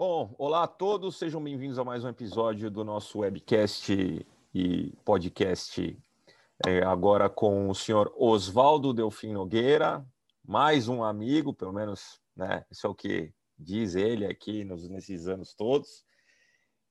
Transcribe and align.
Bom, 0.00 0.34
olá 0.38 0.62
a 0.62 0.66
todos, 0.66 1.18
sejam 1.18 1.44
bem-vindos 1.44 1.78
a 1.78 1.84
mais 1.84 2.02
um 2.02 2.08
episódio 2.08 2.70
do 2.70 2.82
nosso 2.82 3.18
webcast 3.18 4.26
e 4.54 4.96
podcast, 5.04 5.98
é, 6.66 6.82
agora 6.82 7.28
com 7.28 7.68
o 7.68 7.74
senhor 7.74 8.10
Oswaldo 8.16 8.94
Delfim 8.94 9.34
Nogueira, 9.34 10.02
mais 10.42 10.88
um 10.88 11.04
amigo, 11.04 11.52
pelo 11.52 11.74
menos, 11.74 12.18
né? 12.34 12.64
Isso 12.70 12.86
é 12.86 12.88
o 12.88 12.94
que 12.94 13.30
diz 13.58 13.94
ele 13.94 14.24
aqui 14.24 14.64
nos, 14.64 14.88
nesses 14.88 15.28
anos 15.28 15.52
todos. 15.52 16.02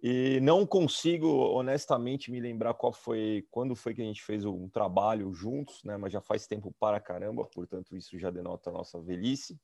E 0.04 0.40
não 0.42 0.64
consigo 0.64 1.28
honestamente 1.28 2.30
me 2.30 2.40
lembrar 2.40 2.76
qual 2.76 2.94
foi, 2.94 3.44
quando 3.50 3.76
foi 3.76 3.96
que 3.96 4.04
a 4.04 4.06
gente 4.06 4.22
fez 4.22 4.46
um 4.46 4.70
trabalho 4.70 5.34
juntos, 5.34 5.84
né? 5.84 5.98
Mas 5.98 6.14
já 6.14 6.22
faz 6.22 6.46
tempo 6.46 6.72
para 6.80 7.00
caramba, 7.00 7.44
portanto 7.44 7.98
isso 7.98 8.20
já 8.20 8.30
denota 8.30 8.70
a 8.70 8.74
nossa 8.74 9.02
velhice. 9.02 9.60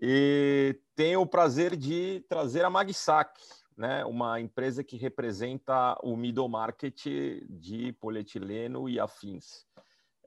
E 0.00 0.78
tenho 0.94 1.20
o 1.22 1.26
prazer 1.26 1.76
de 1.76 2.24
trazer 2.28 2.64
a 2.64 2.70
Magsac, 2.70 3.40
né, 3.76 4.04
uma 4.04 4.40
empresa 4.40 4.82
que 4.84 4.96
representa 4.96 5.98
o 6.02 6.16
middle 6.16 6.48
market 6.48 7.06
de 7.48 7.92
polietileno 8.00 8.88
e 8.88 8.98
afins. 8.98 9.66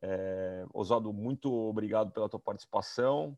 É, 0.01 0.65
Oswaldo, 0.73 1.11
muito 1.11 1.53
obrigado 1.53 2.11
pela 2.11 2.29
tua 2.29 2.39
participação. 2.39 3.37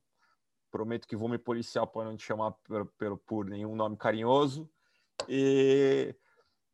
Prometo 0.70 1.08
que 1.08 1.16
vou 1.16 1.28
me 1.28 1.38
policiar 1.38 1.88
para 1.88 2.06
não 2.06 2.16
te 2.16 2.24
chamar 2.24 2.52
por, 2.52 2.86
por, 2.98 3.18
por, 3.20 3.46
nenhum 3.46 3.76
nome 3.76 3.98
carinhoso. 3.98 4.70
E 5.28 6.16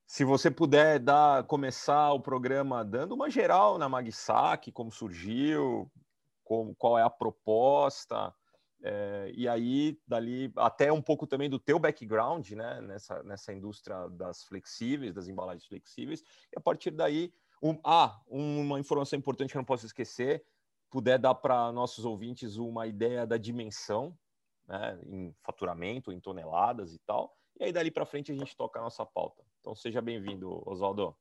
se 0.06 0.24
você 0.24 0.52
puder 0.52 1.00
dar, 1.00 1.44
começar 1.46 2.12
o 2.14 2.20
programa 2.20 2.84
dando 2.84 3.16
uma 3.16 3.30
geral 3.30 3.78
na 3.78 3.90
Magsac, 3.90 4.72
como 4.72 4.92
surgiu, 4.92 5.92
como, 6.44 6.76
qual 6.76 6.98
é 6.98 7.04
a 7.04 7.10
proposta, 7.10 8.34
é, 8.84 9.32
e 9.36 9.48
aí, 9.48 10.00
dali, 10.08 10.52
até 10.56 10.92
um 10.92 11.02
pouco 11.02 11.26
também 11.26 11.50
do 11.50 11.60
teu 11.60 11.80
background, 11.80 12.52
né, 12.52 12.80
nessa, 12.82 13.24
nessa 13.24 13.54
indústria 13.54 14.08
das 14.10 14.44
flexíveis, 14.44 15.14
das 15.14 15.28
embalagens 15.28 15.66
flexíveis, 15.66 16.24
e 16.54 16.58
a 16.58 16.62
partir 16.62 16.92
daí, 16.92 17.34
um, 17.62 17.78
ah, 17.84 18.20
uma 18.28 18.80
informação 18.80 19.18
importante 19.18 19.52
que 19.52 19.58
eu 19.58 19.62
não 19.62 19.66
posso 19.66 19.86
esquecer, 19.86 20.46
puder 20.90 21.18
dar 21.18 21.34
para 21.36 21.72
nossos 21.72 22.06
ouvintes 22.06 22.58
uma 22.58 22.86
ideia 22.86 23.26
da 23.26 23.38
dimensão, 23.38 24.18
né, 24.68 25.00
em 25.06 25.36
faturamento, 25.42 26.12
em 26.12 26.20
toneladas 26.20 26.94
e 26.94 27.00
tal, 27.00 27.36
e 27.60 27.64
aí 27.64 27.72
dali 27.72 27.90
para 27.90 28.06
frente 28.06 28.32
a 28.32 28.36
gente 28.36 28.56
toca 28.56 28.80
a 28.80 28.84
nossa 28.84 29.06
pauta. 29.06 29.44
Então 29.60 29.74
seja 29.76 30.02
bem-vindo, 30.02 30.62
Oswaldo. 30.70 31.16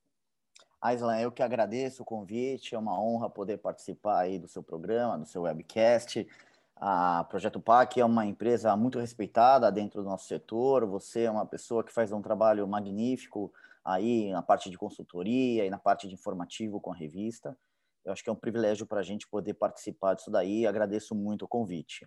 Aislan, 0.80 1.18
eu 1.18 1.32
que 1.32 1.42
agradeço 1.42 2.02
o 2.02 2.06
convite, 2.06 2.74
é 2.74 2.78
uma 2.78 3.00
honra 3.00 3.30
poder 3.30 3.58
participar 3.58 4.20
aí 4.20 4.38
do 4.38 4.46
seu 4.46 4.62
programa, 4.62 5.18
do 5.18 5.26
seu 5.26 5.42
webcast, 5.42 6.28
a 6.76 7.24
Projeto 7.24 7.58
PAC 7.58 8.00
é 8.00 8.04
uma 8.04 8.26
empresa 8.26 8.76
muito 8.76 8.98
respeitada 8.98 9.72
dentro 9.72 10.02
do 10.02 10.08
nosso 10.08 10.26
setor. 10.26 10.84
Você 10.86 11.22
é 11.22 11.30
uma 11.30 11.46
pessoa 11.46 11.82
que 11.82 11.92
faz 11.92 12.12
um 12.12 12.20
trabalho 12.20 12.68
magnífico 12.68 13.52
aí 13.82 14.30
na 14.30 14.42
parte 14.42 14.68
de 14.68 14.76
consultoria 14.76 15.64
e 15.64 15.70
na 15.70 15.78
parte 15.78 16.06
de 16.06 16.14
informativo 16.14 16.80
com 16.80 16.92
a 16.92 16.96
revista. 16.96 17.56
Eu 18.04 18.12
acho 18.12 18.22
que 18.22 18.28
é 18.28 18.32
um 18.32 18.36
privilégio 18.36 18.86
para 18.86 19.00
a 19.00 19.02
gente 19.02 19.26
poder 19.26 19.54
participar 19.54 20.14
disso 20.14 20.30
daí. 20.30 20.66
Agradeço 20.66 21.14
muito 21.14 21.46
o 21.46 21.48
convite. 21.48 22.06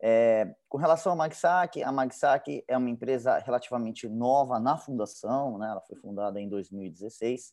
É, 0.00 0.54
com 0.68 0.78
relação 0.78 1.12
à 1.12 1.16
Magsac, 1.16 1.82
a 1.82 1.92
Magsac 1.92 2.64
é 2.66 2.76
uma 2.76 2.88
empresa 2.88 3.38
relativamente 3.38 4.08
nova 4.08 4.58
na 4.58 4.76
fundação, 4.76 5.58
né? 5.58 5.68
ela 5.68 5.80
foi 5.80 5.96
fundada 5.96 6.40
em 6.40 6.48
2016 6.48 7.52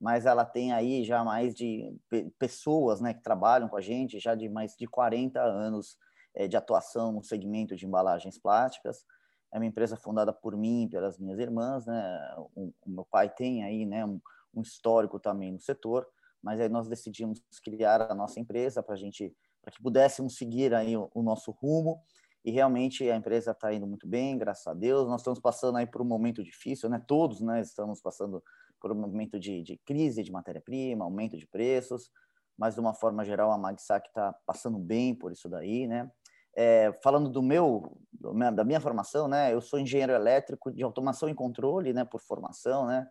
mas 0.00 0.24
ela 0.24 0.46
tem 0.46 0.72
aí 0.72 1.04
já 1.04 1.22
mais 1.22 1.54
de 1.54 1.94
pessoas 2.38 3.00
né, 3.00 3.12
que 3.12 3.22
trabalham 3.22 3.68
com 3.68 3.76
a 3.76 3.80
gente, 3.82 4.18
já 4.18 4.34
de 4.34 4.48
mais 4.48 4.74
de 4.74 4.86
40 4.86 5.38
anos 5.40 5.98
é, 6.34 6.48
de 6.48 6.56
atuação 6.56 7.12
no 7.12 7.22
segmento 7.22 7.76
de 7.76 7.84
embalagens 7.86 8.38
plásticas. 8.38 9.04
É 9.52 9.58
uma 9.58 9.66
empresa 9.66 9.96
fundada 9.96 10.32
por 10.32 10.56
mim 10.56 10.84
e 10.84 10.88
pelas 10.88 11.18
minhas 11.18 11.38
irmãs. 11.38 11.84
Né? 11.84 12.34
O, 12.54 12.72
o 12.86 12.90
meu 12.90 13.04
pai 13.04 13.28
tem 13.28 13.62
aí 13.62 13.84
né, 13.84 14.04
um, 14.06 14.18
um, 14.54 14.62
histórico 14.62 15.20
também 15.20 15.52
no 15.52 15.60
setor, 15.60 16.06
mas 16.42 16.58
aí 16.60 16.68
nós 16.70 16.88
decidimos 16.88 17.42
criar 17.62 18.00
a 18.00 18.14
nossa 18.14 18.40
empresa 18.40 18.82
para 18.82 18.96
gente 18.96 19.36
para 19.60 19.70
que 19.70 19.82
pudéssemos 19.82 20.36
seguir 20.36 20.72
aí 20.72 20.96
o, 20.96 21.10
o 21.14 21.22
nosso 21.22 21.50
rumo 21.50 22.02
e 22.42 22.50
realmente 22.50 23.08
a 23.10 23.16
empresa 23.16 23.50
está 23.50 23.72
indo 23.74 23.86
muito 23.86 24.06
bem, 24.06 24.38
graças 24.38 24.66
a 24.66 24.72
Deus. 24.72 25.06
Nós 25.06 25.20
estamos 25.20 25.38
passando 25.38 25.76
aí 25.76 25.86
por 25.86 26.00
um 26.00 26.06
momento 26.06 26.42
difícil, 26.42 26.88
né? 26.88 27.02
Todos, 27.06 27.42
né? 27.42 27.60
Estamos 27.60 28.00
passando 28.00 28.42
por 28.80 28.92
um 28.92 28.94
momento 28.94 29.38
de, 29.38 29.62
de 29.62 29.76
crise 29.84 30.22
de 30.22 30.32
matéria-prima, 30.32 31.04
aumento 31.04 31.36
de 31.36 31.46
preços, 31.46 32.10
mas 32.56 32.74
de 32.74 32.80
uma 32.80 32.94
forma 32.94 33.24
geral 33.24 33.52
a 33.52 33.58
Magsac 33.58 34.08
está 34.08 34.34
passando 34.46 34.78
bem 34.78 35.14
por 35.14 35.32
isso 35.32 35.48
daí, 35.48 35.86
né? 35.86 36.10
É, 36.56 36.92
falando 37.02 37.28
do 37.28 37.42
meu, 37.42 37.96
do 38.12 38.34
minha, 38.34 38.50
da 38.50 38.64
minha 38.64 38.80
formação, 38.80 39.28
né? 39.28 39.52
Eu 39.52 39.60
sou 39.60 39.78
engenheiro 39.78 40.12
elétrico 40.12 40.72
de 40.72 40.82
automação 40.82 41.28
e 41.28 41.34
controle, 41.34 41.92
né? 41.92 42.04
Por 42.04 42.20
formação, 42.20 42.86
né? 42.86 43.06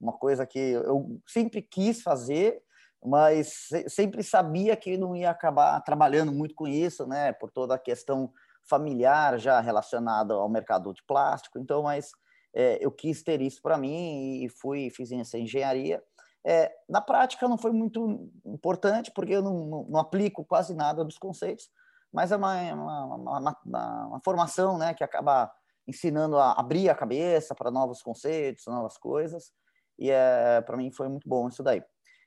Uma 0.00 0.12
coisa 0.12 0.46
que 0.46 0.58
eu 0.58 1.20
sempre 1.26 1.60
quis 1.60 2.02
fazer, 2.02 2.62
mas 3.04 3.68
sempre 3.88 4.22
sabia 4.22 4.76
que 4.76 4.96
não 4.96 5.14
ia 5.14 5.30
acabar 5.30 5.80
trabalhando 5.82 6.32
muito 6.32 6.54
com 6.54 6.66
isso, 6.66 7.06
né? 7.06 7.32
Por 7.32 7.50
toda 7.50 7.74
a 7.74 7.78
questão 7.78 8.32
familiar 8.62 9.38
já 9.38 9.60
relacionada 9.60 10.34
ao 10.34 10.48
mercado 10.48 10.92
de 10.92 11.02
plástico. 11.04 11.58
Então, 11.58 11.82
mas 11.82 12.12
é, 12.54 12.78
eu 12.80 12.90
quis 12.90 13.22
ter 13.22 13.42
isso 13.42 13.60
para 13.60 13.76
mim 13.76 14.44
e 14.44 14.48
fui 14.48 14.88
fiz 14.90 15.10
essa 15.10 15.38
engenharia. 15.38 16.02
É, 16.46 16.70
na 16.88 17.00
prática 17.00 17.48
não 17.48 17.58
foi 17.58 17.72
muito 17.72 18.30
importante 18.44 19.10
porque 19.12 19.32
eu 19.32 19.42
não, 19.42 19.66
não, 19.66 19.84
não 19.84 20.00
aplico 20.00 20.44
quase 20.44 20.74
nada 20.74 21.04
dos 21.04 21.18
conceitos, 21.18 21.68
mas 22.12 22.30
é 22.30 22.36
uma, 22.36 22.74
uma, 22.74 23.38
uma, 23.38 24.06
uma, 24.06 24.20
formação 24.22 24.78
né, 24.78 24.94
que 24.94 25.02
acaba 25.02 25.50
ensinando 25.86 26.38
a 26.38 26.52
abrir 26.52 26.88
a 26.88 26.94
cabeça 26.94 27.54
para 27.54 27.70
novos 27.70 28.02
conceitos, 28.02 28.66
novas 28.66 28.96
coisas, 28.98 29.52
e 29.98 30.10
é, 30.10 30.60
para 30.60 30.76
mim 30.76 30.92
foi 30.92 31.08
muito 31.08 31.28
bom 31.28 31.48
isso 31.48 31.62
daí. 31.62 31.82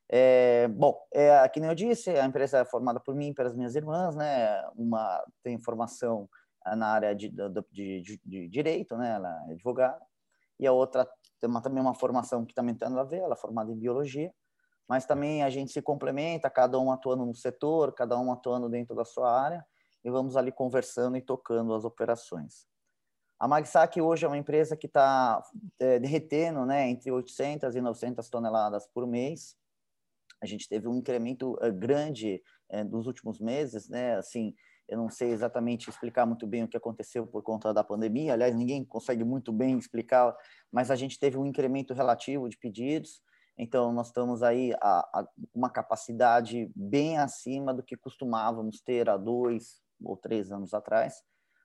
É, 0.09 0.67
bom, 0.69 0.97
é, 1.13 1.47
que 1.49 1.59
nem 1.59 1.69
eu 1.69 1.75
disse, 1.75 2.09
a 2.09 2.25
empresa 2.25 2.59
é 2.59 2.65
formada 2.65 2.99
por 2.99 3.13
mim 3.13 3.29
e 3.29 3.33
pelas 3.33 3.55
minhas 3.55 3.75
irmãs, 3.75 4.15
né? 4.15 4.63
Uma 4.75 5.23
tem 5.43 5.59
formação 5.59 6.29
na 6.65 6.87
área 6.87 7.15
de, 7.15 7.29
de, 7.29 8.01
de, 8.01 8.21
de 8.25 8.47
direito, 8.47 8.95
né? 8.97 9.15
Ela 9.15 9.45
é 9.49 9.51
advogada 9.51 10.06
e 10.59 10.65
a 10.65 10.71
outra 10.71 11.07
tem 11.39 11.49
uma, 11.49 11.61
também 11.61 11.81
uma 11.81 11.93
formação 11.93 12.45
que 12.45 12.53
também 12.53 12.75
tem 12.75 12.87
a 12.87 13.03
ver, 13.03 13.19
ela 13.19 13.33
é 13.33 13.37
formada 13.37 13.71
em 13.71 13.77
biologia, 13.77 14.33
mas 14.87 15.05
também 15.05 15.43
a 15.43 15.49
gente 15.49 15.71
se 15.71 15.81
complementa, 15.81 16.49
cada 16.49 16.79
um 16.79 16.91
atuando 16.91 17.25
no 17.25 17.35
setor, 17.35 17.93
cada 17.93 18.17
um 18.17 18.31
atuando 18.31 18.69
dentro 18.69 18.95
da 18.95 19.05
sua 19.05 19.31
área, 19.31 19.65
e 20.03 20.09
vamos 20.09 20.37
ali 20.37 20.51
conversando 20.51 21.17
e 21.17 21.21
tocando 21.21 21.73
as 21.73 21.83
operações. 21.83 22.65
A 23.39 23.47
Magsac 23.47 24.01
hoje 24.01 24.25
é 24.25 24.27
uma 24.27 24.37
empresa 24.37 24.75
que 24.75 24.87
está 24.87 25.43
é, 25.79 25.99
derretendo 25.99 26.65
né, 26.65 26.89
entre 26.89 27.11
800 27.11 27.75
e 27.75 27.81
900 27.81 28.27
toneladas 28.29 28.87
por 28.87 29.05
mês. 29.05 29.55
A 30.41 30.45
gente 30.45 30.67
teve 30.67 30.87
um 30.87 30.95
incremento 30.95 31.55
é, 31.61 31.69
grande 31.71 32.41
é, 32.69 32.83
nos 32.83 33.05
últimos 33.05 33.39
meses, 33.39 33.89
né? 33.89 34.15
Assim, 34.15 34.55
eu 34.87 34.97
não 34.97 35.09
sei 35.09 35.31
exatamente 35.31 35.89
explicar 35.89 36.25
muito 36.25 36.47
bem 36.47 36.63
o 36.63 36.67
que 36.67 36.77
aconteceu 36.77 37.27
por 37.27 37.43
conta 37.43 37.73
da 37.73 37.83
pandemia. 37.83 38.33
Aliás, 38.33 38.55
ninguém 38.55 38.85
consegue 38.85 39.23
muito 39.23 39.51
bem 39.51 39.77
explicar, 39.77 40.35
mas 40.71 40.89
a 40.89 40.95
gente 40.95 41.19
teve 41.19 41.37
um 41.37 41.45
incremento 41.45 41.93
relativo 41.93 42.47
de 42.47 42.57
pedidos. 42.57 43.21
Então, 43.57 43.91
nós 43.91 44.07
estamos 44.07 44.43
aí 44.43 44.73
a, 44.81 44.99
a 45.19 45.27
uma 45.53 45.69
capacidade 45.69 46.71
bem 46.75 47.17
acima 47.17 47.73
do 47.73 47.83
que 47.83 47.97
costumávamos 47.97 48.79
ter 48.81 49.09
há 49.09 49.17
dois 49.17 49.81
ou 50.01 50.15
três 50.15 50.51
anos 50.51 50.73
atrás. 50.73 51.21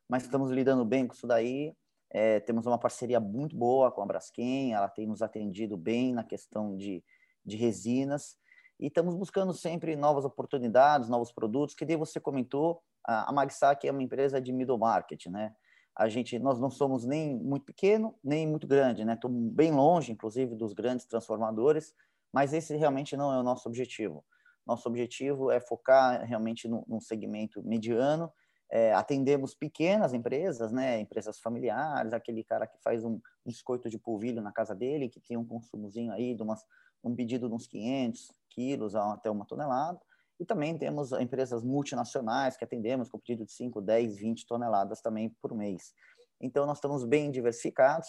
Mas 0.09 0.25
estamos 0.25 0.51
lidando 0.51 0.85
bem 0.85 1.07
com 1.07 1.15
isso 1.15 1.27
daí. 1.27 1.77
É, 2.11 2.41
temos 2.41 2.67
uma 2.67 2.79
parceria 2.79 3.21
muito 3.21 3.57
boa 3.57 3.91
com 3.91 4.03
a 4.03 4.07
Braskem, 4.07 4.75
ela 4.75 4.89
tem 4.89 5.07
nos 5.07 5.23
atendido 5.23 5.77
bem 5.77 6.13
na 6.13 6.25
questão 6.25 6.77
de, 6.77 7.03
de 7.45 7.57
resinas 7.57 8.37
e 8.83 8.89
estamos 8.89 9.15
buscando 9.15 9.55
sempre 9.55 9.95
novas 9.95 10.25
oportunidades, 10.25 11.09
novos 11.09 11.31
produtos, 11.31 11.73
que 11.73 11.87
daí 11.87 11.95
você 11.95 12.19
comentou, 12.19 12.83
a 13.05 13.33
Magsac 13.33 13.87
é 13.87 13.93
uma 13.93 14.03
empresa 14.03 14.41
de 14.41 14.53
middle 14.53 14.77
market, 14.77 15.27
né? 15.27 15.55
A 15.97 16.09
gente, 16.09 16.37
nós 16.41 16.59
não 16.59 16.69
somos 16.69 17.07
nem 17.07 17.39
muito 17.39 17.65
pequeno, 17.65 18.19
nem 18.25 18.45
muito 18.45 18.67
grande, 18.67 19.05
né? 19.05 19.15
Estamos 19.15 19.53
bem 19.53 19.71
longe, 19.71 20.11
inclusive, 20.11 20.57
dos 20.57 20.73
grandes 20.73 21.07
transformadores, 21.07 21.95
mas 22.33 22.53
esse 22.53 22.75
realmente 22.75 23.17
não 23.17 23.33
é 23.33 23.39
o 23.39 23.43
nosso 23.45 23.69
objetivo. 23.69 24.25
Nosso 24.67 24.89
objetivo 24.89 25.53
é 25.53 25.61
focar 25.61 26.25
realmente 26.25 26.67
num, 26.67 26.83
num 26.89 27.01
segmento 27.01 27.63
mediano, 27.63 28.33
é, 28.69 28.93
atendemos 28.95 29.55
pequenas 29.55 30.13
empresas, 30.13 30.73
né, 30.73 30.99
empresas 30.99 31.39
familiares, 31.39 32.13
aquele 32.13 32.43
cara 32.43 32.67
que 32.67 32.79
faz 32.83 33.05
um 33.05 33.21
biscoito 33.47 33.89
de 33.89 33.99
polvilho 33.99 34.43
na 34.43 34.51
casa 34.51 34.75
dele, 34.75 35.09
que 35.09 35.21
tem 35.21 35.37
um 35.37 35.47
consumozinho 35.47 36.11
aí 36.13 36.35
de 36.35 36.43
umas, 36.43 36.65
um 37.03 37.15
pedido 37.15 37.49
de 37.49 37.55
uns 37.55 37.67
500 37.67 38.33
quilos 38.51 38.95
até 38.95 39.31
uma 39.31 39.45
tonelada, 39.45 40.01
e 40.39 40.45
também 40.45 40.77
temos 40.77 41.13
empresas 41.13 41.63
multinacionais 41.63 42.57
que 42.57 42.65
atendemos 42.65 43.09
com 43.09 43.19
pedido 43.19 43.45
de 43.45 43.53
5, 43.53 43.81
10, 43.81 44.17
20 44.17 44.47
toneladas 44.47 45.01
também 45.01 45.31
por 45.41 45.55
mês. 45.55 45.95
Então, 46.41 46.67
nós 46.67 46.79
estamos 46.79 47.05
bem 47.05 47.31
diversificados. 47.31 48.09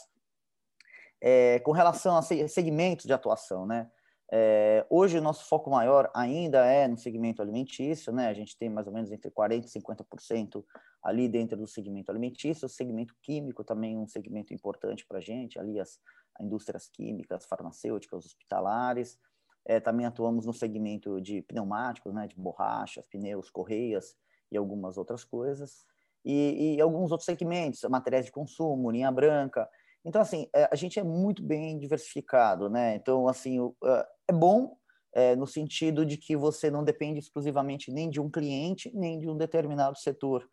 É, 1.22 1.60
com 1.60 1.72
relação 1.72 2.18
a 2.18 2.22
segmentos 2.22 3.06
de 3.06 3.14
atuação, 3.14 3.66
né? 3.66 3.90
É, 4.32 4.86
hoje 4.90 5.20
o 5.20 5.22
nosso 5.22 5.48
foco 5.48 5.70
maior 5.70 6.10
ainda 6.14 6.66
é 6.66 6.88
no 6.88 6.98
segmento 6.98 7.42
alimentício, 7.42 8.12
né? 8.12 8.28
A 8.28 8.34
gente 8.34 8.58
tem 8.58 8.68
mais 8.68 8.88
ou 8.88 8.94
menos 8.94 9.12
entre 9.12 9.30
40% 9.30 9.64
e 9.64 9.80
50% 9.80 10.66
ali 11.04 11.28
dentro 11.30 11.56
do 11.56 11.68
segmento 11.68 12.10
alimentício, 12.10 12.66
o 12.66 12.70
segmento 12.70 13.14
químico 13.22 13.64
também 13.64 13.96
é 13.96 13.98
um 13.98 14.08
segmento 14.08 14.54
importante 14.54 15.06
para 15.06 15.20
a 15.20 15.22
gente, 15.22 15.60
ali 15.60 15.80
as, 15.80 16.00
indústrias 16.40 16.88
químicas, 16.88 17.46
farmacêuticas, 17.46 18.26
hospitalares. 18.26 19.20
É, 19.66 19.80
também 19.80 20.06
atuamos 20.06 20.46
no 20.46 20.54
segmento 20.54 21.22
de 21.22 21.42
pneumáticos, 21.42 22.14
né? 22.14 22.28
De 22.28 22.36
borrachas, 22.36 23.06
pneus, 23.10 23.50
correias 23.50 24.16
e 24.52 24.58
algumas 24.58 24.98
outras 24.98 25.24
coisas. 25.24 25.86
E, 26.26 26.76
e 26.76 26.82
alguns 26.82 27.12
outros 27.12 27.26
segmentos, 27.26 27.82
materiais 27.90 28.26
de 28.26 28.32
consumo, 28.32 28.92
linha 28.92 29.12
branca. 29.12 29.70
Então, 30.06 30.22
assim, 30.22 30.48
é, 30.54 30.70
a 30.72 30.76
gente 30.76 31.00
é 31.00 31.04
muito 31.04 31.42
bem 31.42 31.78
diversificado, 31.78 32.70
né? 32.70 32.96
Então, 32.96 33.28
assim, 33.28 33.60
é, 33.84 34.08
é 34.30 34.34
bom 34.34 34.76
é, 35.14 35.36
no 35.36 35.48
sentido 35.48 36.06
de 36.06 36.18
que 36.18 36.36
você 36.36 36.70
não 36.70 36.84
depende 36.84 37.20
exclusivamente 37.20 37.92
nem 37.92 38.10
de 38.10 38.20
um 38.20 38.30
cliente, 38.30 38.92
nem 38.94 39.20
de 39.20 39.30
um 39.30 39.38
determinado 39.38 39.98
setor. 39.98 40.48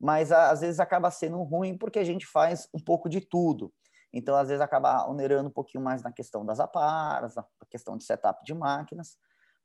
Mas, 0.00 0.32
às 0.32 0.60
vezes, 0.60 0.80
acaba 0.80 1.10
sendo 1.10 1.40
ruim 1.42 1.76
porque 1.78 1.98
a 1.98 2.04
gente 2.04 2.26
faz 2.26 2.68
um 2.74 2.80
pouco 2.80 3.08
de 3.08 3.20
tudo. 3.20 3.72
Então, 4.12 4.36
às 4.36 4.48
vezes, 4.48 4.60
acaba 4.60 5.08
onerando 5.08 5.48
um 5.48 5.52
pouquinho 5.52 5.82
mais 5.82 6.02
na 6.02 6.12
questão 6.12 6.44
das 6.44 6.60
aparas, 6.60 7.34
na 7.34 7.44
questão 7.70 7.96
de 7.96 8.04
setup 8.04 8.44
de 8.44 8.54
máquinas. 8.54 9.16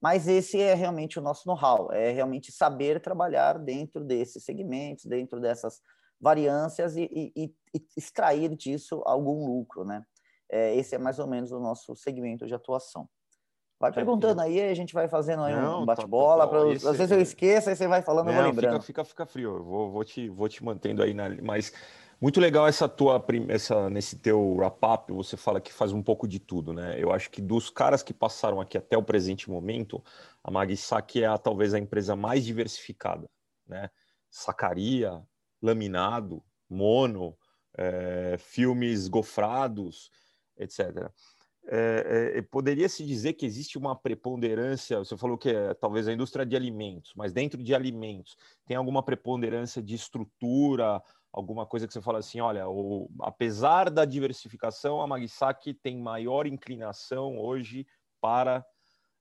Mas 0.02 0.28
esse 0.28 0.62
é 0.62 0.74
realmente 0.74 1.18
o 1.18 1.22
nosso 1.22 1.48
know-how, 1.48 1.92
é 1.92 2.12
realmente 2.12 2.52
saber 2.52 3.02
trabalhar 3.02 3.58
dentro 3.58 4.04
desses 4.04 4.44
segmentos, 4.44 5.06
dentro 5.06 5.40
dessas 5.40 5.82
variâncias 6.22 6.96
e, 6.96 7.10
e, 7.12 7.54
e 7.74 7.86
extrair 7.96 8.56
disso 8.56 9.02
algum 9.06 9.46
lucro, 9.46 9.84
né? 9.84 10.04
É, 10.50 10.76
esse 10.76 10.96
é 10.96 10.98
mais 10.98 11.20
ou 11.20 11.28
menos 11.28 11.52
o 11.52 11.60
nosso 11.60 11.96
segmento 11.96 12.46
de 12.46 12.54
atuação. 12.54 13.10
Vai 13.80 13.92
é, 13.92 13.94
perguntando 13.94 14.42
aí, 14.42 14.60
a 14.62 14.74
gente 14.74 14.94
vai 14.94 15.08
fazendo 15.08 15.44
aí 15.44 15.56
não, 15.56 15.78
um 15.78 15.86
tá 15.86 15.96
bate-bola. 15.96 16.48
Tá, 16.48 16.90
às 16.90 16.98
vezes 16.98 17.12
eu 17.12 17.22
esqueço, 17.22 17.70
aí 17.70 17.76
você 17.76 17.88
vai 17.88 18.02
falando, 18.02 18.28
não, 18.28 18.34
eu 18.34 18.38
vou 18.38 18.52
lembrando. 18.52 18.82
Fica, 18.82 19.04
fica, 19.04 19.06
fica 19.06 19.26
frio, 19.26 19.58
eu 19.58 19.64
vou, 19.64 19.92
vou, 19.92 20.04
te, 20.04 20.30
vou 20.30 20.50
te 20.50 20.64
mantendo 20.64 21.04
aí, 21.04 21.14
na, 21.14 21.30
mas 21.44 21.72
muito 22.20 22.40
legal 22.40 22.68
essa 22.68 22.90
tua, 22.90 23.24
essa, 23.48 23.90
nesse 23.90 24.18
teu 24.18 24.56
wrap-up, 24.56 25.12
você 25.14 25.38
fala 25.38 25.62
que 25.62 25.72
faz 25.72 25.92
um 25.92 26.02
pouco 26.02 26.28
de 26.28 26.40
tudo, 26.40 26.74
né? 26.74 26.96
Eu 26.98 27.12
acho 27.12 27.30
que 27.30 27.42
dos 27.42 27.70
caras 27.70 28.02
que 28.02 28.14
passaram 28.14 28.60
aqui 28.60 28.78
até 28.78 28.98
o 28.98 29.04
presente 29.04 29.50
momento, 29.50 30.04
a 30.44 30.50
Magisaki 30.50 31.24
é 31.24 31.28
a, 31.28 31.38
talvez 31.38 31.74
a 31.74 31.80
empresa 31.80 32.16
mais 32.16 32.44
diversificada, 32.44 33.30
né? 33.68 33.90
Sacaria, 34.32 35.22
laminado, 35.62 36.44
mono, 36.68 37.38
é, 37.78 38.36
filmes 38.40 39.08
gofrados, 39.08 40.10
etc. 40.58 41.12
É, 41.70 42.38
é, 42.38 42.42
poderia 42.42 42.88
se 42.88 43.06
dizer 43.06 43.34
que 43.34 43.46
existe 43.46 43.78
uma 43.78 43.94
preponderância, 43.94 45.00
você 45.00 45.18
falou 45.18 45.38
que 45.38 45.50
é 45.50 45.74
talvez 45.74 46.08
a 46.08 46.14
indústria 46.14 46.46
de 46.46 46.56
alimentos, 46.56 47.12
mas 47.16 47.34
dentro 47.34 47.62
de 47.62 47.76
alimentos, 47.76 48.38
tem 48.66 48.78
alguma 48.78 49.04
preponderância 49.04 49.84
de 49.84 49.94
estrutura, 49.94 51.02
alguma 51.38 51.66
coisa 51.66 51.88
que 51.88 51.94
você 51.94 52.02
fala 52.02 52.20
assim, 52.20 52.40
olha, 52.40 52.68
o, 52.68 53.10
apesar 53.20 53.90
da 53.90 54.06
diversificação, 54.06 55.02
a 55.02 55.08
Magisaki 55.08 55.74
tem 55.74 55.98
maior 55.98 56.48
inclinação 56.48 57.38
hoje 57.38 57.86
para 58.20 58.66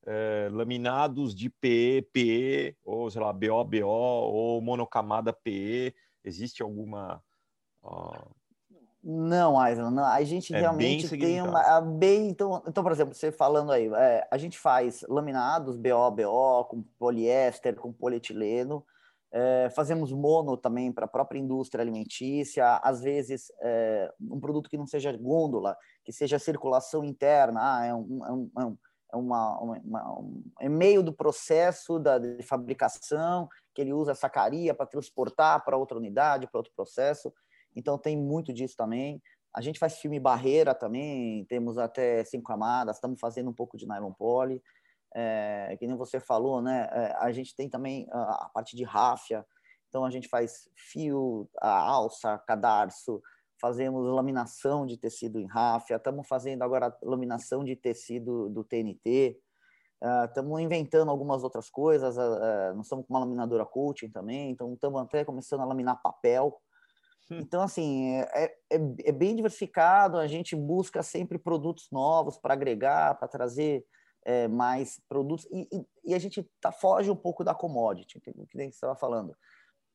é, 0.06 0.48
laminados 0.52 1.34
de 1.34 1.50
PE, 1.50 2.08
PE, 2.12 2.76
ou 2.84 3.10
sei 3.10 3.20
lá, 3.20 3.32
BO, 3.32 3.64
BO, 3.64 3.86
ou 3.86 4.60
monocamada 4.62 5.32
PE, 5.32 5.94
Existe 6.26 6.60
alguma. 6.60 7.22
Uh... 7.82 8.34
Não, 9.08 9.56
Aislan, 9.56 9.92
não. 9.92 10.04
a 10.04 10.20
gente 10.24 10.52
é 10.52 10.58
realmente 10.58 11.08
tem 11.08 11.40
uma. 11.40 11.80
Bem, 11.80 12.28
então, 12.28 12.60
então, 12.66 12.82
por 12.82 12.90
exemplo, 12.90 13.14
você 13.14 13.30
falando 13.30 13.70
aí, 13.70 13.86
é, 13.94 14.26
a 14.28 14.36
gente 14.36 14.58
faz 14.58 15.04
laminados 15.08 15.76
BO, 15.76 16.10
BO, 16.10 16.64
com 16.64 16.82
poliéster, 16.98 17.76
com 17.76 17.92
polietileno. 17.92 18.84
É, 19.32 19.68
fazemos 19.70 20.12
mono 20.12 20.56
também 20.56 20.92
para 20.92 21.04
a 21.04 21.08
própria 21.08 21.38
indústria 21.38 21.82
alimentícia, 21.82 22.76
às 22.76 23.02
vezes 23.02 23.52
é, 23.60 24.10
um 24.20 24.40
produto 24.40 24.70
que 24.70 24.78
não 24.78 24.86
seja 24.86 25.12
gôndola, 25.16 25.76
que 26.04 26.12
seja 26.12 26.38
circulação 26.38 27.04
interna, 27.04 27.60
ah, 27.60 27.84
é, 27.84 27.94
um, 27.94 28.24
é, 28.24 28.32
um, 28.32 28.50
é, 28.58 28.76
é 29.12 29.16
uma, 29.16 29.58
uma, 29.60 30.20
um, 30.20 30.42
é 30.60 30.68
meio 30.68 31.02
do 31.02 31.12
processo 31.12 31.98
da, 31.98 32.18
de 32.18 32.42
fabricação, 32.42 33.48
que 33.74 33.80
ele 33.80 33.92
usa 33.92 34.14
sacaria 34.14 34.72
para 34.72 34.86
transportar 34.86 35.64
para 35.64 35.76
outra 35.76 35.98
unidade, 35.98 36.46
para 36.46 36.58
outro 36.58 36.72
processo. 36.74 37.32
Então 37.74 37.98
tem 37.98 38.16
muito 38.16 38.52
disso 38.52 38.74
também. 38.76 39.20
A 39.52 39.60
gente 39.60 39.78
faz 39.78 39.98
filme 39.98 40.20
barreira 40.20 40.74
também, 40.74 41.44
temos 41.46 41.78
até 41.78 42.22
cinco 42.24 42.46
camadas, 42.46 42.96
estamos 42.96 43.18
fazendo 43.18 43.48
um 43.50 43.54
pouco 43.54 43.76
de 43.76 43.86
nylon 43.86 44.12
poly. 44.12 44.62
É, 45.18 45.74
que 45.78 45.86
nem 45.86 45.96
você 45.96 46.20
falou, 46.20 46.60
né? 46.60 46.88
É, 46.92 47.16
a 47.18 47.32
gente 47.32 47.56
tem 47.56 47.70
também 47.70 48.06
a, 48.12 48.44
a, 48.44 48.50
parte 48.52 48.76
de 48.76 48.84
ráfia, 48.84 49.46
então 49.88 50.04
a 50.04 50.10
gente 50.10 50.28
faz 50.28 50.68
fio, 50.74 51.48
a 51.58 51.78
alça, 51.78 52.38
cadarço, 52.46 53.22
fazemos 53.58 54.06
laminação 54.06 54.84
de 54.84 54.98
tecido 54.98 55.40
em 55.40 55.46
ráfia, 55.46 55.96
estamos 55.96 56.28
fazendo 56.28 56.62
agora 56.62 56.94
laminação 57.02 57.64
de 57.64 57.74
tecido 57.74 58.50
do 58.50 58.62
TNT, 58.62 59.40
Estamos 60.28 60.52
uh, 60.52 60.60
inventando 60.60 61.10
algumas 61.10 61.42
outras 61.42 61.70
coisas. 61.70 62.16
Uh, 62.16 62.74
nós 62.74 62.86
estamos 62.86 63.06
com 63.06 63.14
uma 63.14 63.20
laminadora 63.20 63.64
coaching 63.64 64.10
também, 64.10 64.50
então 64.50 64.74
estamos 64.74 65.00
até 65.00 65.24
começando 65.24 65.60
a 65.60 65.64
laminar 65.64 66.02
papel. 66.02 66.60
Hum. 67.30 67.38
Então, 67.40 67.62
assim, 67.62 68.14
é, 68.34 68.54
é, 68.70 68.78
é, 69.04 69.12
bem 69.12 69.34
diversificado. 69.34 70.18
A 70.18 70.26
gente 70.26 70.54
busca 70.54 71.02
sempre 71.02 71.38
produtos 71.38 71.88
novos 71.90 72.38
para 72.38 72.54
agregar, 72.54 73.14
para 73.18 73.26
trazer 73.26 73.84
é, 74.26 74.48
mais 74.48 75.00
produtos. 75.08 75.46
E, 75.50 75.68
e, 75.72 76.10
e, 76.10 76.14
a 76.14 76.18
gente 76.18 76.42
tá, 76.60 76.70
foge 76.70 77.10
um 77.10 77.16
pouco 77.16 77.42
da 77.42 77.54
commodity, 77.54 78.18
o 78.18 78.20
que 78.20 78.32
você 78.32 78.64
estava 78.64 78.94
falando. 78.94 79.34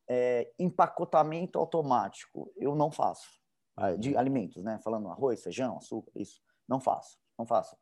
É, 0.10 0.52
empacotamento 0.58 1.60
automático, 1.60 2.52
eu 2.58 2.74
não 2.76 2.92
faço. 2.92 3.30
Ah, 3.78 3.96
de 3.96 4.14
uhum. 4.14 4.20
alimentos, 4.20 4.64
né? 4.64 4.80
Falando 4.84 5.10
arroz, 5.10 5.42
feijão, 5.42 5.78
açúcar, 5.78 6.12
isso. 6.16 6.42
Não 6.68 6.80
faço, 6.80 7.18
não 7.38 7.46
faço 7.46 7.78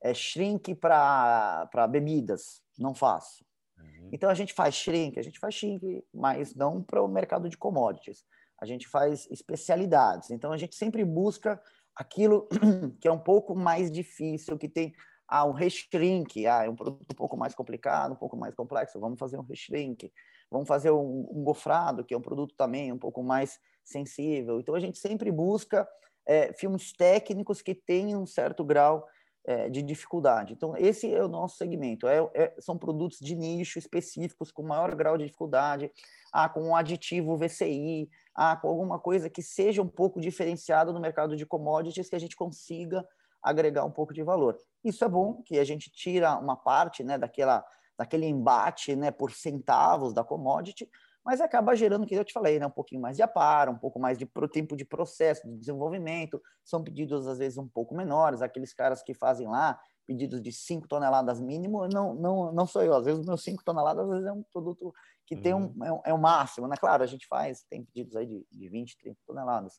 é, 0.00 0.14
shrink 0.14 0.74
para 0.74 1.88
bebidas, 1.90 2.62
não 2.78 2.94
faço. 2.94 3.44
Uhum. 3.78 4.10
Então 4.12 4.30
a 4.30 4.34
gente 4.34 4.52
faz 4.52 4.74
shrink, 4.74 5.18
a 5.18 5.22
gente 5.22 5.38
faz 5.38 5.54
shrink, 5.54 6.04
mas 6.12 6.54
não 6.54 6.82
para 6.82 7.02
o 7.02 7.08
mercado 7.08 7.48
de 7.48 7.56
commodities. 7.56 8.24
A 8.60 8.66
gente 8.66 8.88
faz 8.88 9.26
especialidades. 9.30 10.30
Então 10.30 10.52
a 10.52 10.56
gente 10.56 10.74
sempre 10.74 11.04
busca 11.04 11.60
aquilo 11.94 12.48
que 13.00 13.08
é 13.08 13.12
um 13.12 13.18
pouco 13.18 13.54
mais 13.54 13.90
difícil, 13.90 14.58
que 14.58 14.68
tem 14.68 14.94
ah, 15.28 15.44
um 15.44 15.52
reshrink, 15.52 16.46
ah, 16.46 16.64
é 16.64 16.70
um 16.70 16.74
produto 16.74 17.12
um 17.12 17.16
pouco 17.16 17.36
mais 17.36 17.54
complicado, 17.54 18.12
um 18.12 18.16
pouco 18.16 18.36
mais 18.36 18.54
complexo, 18.54 18.98
vamos 18.98 19.18
fazer 19.18 19.38
um 19.38 19.42
reshrink. 19.42 20.10
Vamos 20.50 20.66
fazer 20.66 20.90
um, 20.90 21.28
um 21.30 21.44
gofrado, 21.44 22.02
que 22.02 22.14
é 22.14 22.16
um 22.16 22.22
produto 22.22 22.54
também 22.56 22.90
um 22.90 22.98
pouco 22.98 23.22
mais 23.22 23.60
sensível. 23.84 24.58
Então 24.58 24.74
a 24.74 24.80
gente 24.80 24.98
sempre 24.98 25.30
busca 25.30 25.86
é, 26.26 26.52
filmes 26.52 26.92
técnicos 26.92 27.60
que 27.60 27.74
tenham 27.74 28.22
um 28.22 28.26
certo 28.26 28.64
grau 28.64 29.06
é, 29.48 29.70
de 29.70 29.82
dificuldade. 29.82 30.52
Então, 30.52 30.76
esse 30.76 31.12
é 31.12 31.24
o 31.24 31.28
nosso 31.28 31.56
segmento. 31.56 32.06
É, 32.06 32.18
é, 32.34 32.54
são 32.58 32.76
produtos 32.76 33.18
de 33.18 33.34
nicho 33.34 33.78
específicos 33.78 34.52
com 34.52 34.62
maior 34.62 34.94
grau 34.94 35.16
de 35.16 35.24
dificuldade, 35.24 35.90
ah, 36.30 36.50
com 36.50 36.68
um 36.68 36.76
aditivo 36.76 37.34
VCI, 37.38 38.10
ah, 38.34 38.56
com 38.56 38.68
alguma 38.68 38.98
coisa 38.98 39.30
que 39.30 39.42
seja 39.42 39.80
um 39.80 39.88
pouco 39.88 40.20
diferenciado 40.20 40.92
no 40.92 41.00
mercado 41.00 41.34
de 41.34 41.46
commodities, 41.46 42.10
que 42.10 42.16
a 42.16 42.20
gente 42.20 42.36
consiga 42.36 43.06
agregar 43.42 43.84
um 43.84 43.90
pouco 43.90 44.12
de 44.12 44.22
valor. 44.22 44.56
Isso 44.84 45.04
é 45.04 45.08
bom, 45.08 45.42
que 45.42 45.58
a 45.58 45.64
gente 45.64 45.90
tira 45.90 46.36
uma 46.38 46.56
parte 46.56 47.02
né, 47.02 47.18
daquela, 47.18 47.64
daquele 47.96 48.26
embate 48.26 48.94
né, 48.96 49.10
por 49.10 49.32
centavos 49.32 50.12
da 50.12 50.24
commodity, 50.24 50.88
mas 51.24 51.40
acaba 51.40 51.76
gerando, 51.76 52.06
que 52.06 52.14
eu 52.14 52.24
te 52.24 52.32
falei, 52.32 52.58
né, 52.58 52.66
um 52.66 52.70
pouquinho 52.70 53.02
mais 53.02 53.16
de 53.16 53.22
aparo, 53.22 53.72
um 53.72 53.78
pouco 53.78 53.98
mais 53.98 54.16
de 54.16 54.26
tempo 54.50 54.76
de 54.76 54.84
processo, 54.84 55.46
de 55.46 55.56
desenvolvimento, 55.56 56.40
são 56.64 56.82
pedidos 56.82 57.26
às 57.26 57.38
vezes 57.38 57.58
um 57.58 57.68
pouco 57.68 57.94
menores, 57.94 58.40
aqueles 58.40 58.72
caras 58.72 59.02
que 59.02 59.12
fazem 59.12 59.46
lá 59.46 59.78
pedidos 60.06 60.40
de 60.40 60.50
5 60.50 60.88
toneladas 60.88 61.38
mínimo, 61.38 61.86
não, 61.86 62.14
não, 62.14 62.50
não 62.50 62.66
sou 62.66 62.82
eu, 62.82 62.94
às 62.94 63.04
vezes 63.04 63.26
meus 63.26 63.44
5 63.44 63.62
toneladas 63.62 64.04
às 64.04 64.10
vezes 64.10 64.26
é 64.26 64.32
um 64.32 64.42
produto 64.50 64.90
que 65.26 65.34
uhum. 65.34 65.42
tem 65.42 65.54
um, 65.54 65.66
uhum. 65.66 65.84
é, 65.84 65.92
um, 65.92 66.00
é 66.06 66.14
o 66.14 66.18
máximo, 66.18 66.66
né? 66.66 66.76
Claro, 66.80 67.02
a 67.02 67.06
gente 67.06 67.26
faz, 67.26 67.62
tem 67.68 67.84
pedidos 67.84 68.16
aí 68.16 68.26
de, 68.26 68.46
de 68.50 68.68
20, 68.70 68.96
30 68.96 69.18
toneladas, 69.26 69.78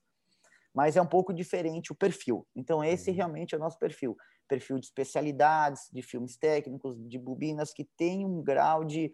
mas 0.79 0.95
é 0.95 1.01
um 1.01 1.05
pouco 1.05 1.33
diferente 1.33 1.91
o 1.91 1.95
perfil. 1.95 2.47
Então, 2.55 2.81
esse 2.81 3.09
uhum. 3.09 3.15
realmente 3.17 3.53
é 3.53 3.57
o 3.57 3.59
nosso 3.59 3.77
perfil. 3.77 4.15
Perfil 4.47 4.79
de 4.79 4.85
especialidades, 4.85 5.89
de 5.91 6.01
filmes 6.01 6.37
técnicos, 6.37 6.95
de 6.97 7.19
bobinas 7.19 7.73
que 7.73 7.83
tem 7.97 8.25
um 8.25 8.41
grau 8.41 8.85
de, 8.85 9.13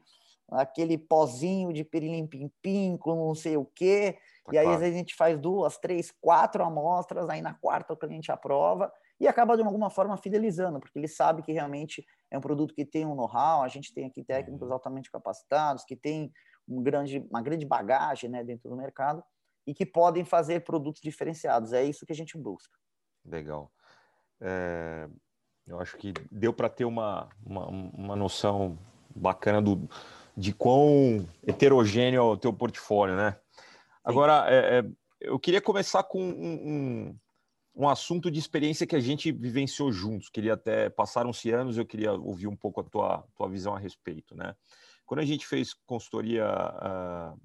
aquele 0.52 0.96
pozinho 0.96 1.74
de 1.74 1.84
pirilim-pim-pim 1.84 2.98
com 2.98 3.16
não 3.16 3.34
sei 3.34 3.58
o 3.58 3.66
quê. 3.66 4.16
Tá 4.46 4.54
e 4.54 4.58
aí, 4.60 4.64
claro. 4.64 4.76
às 4.76 4.80
vezes, 4.80 4.96
a 4.96 5.00
gente 5.00 5.16
faz 5.16 5.40
duas, 5.40 5.76
três, 5.80 6.12
quatro 6.22 6.64
amostras, 6.64 7.28
aí 7.32 7.42
na 7.42 7.56
quarta 7.56 7.94
o 7.94 7.98
cliente 7.98 8.32
aprova 8.32 8.94
e 9.20 9.28
acaba, 9.28 9.58
de 9.58 9.64
alguma 9.64 9.90
forma, 9.90 10.16
fidelizando, 10.18 10.80
porque 10.80 11.00
ele 11.00 11.08
sabe 11.08 11.42
que 11.42 11.52
realmente 11.52 12.06
é 12.30 12.38
um 12.38 12.42
produto 12.42 12.76
que 12.76 12.86
tem 12.86 13.08
um 13.08 13.16
know-how, 13.16 13.64
a 13.64 13.68
gente 13.70 13.92
tem 13.92 14.06
aqui 14.06 14.24
técnicos 14.24 14.68
uhum. 14.68 14.74
altamente 14.74 15.10
capacitados, 15.10 15.84
que 15.84 15.96
tem 15.96 16.32
um 16.68 16.84
grande, 16.84 17.26
uma 17.28 17.42
grande 17.42 17.66
bagagem 17.66 18.30
né, 18.30 18.44
dentro 18.44 18.70
do 18.70 18.76
mercado 18.76 19.24
e 19.66 19.74
que 19.74 19.86
podem 19.86 20.24
fazer 20.24 20.64
produtos 20.64 21.02
diferenciados. 21.02 21.74
É 21.74 21.84
isso 21.84 22.06
que 22.06 22.14
a 22.14 22.16
gente 22.16 22.38
busca. 22.38 22.78
Legal. 23.26 23.72
É, 24.42 25.08
Eu 25.68 25.80
acho 25.80 25.98
que 25.98 26.14
deu 26.32 26.54
para 26.54 26.70
ter 26.70 26.86
uma, 26.86 27.30
uma, 27.44 27.68
uma 27.68 28.16
noção 28.16 28.78
bacana 29.16 29.62
do, 29.62 29.90
de 30.36 30.54
quão 30.54 31.28
heterogêneo 31.46 32.20
é 32.20 32.22
o 32.22 32.38
teu 32.38 32.54
portfólio, 32.54 33.16
né? 33.16 33.40
Agora, 34.04 34.46
é, 34.48 34.80
é, 34.80 34.86
eu 35.22 35.40
queria 35.40 35.62
começar 35.62 36.04
com 36.04 36.22
um, 36.22 36.54
um, 36.54 37.20
um, 37.76 37.90
assunto 37.90 38.30
de 38.30 38.38
experiência 38.38 38.86
que 38.86 38.96
a 38.96 39.00
gente 39.00 39.32
vivenciou 39.32 39.92
juntos. 39.92 40.30
Queria 40.30 40.54
até, 40.54 40.90
passaram-se 40.90 41.50
anos, 41.52 41.78
eu 41.78 41.86
queria 41.86 42.14
ouvir 42.14 42.48
um 42.48 42.56
pouco 42.56 42.82
a 42.82 42.84
tua, 42.84 43.26
tua 43.36 43.50
visão 43.50 43.76
a 43.76 43.80
respeito, 43.80 44.36
né? 44.36 44.56
Quando 45.06 45.22
a 45.22 45.26
gente 45.26 45.48
fez 45.48 45.74
consultoria, 45.74 46.46
uh, 46.46 47.40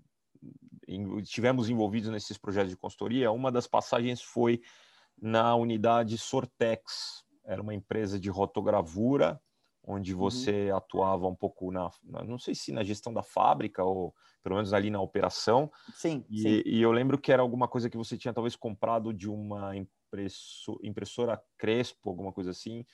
estivemos 1.18 1.68
envolvidos 1.68 2.11
nesses 2.11 2.37
projetos 2.37 2.70
de 2.70 2.76
consultoria, 2.76 3.30
uma 3.30 3.52
das 3.52 3.66
passagens 3.66 4.23
foi 4.23 4.61
na 5.20 5.54
unidade 5.54 6.16
Sortex, 6.18 7.25
era 7.44 7.61
uma 7.61 7.75
empresa 7.75 8.18
de 8.18 8.30
rotogravura, 8.30 9.40
onde 9.82 10.14
uhum. 10.14 10.20
você 10.20 10.70
uhum. 10.70 10.76
atuava 10.76 11.26
um 11.26 11.35
pouco 11.35 11.70
na, 11.70 11.90
não 12.04 12.38
sei 12.38 12.54
se 12.54 12.73
na 12.73 12.85
gestão 12.85 13.12
da 13.12 13.23
fábrica 13.23 13.82
ou 13.82 14.14
pelo 14.42 14.56
menos 14.56 14.73
ali 14.73 14.90
na 14.90 15.00
operação. 15.00 15.70
Sim 15.94 16.25
e, 16.30 16.40
sim. 16.40 16.62
e, 16.64 16.80
eu 16.80 16.92
lembro 16.92 17.18
que 17.18 17.32
era 17.32 17.42
alguma 17.42 17.68
coisa 17.68 17.90
que 17.90 17.97
você 17.97 18.16
tinha 18.16 18.32
talvez 18.32 18.56
comprado 18.56 19.12
de 19.12 19.28
uma 19.28 19.76
impresso, 19.76 20.78
impressora 20.82 21.42
Crespo, 21.59 22.09
alguma 22.09 22.32
coisa 22.32 22.50
assim, 22.50 22.85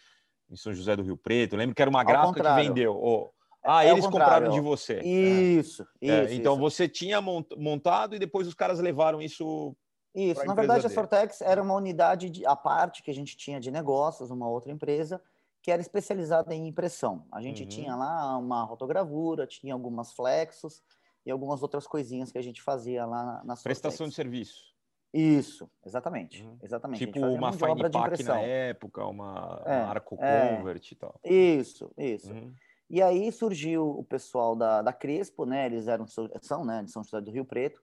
em 0.51 0.57
São 0.57 0.73
José 0.75 0.97
do 0.97 1.03
Rio 1.03 1.17
Preto. 1.17 1.55
Eu 1.55 1.59
lembro 1.59 1.75
que 1.75 1.83
era 1.83 1.91
uma 1.91 2.05
gráfica 2.05 2.43
que 2.43 2.63
vendeu. 2.63 2.97
Oh, 2.97 3.31
ah, 3.67 3.85
é 3.85 3.91
eles 3.91 4.07
compraram 4.07 4.51
de 4.51 4.61
você. 4.61 5.01
Isso, 5.01 5.83
é. 6.01 6.07
isso. 6.07 6.33
É, 6.33 6.35
então 6.35 6.55
isso. 6.55 6.63
você 6.63 6.89
tinha 6.89 7.21
montado 7.21 8.15
e 8.15 8.19
depois 8.19 8.47
os 8.47 8.55
caras 8.55 8.79
levaram 8.79 9.21
isso 9.21 9.77
isso, 10.17 10.43
na 10.47 10.55
verdade, 10.55 10.87
a 10.87 10.89
Sortex 10.89 11.43
era 11.43 11.63
uma 11.63 11.75
unidade 11.75 12.31
de, 12.31 12.47
à 12.47 12.57
parte 12.57 13.03
que 13.03 13.11
a 13.11 13.15
gente 13.15 13.37
tinha 13.37 13.61
de 13.61 13.71
negócios, 13.71 14.31
uma 14.31 14.49
outra 14.49 14.73
empresa, 14.73 15.21
que 15.61 15.71
era 15.71 15.83
especializada 15.83 16.55
em 16.55 16.67
impressão. 16.67 17.27
A 17.31 17.43
gente 17.43 17.65
uhum. 17.65 17.69
tinha 17.69 17.95
lá 17.95 18.39
uma 18.39 18.65
rotogravura, 18.65 19.47
tinha 19.47 19.75
algumas 19.75 20.15
flexos 20.15 20.83
e 21.27 21.31
algumas 21.31 21.63
outras 21.63 21.87
coisinhas 21.87 22.33
que 22.33 22.39
a 22.39 22.43
gente 22.43 22.63
fazia 22.63 23.05
lá 23.05 23.25
na, 23.25 23.45
na 23.45 23.57
Prestação 23.57 24.09
de 24.09 24.15
serviço. 24.15 24.75
Isso, 25.13 25.71
exatamente. 25.85 26.43
Uhum. 26.43 26.59
exatamente. 26.63 27.05
Tipo 27.05 27.21
uma 27.21 27.53
Fine 27.53 27.91
Pack 27.91 28.23
na 28.23 28.41
época, 28.41 29.05
uma, 29.07 29.63
é, 29.67 29.77
uma 29.77 29.87
Arco 29.89 30.17
é, 30.19 30.57
Convert 30.57 30.93
e 30.93 30.95
tal. 30.95 31.21
Isso, 31.23 31.91
isso. 31.99 32.33
Uhum. 32.33 32.55
E 32.89 33.03
aí 33.03 33.33
surgiu 33.33 33.89
o 33.89 34.05
pessoal 34.05 34.55
da, 34.55 34.81
da 34.81 34.93
Crespo, 34.93 35.45
né? 35.45 35.67
Eles 35.67 35.89
eram, 35.89 36.07
são 36.07 36.65
né, 36.65 36.83
de 36.85 36.91
São 36.91 37.03
José 37.03 37.21
do 37.21 37.31
Rio 37.31 37.45
Preto, 37.45 37.81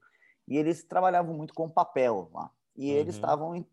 e 0.47 0.57
eles 0.57 0.83
trabalhavam 0.83 1.35
muito 1.35 1.53
com 1.53 1.69
papel 1.69 2.29
lá. 2.33 2.49
E 2.75 2.91
uhum. 2.91 2.97
eles 2.97 3.15
estavam 3.15 3.55
é, 3.55 3.65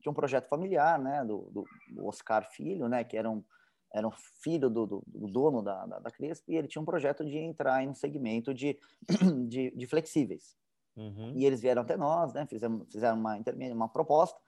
tinha 0.00 0.10
um 0.10 0.14
projeto 0.14 0.48
familiar, 0.48 0.98
né, 0.98 1.24
do, 1.24 1.50
do, 1.50 2.06
Oscar 2.06 2.48
Filho, 2.50 2.88
né, 2.88 3.04
que 3.04 3.16
era 3.16 3.28
um, 3.28 3.42
era 3.92 4.06
um 4.06 4.12
filho 4.42 4.70
do, 4.70 4.86
do, 4.86 5.02
do 5.06 5.26
dono 5.26 5.62
da, 5.62 5.84
da, 5.84 5.98
da 5.98 6.10
Crespo, 6.10 6.50
e 6.50 6.56
ele 6.56 6.68
tinha 6.68 6.80
um 6.80 6.84
projeto 6.84 7.24
de 7.24 7.36
entrar 7.36 7.82
em 7.82 7.88
um 7.88 7.94
segmento 7.94 8.54
de, 8.54 8.78
de, 9.48 9.70
de 9.72 9.86
flexíveis. 9.86 10.56
Uhum. 10.96 11.32
E 11.34 11.44
eles 11.44 11.60
vieram 11.60 11.82
até 11.82 11.96
nós, 11.96 12.32
né, 12.32 12.46
fizeram, 12.46 12.86
fizeram 12.90 13.18
uma, 13.18 13.36
uma 13.72 13.88
proposta, 13.88 14.38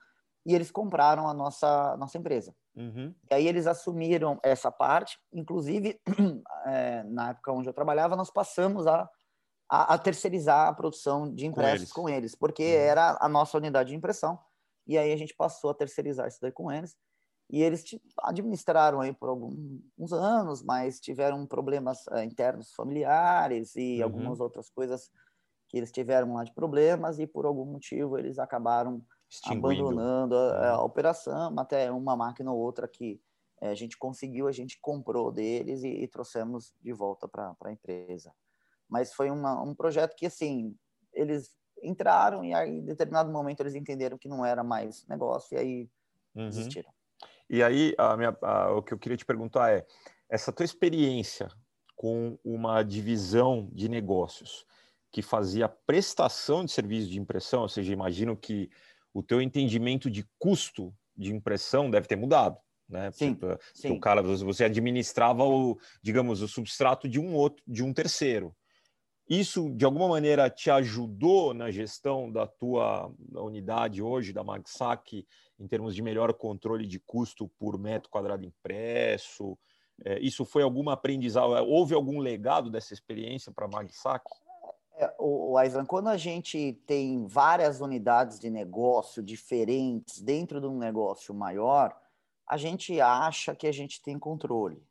e 0.45 0.55
eles 0.55 0.71
compraram 0.71 1.27
a 1.27 1.33
nossa, 1.33 1.95
nossa 1.97 2.17
empresa. 2.17 2.55
Uhum. 2.75 3.13
E 3.29 3.33
aí 3.33 3.47
eles 3.47 3.67
assumiram 3.67 4.39
essa 4.43 4.71
parte, 4.71 5.19
inclusive, 5.31 5.99
é, 6.65 7.03
na 7.03 7.29
época 7.29 7.51
onde 7.51 7.69
eu 7.69 7.73
trabalhava, 7.73 8.15
nós 8.15 8.31
passamos 8.31 8.87
a 8.87 9.09
a, 9.73 9.95
a 9.95 9.97
terceirizar 9.97 10.67
a 10.67 10.73
produção 10.73 11.33
de 11.33 11.47
impressos 11.47 11.91
com 11.91 12.07
eles, 12.07 12.11
com 12.11 12.17
eles 12.17 12.35
porque 12.35 12.63
uhum. 12.63 12.81
era 12.81 13.17
a 13.19 13.27
nossa 13.27 13.57
unidade 13.57 13.89
de 13.89 13.95
impressão. 13.95 14.39
E 14.85 14.97
aí 14.97 15.11
a 15.11 15.17
gente 15.17 15.33
passou 15.33 15.71
a 15.71 15.73
terceirizar 15.73 16.27
isso 16.27 16.39
daí 16.39 16.51
com 16.51 16.71
eles. 16.71 16.95
E 17.49 17.61
eles 17.61 17.83
administraram 18.21 19.01
aí 19.01 19.13
por 19.13 19.29
alguns 19.29 20.11
anos, 20.11 20.61
mas 20.61 20.99
tiveram 20.99 21.45
problemas 21.47 22.05
uh, 22.07 22.19
internos 22.19 22.73
familiares 22.73 23.75
e 23.75 23.97
uhum. 23.97 24.03
algumas 24.03 24.39
outras 24.39 24.69
coisas 24.69 25.09
que 25.69 25.77
eles 25.77 25.91
tiveram 25.91 26.33
lá 26.35 26.43
de 26.43 26.53
problemas 26.53 27.17
e 27.17 27.25
por 27.25 27.45
algum 27.45 27.65
motivo 27.65 28.17
eles 28.17 28.37
acabaram 28.37 29.03
abandonando 29.45 30.35
a, 30.35 30.69
a, 30.69 30.79
uhum. 30.79 30.85
operação, 30.85 31.59
até 31.59 31.91
uma 31.91 32.15
máquina 32.15 32.51
ou 32.51 32.59
outra 32.59 32.87
que 32.87 33.21
eh, 33.61 33.69
a 33.69 33.75
gente 33.75 33.97
conseguiu, 33.97 34.47
a 34.47 34.51
gente 34.51 34.79
comprou 34.79 35.31
deles 35.31 35.83
e, 35.83 35.87
e 35.87 36.07
trouxemos 36.07 36.73
de 36.81 36.93
volta 36.93 37.27
para 37.27 37.55
a 37.63 37.71
empresa. 37.71 38.33
Mas 38.87 39.13
foi 39.13 39.31
uma, 39.31 39.61
um 39.61 39.73
projeto 39.73 40.15
que, 40.15 40.25
assim, 40.25 40.75
eles 41.13 41.55
entraram 41.81 42.43
e 42.43 42.53
aí, 42.53 42.69
em 42.69 42.85
determinado 42.85 43.31
momento, 43.31 43.61
eles 43.61 43.75
entenderam 43.75 44.17
que 44.17 44.29
não 44.29 44.45
era 44.45 44.63
mais 44.63 45.05
negócio 45.07 45.55
e 45.55 45.59
aí 45.59 45.89
uhum. 46.35 46.49
desistiram. 46.49 46.91
E 47.49 47.61
aí, 47.61 47.93
a 47.97 48.15
minha, 48.15 48.37
a, 48.41 48.71
o 48.71 48.81
que 48.81 48.93
eu 48.93 48.99
queria 48.99 49.17
te 49.17 49.25
perguntar 49.25 49.71
é, 49.71 49.85
essa 50.29 50.51
tua 50.51 50.65
experiência 50.65 51.49
com 51.95 52.37
uma 52.43 52.83
divisão 52.83 53.69
de 53.71 53.87
negócios 53.87 54.65
que 55.11 55.21
fazia 55.21 55.69
prestação 55.69 56.65
de 56.65 56.71
serviço 56.71 57.09
de 57.09 57.19
impressão, 57.19 57.61
ou 57.61 57.69
seja, 57.69 57.93
imagino 57.93 58.35
que 58.35 58.69
o 59.13 59.21
teu 59.21 59.41
entendimento 59.41 60.09
de 60.09 60.25
custo 60.39 60.93
de 61.15 61.33
impressão 61.33 61.89
deve 61.89 62.07
ter 62.07 62.15
mudado, 62.15 62.57
né? 62.89 63.11
Sim, 63.11 63.37
sim. 63.73 63.91
O 63.91 63.99
cara, 63.99 64.21
você 64.23 64.63
administrava 64.63 65.43
o, 65.43 65.77
digamos, 66.01 66.41
o 66.41 66.47
substrato 66.47 67.07
de 67.07 67.19
um 67.19 67.35
outro, 67.35 67.63
de 67.67 67.83
um 67.83 67.93
terceiro. 67.93 68.55
Isso, 69.29 69.69
de 69.73 69.85
alguma 69.85 70.07
maneira, 70.07 70.49
te 70.49 70.69
ajudou 70.69 71.53
na 71.53 71.71
gestão 71.71 72.29
da 72.29 72.45
tua 72.45 73.09
unidade 73.35 74.01
hoje, 74.01 74.33
da 74.33 74.43
Magsac, 74.43 75.25
em 75.57 75.67
termos 75.67 75.95
de 75.95 76.01
melhor 76.01 76.33
controle 76.33 76.85
de 76.85 76.99
custo 76.99 77.47
por 77.57 77.79
metro 77.79 78.09
quadrado 78.09 78.43
impresso? 78.45 79.57
É, 80.03 80.19
isso 80.19 80.43
foi 80.43 80.63
algum 80.63 80.89
aprendizado? 80.89 81.51
Houve 81.67 81.93
algum 81.93 82.19
legado 82.19 82.69
dessa 82.69 82.93
experiência 82.93 83.51
para 83.51 83.65
a 83.65 83.69
Magsac? 83.69 84.25
É, 85.03 85.15
o 85.19 85.57
Aislan, 85.57 85.85
quando 85.85 86.07
a 86.07 86.17
gente 86.17 86.73
tem 86.85 87.25
várias 87.25 87.81
unidades 87.81 88.39
de 88.39 88.49
negócio 88.49 89.21
diferentes 89.21 90.21
dentro 90.21 90.61
de 90.61 90.67
um 90.67 90.77
negócio 90.77 91.33
maior, 91.33 91.95
a 92.47 92.57
gente 92.57 92.99
acha 93.01 93.55
que 93.55 93.67
a 93.67 93.71
gente 93.71 94.01
tem 94.01 94.17
controle. 94.17 94.81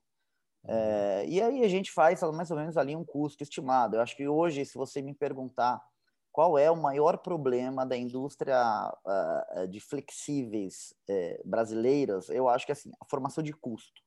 É, 0.65 1.25
e 1.27 1.43
aí 1.43 1.65
a 1.65 1.69
gente 1.69 1.91
faz 1.91 2.23
mais 2.23 2.51
ou 2.51 2.57
menos 2.57 2.77
ali 2.77 2.95
um 2.95 3.05
custo 3.05 3.43
estimado. 3.43 3.97
Eu 3.97 4.01
acho 4.01 4.17
que 4.17 4.29
hoje, 4.29 4.65
se 4.65 4.77
você 4.77 5.03
me 5.03 5.15
perguntar 5.15 5.83
qual 6.31 6.57
é 6.57 6.71
o 6.71 6.77
maior 6.77 7.19
problema 7.19 7.85
da 7.85 7.97
indústria 7.97 8.91
uh, 9.05 9.69
de 9.69 9.81
flexíveis 9.81 10.95
uh, 11.09 11.49
brasileiras, 11.49 12.31
eu 12.31 12.49
acho 12.49 12.65
que 12.65 12.73
assim, 12.73 12.91
a 13.01 13.05
formação 13.05 13.43
de 13.43 13.53
custo. 13.53 14.01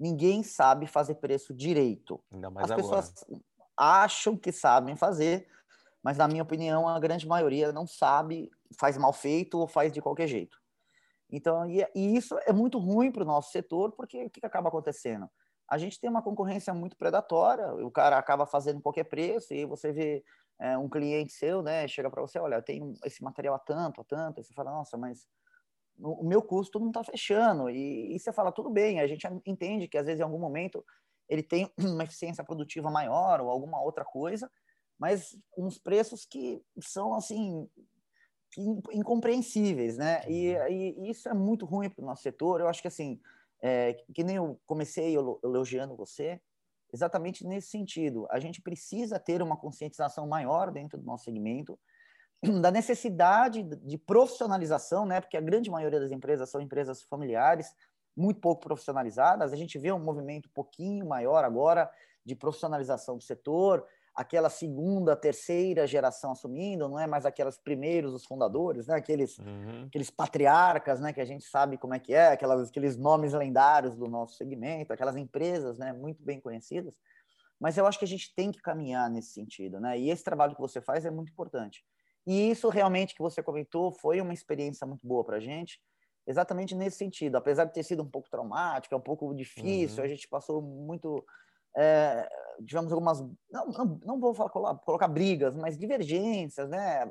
Ninguém 0.00 0.42
sabe 0.42 0.86
fazer 0.86 1.16
preço 1.16 1.52
direito. 1.54 2.20
Ainda 2.32 2.50
mais 2.50 2.70
As 2.70 2.78
agora. 2.78 3.02
pessoas 3.02 3.42
acham 3.76 4.36
que 4.36 4.52
sabem 4.52 4.96
fazer, 4.96 5.48
mas 6.02 6.18
na 6.18 6.28
minha 6.28 6.42
opinião, 6.42 6.88
a 6.88 6.98
grande 6.98 7.26
maioria 7.26 7.72
não 7.72 7.86
sabe, 7.86 8.50
faz 8.78 8.96
mal 8.96 9.12
feito 9.12 9.58
ou 9.58 9.68
faz 9.68 9.92
de 9.92 10.00
qualquer 10.00 10.26
jeito. 10.26 10.60
Então, 11.30 11.68
e, 11.70 11.86
e 11.94 12.16
isso 12.16 12.38
é 12.46 12.52
muito 12.52 12.78
ruim 12.78 13.10
para 13.10 13.22
o 13.22 13.26
nosso 13.26 13.50
setor, 13.50 13.92
porque 13.92 14.24
o 14.24 14.30
que, 14.30 14.40
que 14.40 14.46
acaba 14.46 14.68
acontecendo? 14.68 15.30
a 15.72 15.78
gente 15.78 15.98
tem 15.98 16.10
uma 16.10 16.20
concorrência 16.20 16.74
muito 16.74 16.94
predatória, 16.98 17.72
o 17.74 17.90
cara 17.90 18.18
acaba 18.18 18.44
fazendo 18.44 18.82
qualquer 18.82 19.04
preço, 19.04 19.54
e 19.54 19.64
você 19.64 19.90
vê 19.90 20.22
é, 20.60 20.76
um 20.76 20.86
cliente 20.86 21.32
seu, 21.32 21.62
né, 21.62 21.88
chega 21.88 22.10
para 22.10 22.20
você, 22.20 22.38
olha, 22.38 22.56
eu 22.56 22.62
tenho 22.62 22.92
esse 23.06 23.24
material 23.24 23.54
a 23.54 23.58
tanto, 23.58 24.02
a 24.02 24.04
tanto, 24.04 24.38
e 24.38 24.44
você 24.44 24.52
fala, 24.52 24.70
nossa, 24.70 24.98
mas 24.98 25.26
o 25.98 26.22
meu 26.24 26.42
custo 26.42 26.78
não 26.78 26.88
está 26.88 27.02
fechando, 27.02 27.70
e, 27.70 28.14
e, 28.14 28.18
você 28.18 28.30
fala, 28.34 28.52
tudo 28.52 28.68
bem, 28.68 29.00
a 29.00 29.06
gente 29.06 29.26
entende 29.46 29.88
que 29.88 29.96
às 29.96 30.04
vezes 30.04 30.20
em 30.20 30.24
algum 30.24 30.38
momento 30.38 30.84
ele 31.32 31.42
tem 31.42 31.72
uma 31.80 32.04
eficiência 32.04 32.44
produtiva 32.44 32.90
maior 32.90 33.40
ou 33.40 33.48
alguma 33.48 33.80
outra 33.80 34.04
coisa, 34.04 34.50
mas 34.98 35.36
uns 35.56 35.78
preços 35.78 36.26
que 36.26 36.62
são, 36.80 37.14
assim, 37.14 37.66
incompreensíveis, 38.92 39.96
né, 39.96 40.22
e, 40.28 40.54
uhum. 40.54 40.68
e 40.68 41.10
isso 41.10 41.28
é 41.28 41.34
muito 41.34 41.64
ruim 41.64 41.88
para 41.88 42.02
o 42.02 42.06
nosso 42.06 42.22
setor, 42.22 42.60
eu 42.60 42.68
acho 42.68 42.82
que, 42.82 42.88
assim, 42.88 43.18
é, 43.62 43.94
que 44.14 44.22
nem 44.22 44.36
eu 44.36 44.60
comecei 44.66 45.16
elogiando 45.42 45.96
você, 45.96 46.38
exatamente 46.92 47.46
nesse 47.46 47.68
sentido. 47.68 48.26
A 48.30 48.38
gente 48.38 48.60
precisa 48.60 49.18
ter 49.18 49.40
uma 49.40 49.56
conscientização 49.56 50.26
maior 50.26 50.70
dentro 50.70 50.98
do 50.98 51.06
nosso 51.06 51.24
segmento 51.24 51.78
da 52.60 52.70
necessidade 52.70 53.62
de 53.62 53.96
profissionalização, 53.96 55.06
né? 55.06 55.20
Porque 55.20 55.38
a 55.38 55.40
grande 55.40 55.70
maioria 55.70 56.00
das 56.00 56.10
empresas 56.10 56.50
são 56.50 56.60
empresas 56.60 57.02
familiares, 57.04 57.74
muito 58.16 58.40
pouco 58.40 58.62
profissionalizadas. 58.62 59.52
A 59.52 59.56
gente 59.56 59.78
vê 59.78 59.92
um 59.92 59.98
movimento 59.98 60.48
um 60.48 60.52
pouquinho 60.52 61.06
maior 61.06 61.44
agora 61.44 61.90
de 62.24 62.34
profissionalização 62.34 63.16
do 63.16 63.22
setor 63.22 63.86
aquela 64.14 64.50
segunda, 64.50 65.16
terceira 65.16 65.86
geração 65.86 66.32
assumindo, 66.32 66.88
não 66.88 66.98
é 66.98 67.06
mais 67.06 67.24
aquelas 67.24 67.58
primeiros, 67.58 68.12
os 68.12 68.24
fundadores, 68.24 68.86
né? 68.86 68.96
Aqueles, 68.96 69.38
uhum. 69.38 69.84
aqueles 69.86 70.10
patriarcas, 70.10 71.00
né? 71.00 71.12
Que 71.12 71.20
a 71.20 71.24
gente 71.24 71.44
sabe 71.44 71.78
como 71.78 71.94
é 71.94 71.98
que 71.98 72.12
é, 72.12 72.28
aquelas, 72.28 72.68
aqueles 72.68 72.96
nomes 72.96 73.32
lendários 73.32 73.96
do 73.96 74.06
nosso 74.06 74.36
segmento, 74.36 74.92
aquelas 74.92 75.16
empresas, 75.16 75.78
né? 75.78 75.92
Muito 75.92 76.22
bem 76.22 76.40
conhecidas. 76.40 76.98
Mas 77.58 77.78
eu 77.78 77.86
acho 77.86 77.98
que 77.98 78.04
a 78.04 78.08
gente 78.08 78.34
tem 78.34 78.50
que 78.50 78.60
caminhar 78.60 79.08
nesse 79.08 79.32
sentido, 79.32 79.80
né? 79.80 79.98
E 79.98 80.10
esse 80.10 80.22
trabalho 80.22 80.54
que 80.54 80.60
você 80.60 80.80
faz 80.80 81.06
é 81.06 81.10
muito 81.10 81.32
importante. 81.32 81.82
E 82.26 82.50
isso 82.50 82.68
realmente 82.68 83.14
que 83.14 83.22
você 83.22 83.42
comentou 83.42 83.90
foi 83.92 84.20
uma 84.20 84.34
experiência 84.34 84.86
muito 84.86 85.06
boa 85.06 85.24
para 85.24 85.38
a 85.38 85.40
gente, 85.40 85.80
exatamente 86.26 86.74
nesse 86.74 86.98
sentido. 86.98 87.36
Apesar 87.36 87.64
de 87.64 87.72
ter 87.72 87.82
sido 87.82 88.02
um 88.02 88.08
pouco 88.08 88.30
traumático, 88.30 88.94
é 88.94 88.98
um 88.98 89.02
pouco 89.02 89.34
difícil, 89.34 89.98
uhum. 89.98 90.04
a 90.04 90.08
gente 90.08 90.28
passou 90.28 90.62
muito. 90.62 91.24
É, 91.76 92.28
tivemos 92.66 92.92
algumas. 92.92 93.20
Não, 93.50 93.66
não, 93.66 94.00
não 94.04 94.20
vou 94.20 94.34
falar, 94.34 94.76
colocar 94.78 95.08
brigas, 95.08 95.56
mas 95.56 95.78
divergências, 95.78 96.68
né? 96.68 97.10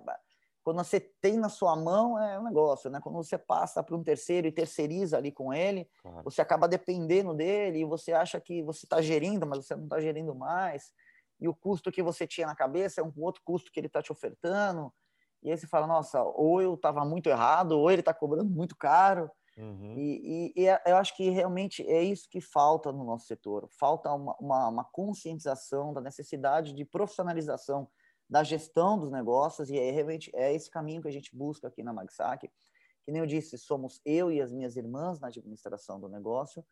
Quando 0.64 0.78
você 0.78 1.00
tem 1.00 1.38
na 1.38 1.50
sua 1.50 1.76
mão, 1.76 2.22
é 2.22 2.40
um 2.40 2.44
negócio, 2.44 2.90
né? 2.90 3.00
Quando 3.02 3.16
você 3.16 3.36
passa 3.38 3.82
para 3.82 3.96
um 3.96 4.04
terceiro 4.04 4.48
e 4.48 4.52
terceiriza 4.52 5.18
ali 5.18 5.32
com 5.32 5.52
ele, 5.52 5.90
claro. 6.04 6.24
você 6.24 6.40
acaba 6.40 6.68
dependendo 6.68 7.34
dele 7.34 7.80
e 7.80 7.86
você 7.86 8.14
acha 8.14 8.40
que 8.40 8.62
você 8.62 8.86
está 8.86 9.02
gerindo, 9.02 9.48
mas 9.48 9.66
você 9.66 9.76
não 9.76 9.86
está 9.86 10.00
gerindo 10.00 10.36
mais. 10.36 10.94
E 11.40 11.48
o 11.48 11.56
custo 11.56 11.92
que 11.92 12.04
você 12.04 12.28
tinha 12.28 12.46
na 12.46 12.56
cabeça 12.56 13.02
é 13.02 13.04
um 13.04 13.12
outro 13.18 13.42
custo 13.44 13.72
que 13.72 13.80
ele 13.80 13.88
está 13.88 14.04
te 14.04 14.12
ofertando. 14.12 14.94
E 15.44 15.50
aí 15.50 15.58
você 15.58 15.68
fala, 15.68 15.88
nossa, 15.88 16.22
ou 16.22 16.62
eu 16.62 16.76
estava 16.76 17.04
muito 17.04 17.28
errado, 17.28 17.72
ou 17.74 17.90
ele 17.90 18.02
está 18.02 18.14
cobrando 18.14 18.50
muito 18.50 18.76
caro. 18.76 19.30
Uhum. 19.58 19.96
E, 19.98 20.54
e, 20.56 20.62
e, 20.62 20.68
é, 20.68 20.82
eu 20.86 20.98
acho 20.98 21.16
que 21.16 21.30
realmente 21.30 21.86
é 21.88 22.02
isso 22.02 22.30
que 22.30 22.40
falta 22.40 22.92
no 22.92 23.04
nosso 23.04 23.26
setor. 23.26 23.68
Falta 23.80 24.12
uma, 24.14 24.36
uma, 24.40 24.68
uma, 24.70 24.84
conscientização 24.86 25.94
da 25.94 26.02
necessidade 26.02 26.74
de 26.74 26.86
profissionalização 26.86 27.90
da 28.30 28.44
gestão 28.44 28.98
dos 28.98 29.12
negócios, 29.12 29.70
e 29.70 29.78
é, 29.78 29.92
realmente 29.92 30.32
é 30.34 30.54
esse 30.54 30.70
caminho 30.70 31.02
que 31.02 31.08
a 31.08 31.12
gente 31.12 31.36
busca 31.36 31.68
aqui 31.68 31.84
na 31.84 31.92
Magsac. 31.92 32.50
Que 33.04 33.12
nem 33.12 33.20
eu 33.20 33.28
disse, 33.28 33.58
somos 33.58 34.00
eu 34.06 34.32
e 34.32 34.42
as 34.42 34.52
minhas 34.52 34.78
irmãs 34.78 35.20
na 35.20 35.28
administração 35.28 36.00
do 36.00 36.08
negócio, 36.08 36.64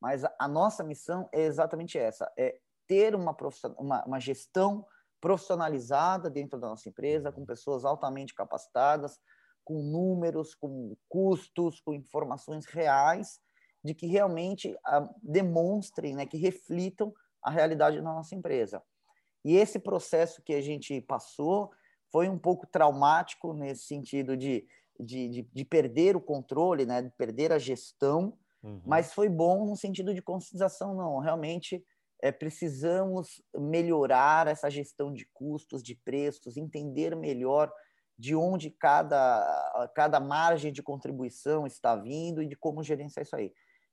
mas 0.00 0.24
a, 0.24 0.34
a 0.38 0.48
nossa 0.48 0.84
missão 0.84 1.28
é 1.32 1.42
exatamente 1.42 1.96
essa: 1.96 2.30
é 2.36 2.58
ter 2.86 3.14
uma, 3.14 3.34
uma, 3.78 4.04
uma 4.04 4.20
gestão 4.20 4.86
profissionalizada 5.20 6.30
dentro 6.30 6.58
da 6.58 6.68
nossa 6.68 6.88
empresa, 6.88 7.32
com 7.32 7.44
pessoas 7.44 7.84
altamente 7.84 8.34
capacitadas, 8.34 9.18
com 9.64 9.82
números, 9.82 10.54
com 10.54 10.96
custos, 11.08 11.80
com 11.80 11.92
informações 11.92 12.66
reais, 12.66 13.40
de 13.84 13.94
que 13.94 14.06
realmente 14.06 14.76
ah, 14.84 15.08
demonstrem, 15.22 16.14
né, 16.14 16.26
que 16.26 16.36
reflitam 16.36 17.12
a 17.42 17.50
realidade 17.50 17.96
da 17.96 18.02
nossa 18.02 18.34
empresa. 18.34 18.82
E 19.44 19.56
esse 19.56 19.78
processo 19.78 20.42
que 20.42 20.52
a 20.52 20.60
gente 20.60 21.00
passou 21.00 21.70
foi 22.10 22.28
um 22.28 22.38
pouco 22.38 22.66
traumático 22.66 23.52
nesse 23.52 23.84
sentido 23.84 24.36
de, 24.36 24.66
de, 24.98 25.28
de, 25.28 25.42
de 25.52 25.64
perder 25.64 26.16
o 26.16 26.20
controle, 26.20 26.84
né, 26.84 27.02
de 27.02 27.10
perder 27.10 27.52
a 27.52 27.58
gestão, 27.58 28.36
uhum. 28.62 28.80
mas 28.84 29.12
foi 29.12 29.28
bom 29.28 29.66
no 29.66 29.76
sentido 29.76 30.14
de 30.14 30.22
conscientização, 30.22 30.94
não, 30.94 31.18
realmente 31.18 31.84
é, 32.26 32.32
precisamos 32.32 33.40
melhorar 33.56 34.48
essa 34.48 34.68
gestão 34.68 35.12
de 35.12 35.24
custos, 35.32 35.80
de 35.82 35.94
preços, 35.94 36.56
entender 36.56 37.14
melhor 37.14 37.72
de 38.18 38.34
onde 38.34 38.70
cada, 38.70 39.90
cada 39.94 40.18
margem 40.18 40.72
de 40.72 40.82
contribuição 40.82 41.66
está 41.66 41.94
vindo 41.94 42.42
e 42.42 42.48
de 42.48 42.56
como 42.56 42.82
gerenciar 42.82 43.24
isso 43.24 43.36
aí. 43.36 43.52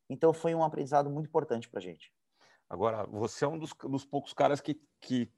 Então, 0.10 0.34
foi 0.34 0.56
um 0.56 0.64
aprendizado 0.64 1.10
muito 1.10 1.28
importante 1.28 1.70
para 1.70 1.80
a 1.80 1.84
gente. 1.84 2.12
Agora, 2.68 3.06
você 3.06 3.46
é 3.46 3.48
um 3.48 3.60
dos, 3.60 3.72
dos 3.84 4.04
poucos 4.04 4.34
caras 4.34 4.60
que, 4.60 4.82
que, 5.00 5.30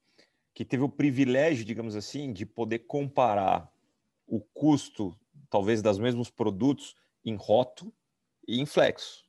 que 0.54 0.64
teve 0.64 0.84
o 0.84 0.90
privilégio, 0.90 1.66
digamos 1.66 1.96
assim, 1.96 2.32
de 2.32 2.46
poder 2.46 2.80
comparar 2.80 3.70
o 4.26 4.40
custo, 4.40 5.14
talvez, 5.50 5.82
das 5.82 6.00
mesmos 6.00 6.30
produtos 6.30 6.96
em 7.26 7.36
roto 7.36 7.92
e 8.48 8.62
em 8.62 8.66
flexo. 8.66 9.25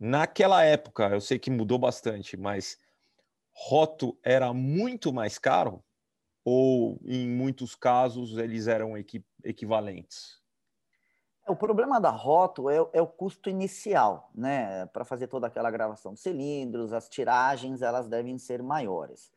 Naquela 0.00 0.64
época, 0.64 1.10
eu 1.10 1.20
sei 1.20 1.38
que 1.38 1.50
mudou 1.50 1.78
bastante, 1.78 2.34
mas 2.34 2.78
roto 3.52 4.18
era 4.24 4.50
muito 4.54 5.12
mais 5.12 5.38
caro 5.38 5.84
ou 6.42 6.98
em 7.04 7.28
muitos 7.28 7.74
casos 7.74 8.38
eles 8.38 8.66
eram 8.66 8.96
equi 8.96 9.22
equivalentes? 9.44 10.40
O 11.46 11.54
problema 11.54 12.00
da 12.00 12.10
roto 12.10 12.70
é, 12.70 12.76
é 12.94 13.02
o 13.02 13.06
custo 13.06 13.50
inicial, 13.50 14.30
né? 14.34 14.86
Para 14.86 15.04
fazer 15.04 15.26
toda 15.26 15.48
aquela 15.48 15.70
gravação 15.70 16.14
de 16.14 16.20
cilindros, 16.20 16.94
as 16.94 17.08
tiragens 17.08 17.82
elas 17.82 18.08
devem 18.08 18.38
ser 18.38 18.62
maiores. 18.62 19.30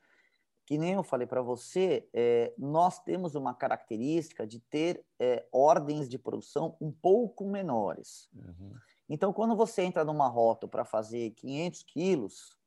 Que 0.65 0.77
nem 0.77 0.93
eu 0.93 1.03
falei 1.03 1.27
para 1.27 1.41
você, 1.41 2.07
é, 2.13 2.53
nós 2.57 2.99
temos 2.99 3.35
uma 3.35 3.53
característica 3.53 4.47
de 4.47 4.59
ter 4.59 5.05
é, 5.19 5.45
ordens 5.51 6.07
de 6.07 6.17
produção 6.17 6.77
um 6.79 6.91
pouco 6.91 7.45
menores. 7.45 8.29
Uhum. 8.33 8.73
Então, 9.13 9.31
quando 9.31 9.55
você 9.55 9.83
entra 9.83 10.03
numa 10.03 10.27
rota 10.27 10.67
para 10.67 10.83
fazer 10.83 11.29
500 11.35 11.83
quilos, 11.83 12.57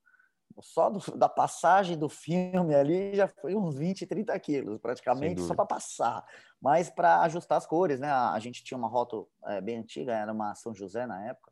só 0.61 0.89
do, 0.89 1.01
da 1.19 1.29
passagem 1.29 1.99
do 1.99 2.09
filme 2.09 2.73
ali 2.73 3.17
já 3.17 3.27
foi 3.27 3.57
uns 3.57 3.77
20, 3.77 4.07
30 4.07 4.39
quilos, 4.39 4.79
praticamente, 4.79 5.41
só 5.41 5.57
para 5.57 5.67
passar. 5.67 6.25
Mas 6.63 6.89
para 6.89 7.23
ajustar 7.23 7.59
as 7.59 7.67
cores, 7.67 7.99
né? 7.99 8.09
A 8.09 8.39
gente 8.39 8.63
tinha 8.63 8.79
uma 8.79 8.87
rota 8.87 9.17
é, 9.47 9.61
bem 9.61 9.79
antiga, 9.79 10.15
era 10.15 10.33
uma 10.33 10.55
São 10.55 10.73
José 10.73 11.05
na 11.05 11.27
época, 11.27 11.51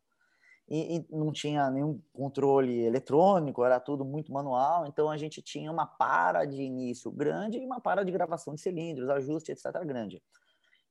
e, 0.69 0.95
e, 0.95 1.05
não 1.11 1.29
tinha 1.29 1.69
nenhum 1.69 2.01
controle 2.13 2.85
eletrônico, 2.85 3.65
era 3.65 3.81
tudo 3.81 4.05
muito 4.05 4.31
manual, 4.31 4.87
então 4.87 5.11
a 5.11 5.17
gente 5.17 5.41
tinha 5.41 5.69
uma 5.69 5.85
para 5.85 6.45
de 6.45 6.61
início 6.61 7.11
grande 7.11 7.57
e 7.57 7.65
uma 7.65 7.81
para 7.81 8.05
de 8.05 8.13
gravação 8.13 8.55
de 8.55 8.61
cilindros, 8.61 9.09
ajuste, 9.09 9.51
etc. 9.51 9.65
grande. 9.85 10.23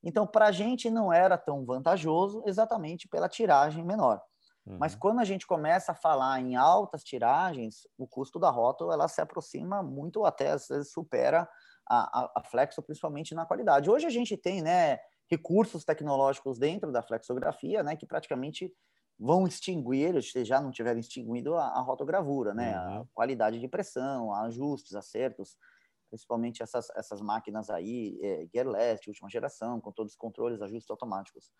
Então, 0.05 0.27
para 0.27 0.47
a 0.47 0.53
gente 0.53 0.90
não 0.90 1.12
era 1.12 1.38
tão 1.38 1.64
vantajoso 1.64 2.43
exatamente 2.47 3.09
pela 3.09 3.29
tiragem 3.29 3.85
menor. 3.85 4.21
Uhum. 4.67 4.77
Mas 4.79 4.95
quando 4.95 5.21
a 5.21 5.25
gente 5.25 5.47
começa 5.47 5.93
a 5.93 5.95
falar 5.95 6.40
em 6.40 6.57
altas 6.57 7.03
tiragens, 7.03 7.87
o 7.99 8.07
custo 8.07 8.38
da 8.38 8.51
rota 8.51 8.85
ela 8.85 9.09
se 9.09 9.21
aproxima 9.21 9.83
muito, 9.83 10.25
até 10.25 10.53
às 10.53 10.69
vezes 10.69 10.93
supera 10.93 11.49
a, 11.88 12.21
a, 12.21 12.33
a 12.37 12.43
flexo, 12.45 12.83
principalmente 12.83 13.35
na 13.35 13.47
qualidade. 13.47 13.90
Hoje 13.90 14.07
a 14.07 14.11
gente 14.11 14.37
tem 14.37 14.62
né, 14.62 14.99
recursos 15.31 15.85
tecnológicos 15.85 16.59
dentro 16.59 16.93
da 16.93 17.03
flexografia 17.03 17.83
né, 17.83 17.97
que 17.97 18.07
praticamente 18.07 18.73
vão 19.19 19.47
extinguir, 19.47 20.21
se 20.23 20.45
já 20.45 20.61
não 20.61 20.71
tiverem 20.71 21.01
extinguido, 21.01 21.55
a, 21.55 21.67
a 21.69 21.81
rotogravura, 21.81 22.53
né, 22.53 22.77
uhum. 22.79 23.01
a 23.01 23.07
qualidade 23.14 23.61
de 23.61 23.69
pressão, 23.69 24.35
ajustes, 24.35 24.95
acertos 24.95 25.57
principalmente 26.14 26.62
essas, 26.62 26.88
essas 26.90 27.20
máquinas 27.20 27.68
aí, 27.68 28.16
é, 28.22 28.46
gearless, 28.53 29.09
última 29.09 29.29
geração, 29.29 29.81
com 29.81 29.90
todos 29.90 30.12
os 30.12 30.16
controles, 30.16 30.62
ajustes 30.62 30.88
automáticos. 30.88 31.50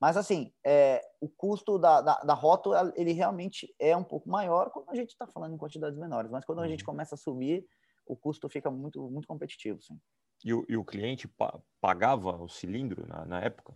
Mas, 0.00 0.16
assim, 0.16 0.52
é, 0.66 1.00
o 1.20 1.28
custo 1.28 1.78
da, 1.78 2.00
da, 2.00 2.18
da 2.18 2.34
rota, 2.34 2.92
ele 2.96 3.12
realmente 3.12 3.72
é 3.78 3.96
um 3.96 4.02
pouco 4.02 4.28
maior 4.28 4.70
quando 4.70 4.90
a 4.90 4.96
gente 4.96 5.10
está 5.10 5.28
falando 5.28 5.54
em 5.54 5.58
quantidades 5.58 5.96
menores, 5.96 6.28
mas 6.28 6.44
quando 6.44 6.60
a 6.60 6.66
gente 6.66 6.80
uhum. 6.80 6.86
começa 6.86 7.14
a 7.14 7.18
subir, 7.18 7.64
o 8.04 8.16
custo 8.16 8.48
fica 8.48 8.68
muito, 8.68 9.08
muito 9.08 9.28
competitivo, 9.28 9.80
sim. 9.80 9.96
E 10.44 10.52
o, 10.52 10.64
e 10.68 10.76
o 10.76 10.84
cliente 10.84 11.30
pagava 11.80 12.42
o 12.42 12.48
cilindro 12.48 13.06
na, 13.06 13.24
na 13.24 13.40
época? 13.42 13.74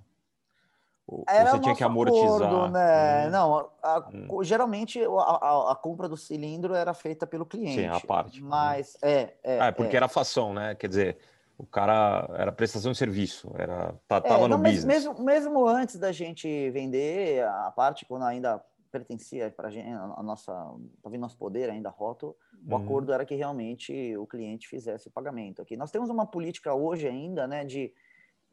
Era 1.28 1.50
você 1.50 1.58
tinha 1.60 1.74
que 1.74 1.84
amortizar. 1.84 2.48
Acordo, 2.48 2.72
né? 2.72 3.26
Hum. 3.26 3.30
Não, 3.30 3.70
a, 3.82 4.08
hum. 4.12 4.42
geralmente 4.42 5.02
a, 5.04 5.08
a, 5.08 5.72
a, 5.72 5.76
compra 5.76 6.08
do 6.08 6.16
cilindro 6.16 6.74
era 6.74 6.94
feita 6.94 7.26
pelo 7.26 7.44
cliente. 7.44 7.82
Sim, 7.82 7.86
a 7.86 8.00
parte. 8.00 8.42
Hum. 8.42 8.48
Mas 8.48 8.94
hum. 8.96 9.06
é, 9.06 9.34
é. 9.42 9.60
Ah, 9.60 9.66
é 9.66 9.72
porque 9.72 9.94
é. 9.94 9.98
era 9.98 10.08
fação, 10.08 10.54
né? 10.54 10.74
Quer 10.74 10.88
dizer, 10.88 11.18
o 11.58 11.66
cara 11.66 12.28
era 12.34 12.50
prestação 12.50 12.92
de 12.92 12.98
serviço, 12.98 13.52
era 13.56 13.94
tá, 14.08 14.20
tava 14.20 14.46
é, 14.46 14.48
no 14.48 14.58
business. 14.58 14.84
Mesmo, 14.84 15.22
mesmo 15.22 15.66
antes 15.68 15.98
da 15.98 16.10
gente 16.10 16.70
vender 16.70 17.44
a 17.44 17.70
parte 17.70 18.06
quando 18.06 18.24
ainda 18.24 18.62
pertencia 18.90 19.50
para 19.50 19.68
a 19.68 20.22
nossa, 20.22 20.52
em 21.12 21.18
nosso 21.18 21.36
poder 21.36 21.68
ainda 21.68 21.90
roto, 21.90 22.34
o 22.66 22.70
uhum. 22.74 22.82
acordo 22.82 23.12
era 23.12 23.24
que 23.24 23.34
realmente 23.34 24.16
o 24.16 24.26
cliente 24.26 24.68
fizesse 24.68 25.08
o 25.08 25.10
pagamento 25.10 25.60
aqui. 25.60 25.76
Nós 25.76 25.90
temos 25.90 26.08
uma 26.08 26.24
política 26.24 26.72
hoje 26.72 27.08
ainda, 27.08 27.46
né, 27.46 27.64
de 27.64 27.92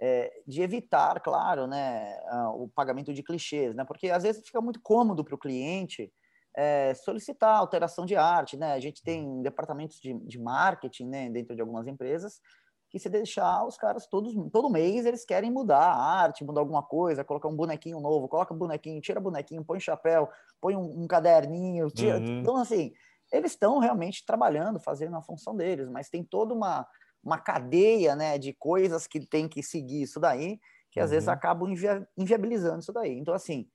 é, 0.02 0.32
de 0.48 0.64
evitar, 0.64 1.22
claro, 1.22 1.68
né, 1.68 2.18
o 2.56 2.68
pagamento 2.68 3.14
de 3.14 3.22
clichês, 3.22 3.76
né, 3.76 3.86
porque 3.86 4.10
às 4.10 4.24
vezes 4.24 4.44
fica 4.44 4.60
muito 4.60 4.82
cômodo 4.82 5.24
para 5.24 5.36
o 5.36 5.38
cliente 5.38 6.12
é, 6.58 6.94
solicitar 6.96 7.56
alteração 7.56 8.06
de 8.06 8.16
arte, 8.16 8.58
né, 8.58 8.74
a 8.74 8.80
gente 8.80 9.04
tem 9.04 9.44
departamentos 9.44 10.00
de, 10.00 10.14
de 10.14 10.40
marketing, 10.40 11.06
né, 11.06 11.30
dentro 11.30 11.56
de 11.56 11.62
algumas 11.62 11.88
empresas, 11.88 12.42
que 12.90 13.00
se 13.00 13.10
deixar 13.10 13.64
os 13.66 13.78
caras 13.78 14.06
todos 14.08 14.34
todo 14.52 14.70
mês 14.70 15.06
eles 15.06 15.24
querem 15.24 15.50
mudar 15.50 15.78
a 15.78 16.22
arte, 16.24 16.44
mudar 16.44 16.60
alguma 16.60 16.84
coisa, 16.84 17.24
colocar 17.24 17.48
um 17.48 17.56
bonequinho 17.56 18.02
novo, 18.02 18.28
coloca 18.28 18.54
bonequinho, 18.54 19.00
tira 19.00 19.20
bonequinho, 19.20 19.64
põe 19.64 19.80
chapéu, 19.80 20.28
põe 20.60 20.76
um, 20.76 21.04
um 21.04 21.08
caderninho, 21.08 21.90
tira, 21.90 22.18
uhum. 22.18 22.40
então 22.40 22.58
assim 22.58 22.92
eles 23.32 23.52
estão 23.52 23.80
realmente 23.80 24.26
trabalhando, 24.26 24.78
fazendo 24.78 25.16
a 25.16 25.22
função 25.22 25.56
deles, 25.56 25.88
mas 25.88 26.10
tem 26.10 26.22
toda 26.22 26.54
uma 26.54 26.86
uma 27.24 27.40
cadeia 27.40 28.16
né, 28.16 28.38
de 28.38 28.54
coisas 28.54 29.08
que 29.08 29.26
tem 29.26 29.48
que 29.48 29.62
seguir 29.62 30.04
isso 30.04 30.20
daí, 30.20 30.60
que 30.92 31.00
às 31.00 31.10
uhum. 31.10 31.16
vezes 31.16 31.30
acabam 31.30 31.70
invi 31.70 31.88
inviabilizando 32.18 32.80
isso 32.80 32.92
daí. 32.92 33.18
Então, 33.18 33.34
assim, 33.34 33.68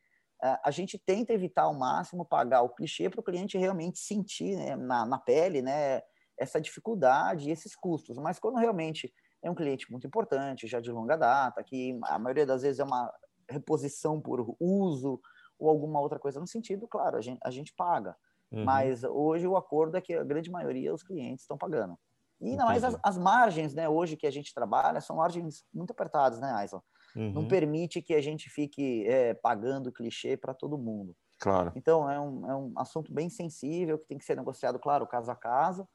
a 0.62 0.70
gente 0.70 0.98
tenta 0.98 1.32
evitar 1.32 1.62
ao 1.62 1.74
máximo 1.74 2.24
pagar 2.24 2.62
o 2.62 2.68
clichê 2.68 3.08
para 3.08 3.20
o 3.20 3.24
cliente 3.24 3.56
realmente 3.56 3.98
sentir 3.98 4.56
né, 4.56 4.76
na, 4.76 5.06
na 5.06 5.18
pele 5.18 5.62
né, 5.62 6.02
essa 6.38 6.60
dificuldade 6.60 7.48
e 7.48 7.52
esses 7.52 7.74
custos. 7.74 8.18
Mas 8.18 8.38
quando 8.38 8.58
realmente 8.58 9.12
é 9.42 9.50
um 9.50 9.54
cliente 9.54 9.90
muito 9.90 10.06
importante, 10.06 10.66
já 10.66 10.80
de 10.80 10.90
longa 10.90 11.16
data, 11.16 11.62
que 11.64 11.98
a 12.04 12.18
maioria 12.18 12.44
das 12.44 12.62
vezes 12.62 12.80
é 12.80 12.84
uma 12.84 13.10
reposição 13.48 14.20
por 14.20 14.56
uso 14.60 15.20
ou 15.58 15.70
alguma 15.70 16.00
outra 16.00 16.18
coisa 16.18 16.38
no 16.38 16.46
sentido, 16.46 16.86
claro, 16.86 17.16
a 17.16 17.20
gente, 17.20 17.38
a 17.42 17.50
gente 17.50 17.72
paga. 17.74 18.14
Uhum. 18.52 18.64
Mas 18.64 19.02
hoje 19.04 19.46
o 19.46 19.56
acordo 19.56 19.96
é 19.96 20.00
que 20.00 20.14
a 20.14 20.24
grande 20.24 20.50
maioria 20.50 20.92
os 20.92 21.02
clientes 21.02 21.44
estão 21.44 21.56
pagando. 21.56 21.98
E 22.40 22.50
ainda 22.50 22.64
mais 22.64 22.84
as, 22.84 22.96
as, 23.02 23.16
margens, 23.16 23.74
né, 23.74 23.88
hoje 23.88 24.16
que 24.16 24.26
a 24.26 24.30
gente 24.30 24.52
trabalha, 24.52 25.00
são 25.00 25.16
margens 25.16 25.64
muito 25.72 25.90
apertadas, 25.90 26.38
né, 26.38 26.52
Aislan? 26.52 26.82
uhum. 27.16 27.32
não 27.32 27.48
permite 27.48 28.02
que 28.02 28.14
a 28.14 28.20
gente 28.20 28.50
fique 28.50 29.06
é, 29.06 29.34
pagando 29.34 29.90
clichê 29.90 30.36
para 30.36 30.54
todo 30.54 30.78
mundo. 30.78 31.16
Claro. 31.40 31.72
Então, 31.74 32.08
é 32.10 32.20
um, 32.20 32.50
é 32.50 32.56
um 32.56 32.72
assunto 32.76 33.12
bem 33.12 33.28
sensível 33.28 33.98
que 33.98 34.06
tem 34.06 34.18
que 34.18 34.24
ser 34.24 34.36
negociado, 34.36 34.78
claro, 34.78 35.06
caso 35.06 35.30
a 35.30 35.36
caso, 35.36 35.88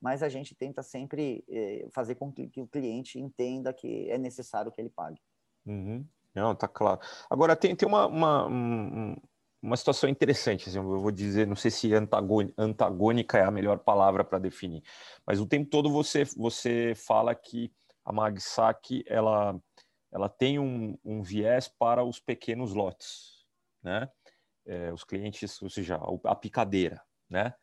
mas 0.00 0.22
a 0.22 0.28
gente 0.28 0.54
tenta 0.54 0.82
sempre 0.82 1.44
é, 1.48 1.88
fazer 1.92 2.14
com 2.14 2.32
que, 2.32 2.48
que, 2.48 2.60
o 2.60 2.68
cliente 2.68 3.18
entenda 3.18 3.72
que 3.72 4.08
é 4.10 4.16
necessário 4.16 4.72
que 4.72 4.80
ele 4.80 4.90
pague. 4.90 5.20
Uhum. 5.66 6.06
Não, 6.34 6.54
tá 6.54 6.68
claro. 6.68 7.00
Agora, 7.28 7.56
tem, 7.56 7.74
tem 7.74 7.88
uma, 7.88 8.06
uma, 8.06 8.46
um, 8.46 9.16
uma 9.60 9.76
situação 9.76 10.08
interessante, 10.08 10.68
assim, 10.68 10.78
eu 10.78 11.00
vou 11.00 11.10
dizer, 11.10 11.46
não 11.46 11.56
sei 11.56 11.70
se 11.70 11.90
antagônica 12.56 13.38
é 13.38 13.44
a 13.44 13.50
melhor 13.50 13.78
palavra 13.78 14.24
para 14.24 14.38
definir, 14.38 14.82
mas 15.26 15.40
o 15.40 15.46
tempo 15.46 15.68
todo 15.68 15.90
você, 15.90 16.24
você 16.36 16.94
fala 16.94 17.34
que 17.34 17.72
a 18.04 18.12
MagSac, 18.12 19.04
ela, 19.06 19.60
ela 20.10 20.28
tem 20.28 20.58
um, 20.58 20.96
um 21.04 21.22
viés 21.22 21.68
para 21.68 22.02
os 22.04 22.18
pequenos 22.18 22.72
lotes, 22.72 23.44
né? 23.82 24.08
É, 24.64 24.92
os 24.92 25.04
clientes, 25.04 25.60
ou 25.60 25.68
seja, 25.68 26.00
a 26.24 26.34
picadeira, 26.34 27.02
né? 27.28 27.54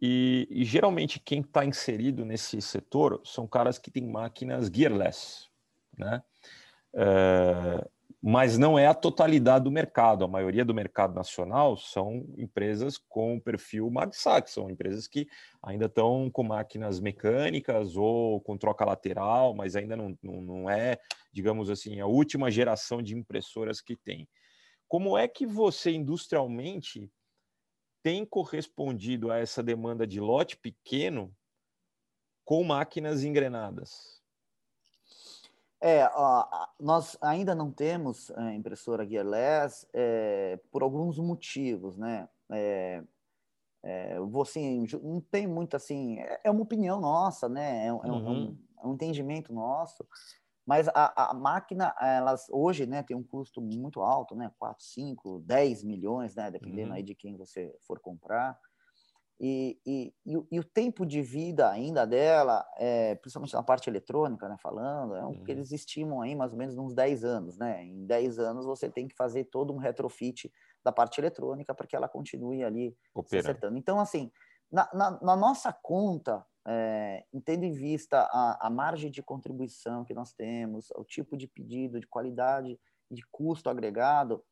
E, 0.00 0.48
e 0.50 0.64
geralmente 0.64 1.20
quem 1.20 1.40
está 1.40 1.64
inserido 1.64 2.24
nesse 2.24 2.60
setor 2.60 3.20
são 3.24 3.46
caras 3.46 3.78
que 3.78 3.90
têm 3.90 4.06
máquinas 4.06 4.68
gearless, 4.68 5.48
né? 5.96 6.22
É, 6.92 7.88
mas 8.26 8.56
não 8.56 8.78
é 8.78 8.86
a 8.86 8.94
totalidade 8.94 9.64
do 9.64 9.70
mercado. 9.70 10.24
A 10.24 10.28
maioria 10.28 10.64
do 10.64 10.72
mercado 10.72 11.14
nacional 11.14 11.76
são 11.76 12.24
empresas 12.38 12.96
com 12.96 13.38
perfil 13.38 13.90
MagSac, 13.90 14.50
são 14.50 14.70
empresas 14.70 15.06
que 15.06 15.28
ainda 15.62 15.84
estão 15.84 16.30
com 16.30 16.42
máquinas 16.42 17.00
mecânicas 17.00 17.98
ou 17.98 18.40
com 18.40 18.56
troca 18.56 18.82
lateral, 18.82 19.54
mas 19.54 19.76
ainda 19.76 19.94
não, 19.94 20.16
não, 20.22 20.40
não 20.40 20.70
é, 20.70 20.98
digamos 21.30 21.68
assim, 21.68 22.00
a 22.00 22.06
última 22.06 22.50
geração 22.50 23.02
de 23.02 23.14
impressoras 23.14 23.82
que 23.82 23.94
tem. 23.94 24.26
Como 24.88 25.18
é 25.18 25.28
que 25.28 25.44
você, 25.44 25.90
industrialmente, 25.90 27.12
tem 28.02 28.24
correspondido 28.24 29.30
a 29.30 29.36
essa 29.36 29.62
demanda 29.62 30.06
de 30.06 30.18
lote 30.18 30.56
pequeno 30.56 31.30
com 32.42 32.64
máquinas 32.64 33.22
engrenadas? 33.22 34.23
É, 35.80 36.08
ó, 36.14 36.46
nós 36.80 37.16
ainda 37.20 37.54
não 37.54 37.70
temos 37.70 38.30
a 38.30 38.52
eh, 38.52 38.54
impressora 38.54 39.06
gearless 39.06 39.86
é, 39.92 40.58
por 40.70 40.82
alguns 40.82 41.18
motivos, 41.18 41.98
né? 41.98 42.28
É, 42.50 43.02
é, 43.82 44.16
assim, 44.40 44.86
não 45.02 45.20
tem 45.20 45.46
muito 45.46 45.76
assim, 45.76 46.18
é, 46.18 46.40
é 46.44 46.50
uma 46.50 46.62
opinião 46.62 46.98
nossa, 47.00 47.48
né? 47.48 47.86
É, 47.86 47.92
um, 47.92 47.96
uhum. 47.98 48.56
um, 48.82 48.88
um, 48.88 48.94
entendimento 48.94 49.52
nosso, 49.52 50.06
mas 50.64 50.88
a, 50.88 51.30
a, 51.30 51.34
máquina, 51.34 51.94
elas 52.00 52.46
hoje, 52.50 52.86
né, 52.86 53.02
tem 53.02 53.14
um 53.14 53.22
custo 53.22 53.60
muito 53.60 54.00
alto, 54.00 54.34
né? 54.34 54.50
4, 54.58 54.82
5, 54.82 55.40
10 55.40 55.84
milhões, 55.84 56.34
né? 56.34 56.50
Dependendo 56.50 56.90
uhum. 56.90 56.96
aí 56.96 57.02
de 57.02 57.14
quem 57.14 57.36
você 57.36 57.76
for 57.82 58.00
comprar. 58.00 58.58
E, 59.40 59.80
e, 59.84 60.14
e, 60.24 60.36
o, 60.36 60.46
e, 60.50 60.60
o, 60.60 60.64
tempo 60.64 61.04
de 61.04 61.20
vida 61.20 61.68
ainda 61.68 62.06
dela, 62.06 62.64
é, 62.76 63.16
principalmente 63.16 63.52
na 63.52 63.64
parte 63.64 63.90
eletrônica, 63.90 64.48
né, 64.48 64.56
falando, 64.62 65.16
é 65.16 65.24
um 65.24 65.30
uhum. 65.30 65.44
que 65.44 65.50
eles 65.50 65.72
estimam 65.72 66.22
aí 66.22 66.36
mais 66.36 66.52
ou 66.52 66.58
menos 66.58 66.78
uns 66.78 66.94
10 66.94 67.24
anos, 67.24 67.58
né? 67.58 67.84
Em 67.84 68.06
10 68.06 68.38
anos 68.38 68.64
você 68.64 68.88
tem 68.88 69.08
que 69.08 69.14
fazer 69.16 69.44
todo 69.44 69.72
um 69.72 69.76
retrofit 69.76 70.52
da 70.84 70.92
parte 70.92 71.20
eletrônica 71.20 71.74
para 71.74 71.86
que 71.86 71.96
ela 71.96 72.08
continue 72.08 72.62
ali 72.62 72.96
se 73.26 73.38
acertando. 73.38 73.76
Então, 73.76 73.98
assim, 73.98 74.30
na, 74.70 74.88
na, 74.94 75.10
na 75.20 75.36
nossa 75.36 75.72
conta, 75.72 76.44
é, 76.66 77.24
tendo 77.44 77.64
em 77.64 77.72
vista 77.72 78.20
a, 78.30 78.66
a 78.66 78.70
margem 78.70 79.10
de 79.10 79.22
contribuição 79.22 80.04
que 80.04 80.14
nós 80.14 80.32
temos, 80.32 80.90
o 80.96 81.04
tipo 81.04 81.36
de 81.36 81.48
pedido, 81.48 82.00
de 82.00 82.06
qualidade, 82.06 82.78
de 83.10 83.22
custo 83.30 83.68
agregado, 83.68 84.44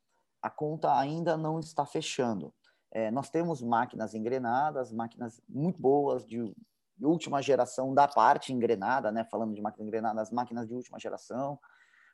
a 0.43 0.51
conta 0.51 0.99
ainda 0.99 1.37
não 1.37 1.61
está 1.61 1.87
fechando. 1.87 2.53
É, 2.93 3.11
nós 3.11 3.31
temos 3.31 3.63
máquinas 3.63 4.15
engrenadas, 4.15 4.93
máquinas 4.93 5.41
muito 5.49 5.81
boas, 5.81 6.27
de 6.27 6.53
última 7.01 7.41
geração 7.43 7.95
da 7.95 8.07
parte 8.07 8.53
engrenada, 8.53 9.11
né? 9.11 9.25
falando 9.31 9.55
de 9.55 9.63
máquinas 9.63 9.89
engrenadas, 9.89 10.31
máquinas 10.31 10.69
de 10.69 10.75
última 10.75 10.99
geração, 11.01 11.59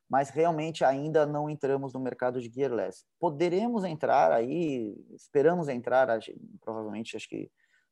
mas 0.09 0.31
realmente 0.31 0.85
ainda 0.85 1.27
não 1.27 1.51
entramos 1.51 1.93
no 1.93 2.01
mercado 2.01 2.41
de 2.41 2.49
gearless. 2.49 3.05
Poderemos 3.19 3.85
entrar 3.85 4.33
aí, 4.33 4.97
esperamos 5.11 5.69
entrar, 5.69 6.09
provavelmente, 6.61 7.17
acho 7.17 7.29
que 7.29 7.51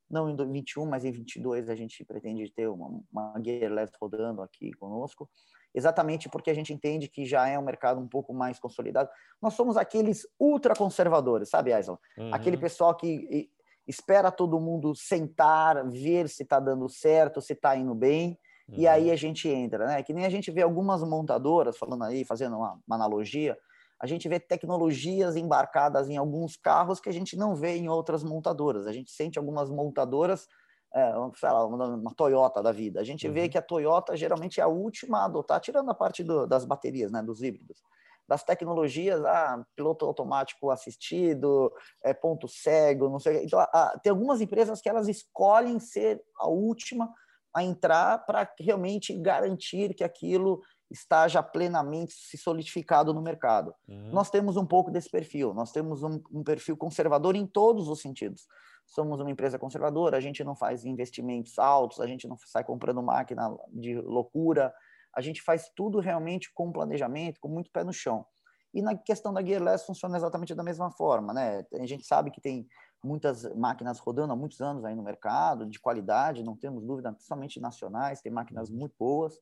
não 0.08 0.30
em 0.30 0.36
21, 0.36 0.86
mas 0.86 1.04
em 1.04 1.10
22 1.10 1.68
a 1.68 1.74
gente 1.74 2.04
pretende 2.04 2.50
ter 2.50 2.68
uma, 2.68 3.02
uma 3.12 3.34
gearless 3.44 3.92
rodando 4.00 4.40
aqui 4.40 4.72
conosco 4.74 5.28
exatamente 5.76 6.26
porque 6.30 6.50
a 6.50 6.54
gente 6.54 6.72
entende 6.72 7.06
que 7.06 7.26
já 7.26 7.46
é 7.46 7.58
um 7.58 7.62
mercado 7.62 8.00
um 8.00 8.08
pouco 8.08 8.32
mais 8.32 8.58
consolidado. 8.58 9.10
Nós 9.42 9.52
somos 9.52 9.76
aqueles 9.76 10.26
ultraconservadores, 10.40 11.50
sabe, 11.50 11.70
Aislan? 11.70 11.98
Uhum. 12.16 12.34
Aquele 12.34 12.56
pessoal 12.56 12.94
que 12.94 13.50
espera 13.86 14.32
todo 14.32 14.58
mundo 14.58 14.94
sentar, 14.94 15.86
ver 15.86 16.30
se 16.30 16.42
está 16.42 16.58
dando 16.58 16.88
certo, 16.88 17.42
se 17.42 17.52
está 17.52 17.76
indo 17.76 17.94
bem, 17.94 18.38
uhum. 18.66 18.74
e 18.78 18.88
aí 18.88 19.10
a 19.10 19.16
gente 19.16 19.48
entra, 19.50 19.86
né? 19.86 20.02
Que 20.02 20.14
nem 20.14 20.24
a 20.24 20.30
gente 20.30 20.50
vê 20.50 20.62
algumas 20.62 21.04
montadoras, 21.04 21.76
falando 21.76 22.04
aí, 22.04 22.24
fazendo 22.24 22.56
uma, 22.56 22.80
uma 22.86 22.96
analogia, 22.96 23.56
a 24.00 24.06
gente 24.06 24.28
vê 24.28 24.40
tecnologias 24.40 25.36
embarcadas 25.36 26.08
em 26.08 26.16
alguns 26.16 26.56
carros 26.56 27.00
que 27.00 27.08
a 27.08 27.12
gente 27.12 27.36
não 27.36 27.54
vê 27.54 27.76
em 27.76 27.88
outras 27.88 28.24
montadoras. 28.24 28.86
A 28.86 28.92
gente 28.92 29.10
sente 29.10 29.38
algumas 29.38 29.68
montadoras 29.68 30.48
é, 30.96 31.12
sei 31.34 31.50
lá, 31.50 31.66
uma, 31.66 32.14
Toyota 32.14 32.62
da 32.62 32.72
vida. 32.72 33.00
A 33.00 33.04
gente 33.04 33.28
uhum. 33.28 33.34
vê 33.34 33.48
que 33.50 33.58
a 33.58 33.62
Toyota 33.62 34.16
geralmente 34.16 34.60
é 34.60 34.62
a 34.62 34.68
última 34.68 35.18
a 35.18 35.24
adotar, 35.26 35.60
tirando 35.60 35.90
a 35.90 35.94
parte 35.94 36.24
do, 36.24 36.46
das 36.46 36.64
baterias, 36.64 37.12
né, 37.12 37.22
dos 37.22 37.42
híbridos, 37.42 37.82
das 38.26 38.42
tecnologias, 38.42 39.22
ah, 39.26 39.62
piloto 39.76 40.06
automático 40.06 40.70
assistido, 40.70 41.70
é, 42.02 42.14
ponto 42.14 42.48
cego, 42.48 43.10
não 43.10 43.20
sei. 43.20 43.44
Então, 43.44 43.60
tem 44.02 44.10
algumas 44.10 44.40
empresas 44.40 44.80
que 44.80 44.88
elas 44.88 45.06
escolhem 45.06 45.78
ser 45.78 46.22
a 46.38 46.48
última 46.48 47.12
a 47.54 47.62
entrar 47.62 48.24
para 48.24 48.50
realmente 48.58 49.14
garantir 49.18 49.94
que 49.94 50.02
aquilo 50.02 50.62
está 50.90 51.28
já 51.28 51.42
plenamente 51.42 52.14
se 52.14 52.38
solidificado 52.38 53.12
no 53.12 53.20
mercado. 53.20 53.74
Uhum. 53.86 54.12
Nós 54.12 54.30
temos 54.30 54.56
um 54.56 54.64
pouco 54.64 54.90
desse 54.90 55.10
perfil, 55.10 55.52
nós 55.52 55.72
temos 55.72 56.02
um, 56.02 56.22
um 56.32 56.42
perfil 56.42 56.76
conservador 56.76 57.36
em 57.36 57.46
todos 57.46 57.88
os 57.88 58.00
sentidos 58.00 58.46
somos 58.86 59.20
uma 59.20 59.30
empresa 59.30 59.58
conservadora, 59.58 60.16
a 60.16 60.20
gente 60.20 60.42
não 60.44 60.54
faz 60.54 60.84
investimentos 60.84 61.58
altos, 61.58 62.00
a 62.00 62.06
gente 62.06 62.26
não 62.28 62.36
sai 62.38 62.64
comprando 62.64 63.02
máquina 63.02 63.54
de 63.68 64.00
loucura, 64.00 64.72
a 65.14 65.20
gente 65.20 65.42
faz 65.42 65.70
tudo 65.74 65.98
realmente 65.98 66.52
com 66.54 66.72
planejamento, 66.72 67.40
com 67.40 67.48
muito 67.48 67.70
pé 67.70 67.82
no 67.82 67.92
chão. 67.92 68.24
E 68.72 68.82
na 68.82 68.94
questão 68.94 69.32
da 69.32 69.42
Gearless 69.42 69.86
funciona 69.86 70.16
exatamente 70.16 70.54
da 70.54 70.62
mesma 70.62 70.90
forma, 70.90 71.32
né? 71.32 71.64
A 71.72 71.86
gente 71.86 72.04
sabe 72.04 72.30
que 72.30 72.40
tem 72.40 72.66
muitas 73.02 73.44
máquinas 73.54 73.98
rodando 73.98 74.32
há 74.32 74.36
muitos 74.36 74.60
anos 74.60 74.84
aí 74.84 74.94
no 74.94 75.02
mercado, 75.02 75.66
de 75.66 75.80
qualidade, 75.80 76.44
não 76.44 76.56
temos 76.56 76.84
dúvida, 76.84 77.12
principalmente 77.12 77.60
nacionais, 77.60 78.20
tem 78.20 78.30
máquinas 78.30 78.70
muito 78.70 78.94
boas, 78.98 79.38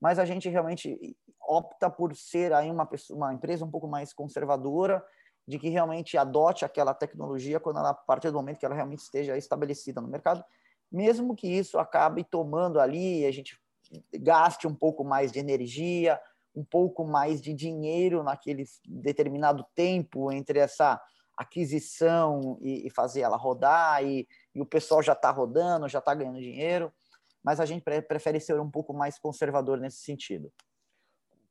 mas 0.00 0.18
a 0.18 0.24
gente 0.24 0.48
realmente 0.48 1.16
opta 1.40 1.88
por 1.88 2.14
ser 2.14 2.52
aí 2.52 2.70
uma, 2.70 2.84
pessoa, 2.84 3.16
uma 3.16 3.32
empresa 3.32 3.64
um 3.64 3.70
pouco 3.70 3.88
mais 3.88 4.12
conservadora 4.12 5.02
de 5.46 5.58
que 5.58 5.68
realmente 5.68 6.18
adote 6.18 6.64
aquela 6.64 6.92
tecnologia 6.92 7.60
quando 7.60 7.78
ela, 7.78 7.90
a 7.90 7.94
partir 7.94 8.30
do 8.30 8.36
momento 8.36 8.58
que 8.58 8.66
ela 8.66 8.74
realmente 8.74 9.00
esteja 9.00 9.36
estabelecida 9.36 10.00
no 10.00 10.08
mercado, 10.08 10.44
mesmo 10.90 11.34
que 11.36 11.46
isso 11.46 11.78
acabe 11.78 12.24
tomando 12.24 12.80
ali, 12.80 13.24
a 13.24 13.30
gente 13.30 13.60
gaste 14.14 14.66
um 14.66 14.74
pouco 14.74 15.04
mais 15.04 15.30
de 15.30 15.38
energia, 15.38 16.20
um 16.54 16.64
pouco 16.64 17.04
mais 17.04 17.40
de 17.40 17.52
dinheiro 17.52 18.22
naquele 18.22 18.64
determinado 18.86 19.64
tempo 19.74 20.32
entre 20.32 20.58
essa 20.58 21.00
aquisição 21.36 22.58
e, 22.60 22.86
e 22.86 22.90
fazer 22.90 23.20
ela 23.20 23.36
rodar, 23.36 24.02
e, 24.02 24.26
e 24.54 24.60
o 24.60 24.66
pessoal 24.66 25.02
já 25.02 25.12
está 25.12 25.30
rodando, 25.30 25.88
já 25.88 25.98
está 25.98 26.14
ganhando 26.14 26.40
dinheiro, 26.40 26.92
mas 27.44 27.60
a 27.60 27.66
gente 27.66 27.82
prefere 27.82 28.40
ser 28.40 28.58
um 28.58 28.70
pouco 28.70 28.94
mais 28.94 29.18
conservador 29.18 29.78
nesse 29.78 29.98
sentido. 29.98 30.50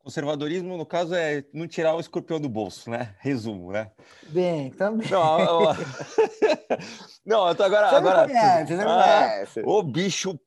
Conservadorismo, 0.06 0.78
no 0.78 0.86
caso, 0.86 1.15
é 1.15 1.44
não 1.52 1.68
tirar 1.68 1.96
o 1.96 2.00
escorpião 2.00 2.39
do 2.39 2.48
bolso, 2.48 2.91
né? 2.91 3.15
Resumo, 3.18 3.72
né? 3.72 3.91
Bem, 4.30 4.70
também. 4.70 5.10
Não, 5.10 5.39
eu... 5.74 5.76
não 7.26 7.48
agora. 7.48 7.89
Você 7.89 7.96
agora... 7.96 8.28
Conhece, 8.28 8.76
você 8.76 9.60
ah, 9.62 9.63
O 9.65 9.82
bicho 9.82 10.39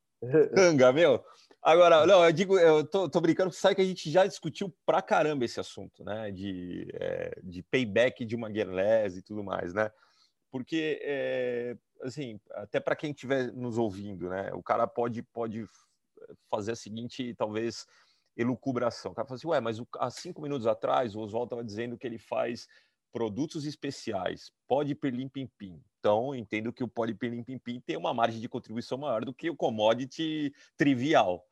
canga, 0.55 0.92
meu. 0.92 1.25
Agora, 1.61 2.07
não, 2.07 2.25
eu 2.25 2.31
digo, 2.31 2.57
eu 2.57 2.87
tô, 2.87 3.09
tô 3.09 3.21
brincando, 3.21 3.53
sabe 3.53 3.75
que 3.75 3.83
a 3.83 3.85
gente 3.85 4.09
já 4.09 4.25
discutiu 4.25 4.73
pra 4.87 5.03
caramba 5.03 5.44
esse 5.44 5.59
assunto, 5.59 6.05
né? 6.05 6.31
De, 6.31 6.87
é, 6.94 7.40
de 7.42 7.61
payback 7.64 8.25
de 8.25 8.37
uma 8.37 8.53
gearless 8.53 9.18
e 9.18 9.23
tudo 9.23 9.42
mais, 9.42 9.75
né? 9.75 9.90
Porque, 10.53 11.01
é, 11.03 11.77
assim, 12.05 12.38
até 12.53 12.79
para 12.79 12.94
quem 12.94 13.11
estiver 13.11 13.53
nos 13.53 13.77
ouvindo, 13.77 14.29
né? 14.29 14.53
O 14.53 14.62
cara 14.62 14.87
pode, 14.87 15.21
pode 15.21 15.66
fazer 16.49 16.71
a 16.71 16.77
seguinte, 16.77 17.35
talvez 17.37 17.87
elucubração. 18.38 19.12
O 19.12 19.14
cara 19.14 19.27
fala 19.27 19.37
assim, 19.37 19.48
ué, 19.48 19.61
mas 19.61 19.83
há 19.98 20.11
cinco 20.11 20.40
minutos 20.40 20.66
atrás 20.66 21.14
o 21.14 21.20
Oswaldo 21.20 21.46
estava 21.46 21.64
dizendo 21.64 21.98
que 21.98 22.07
ele 22.07 22.18
faz 22.18 22.68
produtos 23.12 23.66
especiais, 23.66 24.53
pirlim 25.01 25.29
pim 25.29 25.51
pim. 25.59 25.83
Então, 25.98 26.35
entendo 26.35 26.72
que 26.72 26.85
o 26.85 26.88
pirlim 26.88 27.42
pim 27.42 27.59
pim 27.59 27.81
tem 27.81 27.96
uma 27.96 28.14
margem 28.14 28.40
de 28.40 28.48
contribuição 28.48 28.96
maior 28.96 29.24
do 29.24 29.35
que 29.35 29.51
o 29.51 29.57
commodity 29.57 30.55
trivial. 30.77 31.44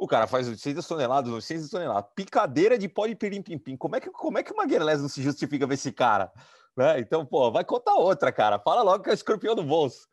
O 0.00 0.08
cara 0.08 0.26
faz 0.26 0.48
800 0.48 0.86
toneladas, 0.86 1.30
900 1.30 1.68
toneladas, 1.68 2.10
picadeira 2.16 2.78
de 2.78 2.88
pirim-pim-pim. 2.88 3.76
Como 3.76 3.96
é 3.96 4.00
que, 4.00 4.10
como 4.10 4.38
é 4.38 4.42
que 4.42 4.50
uma 4.50 4.64
Guerlain 4.64 4.96
não 4.96 5.10
se 5.10 5.20
justifica 5.20 5.66
ver 5.66 5.74
esse 5.74 5.92
cara? 5.92 6.32
Né? 6.74 7.00
Então, 7.00 7.26
pô, 7.26 7.50
vai 7.52 7.66
contar 7.66 7.92
outra, 7.96 8.32
cara. 8.32 8.58
Fala 8.58 8.80
logo 8.80 9.04
que 9.04 9.10
é 9.10 9.12
o 9.12 9.14
escorpião 9.14 9.54
do 9.54 9.62
bolso. 9.62 10.08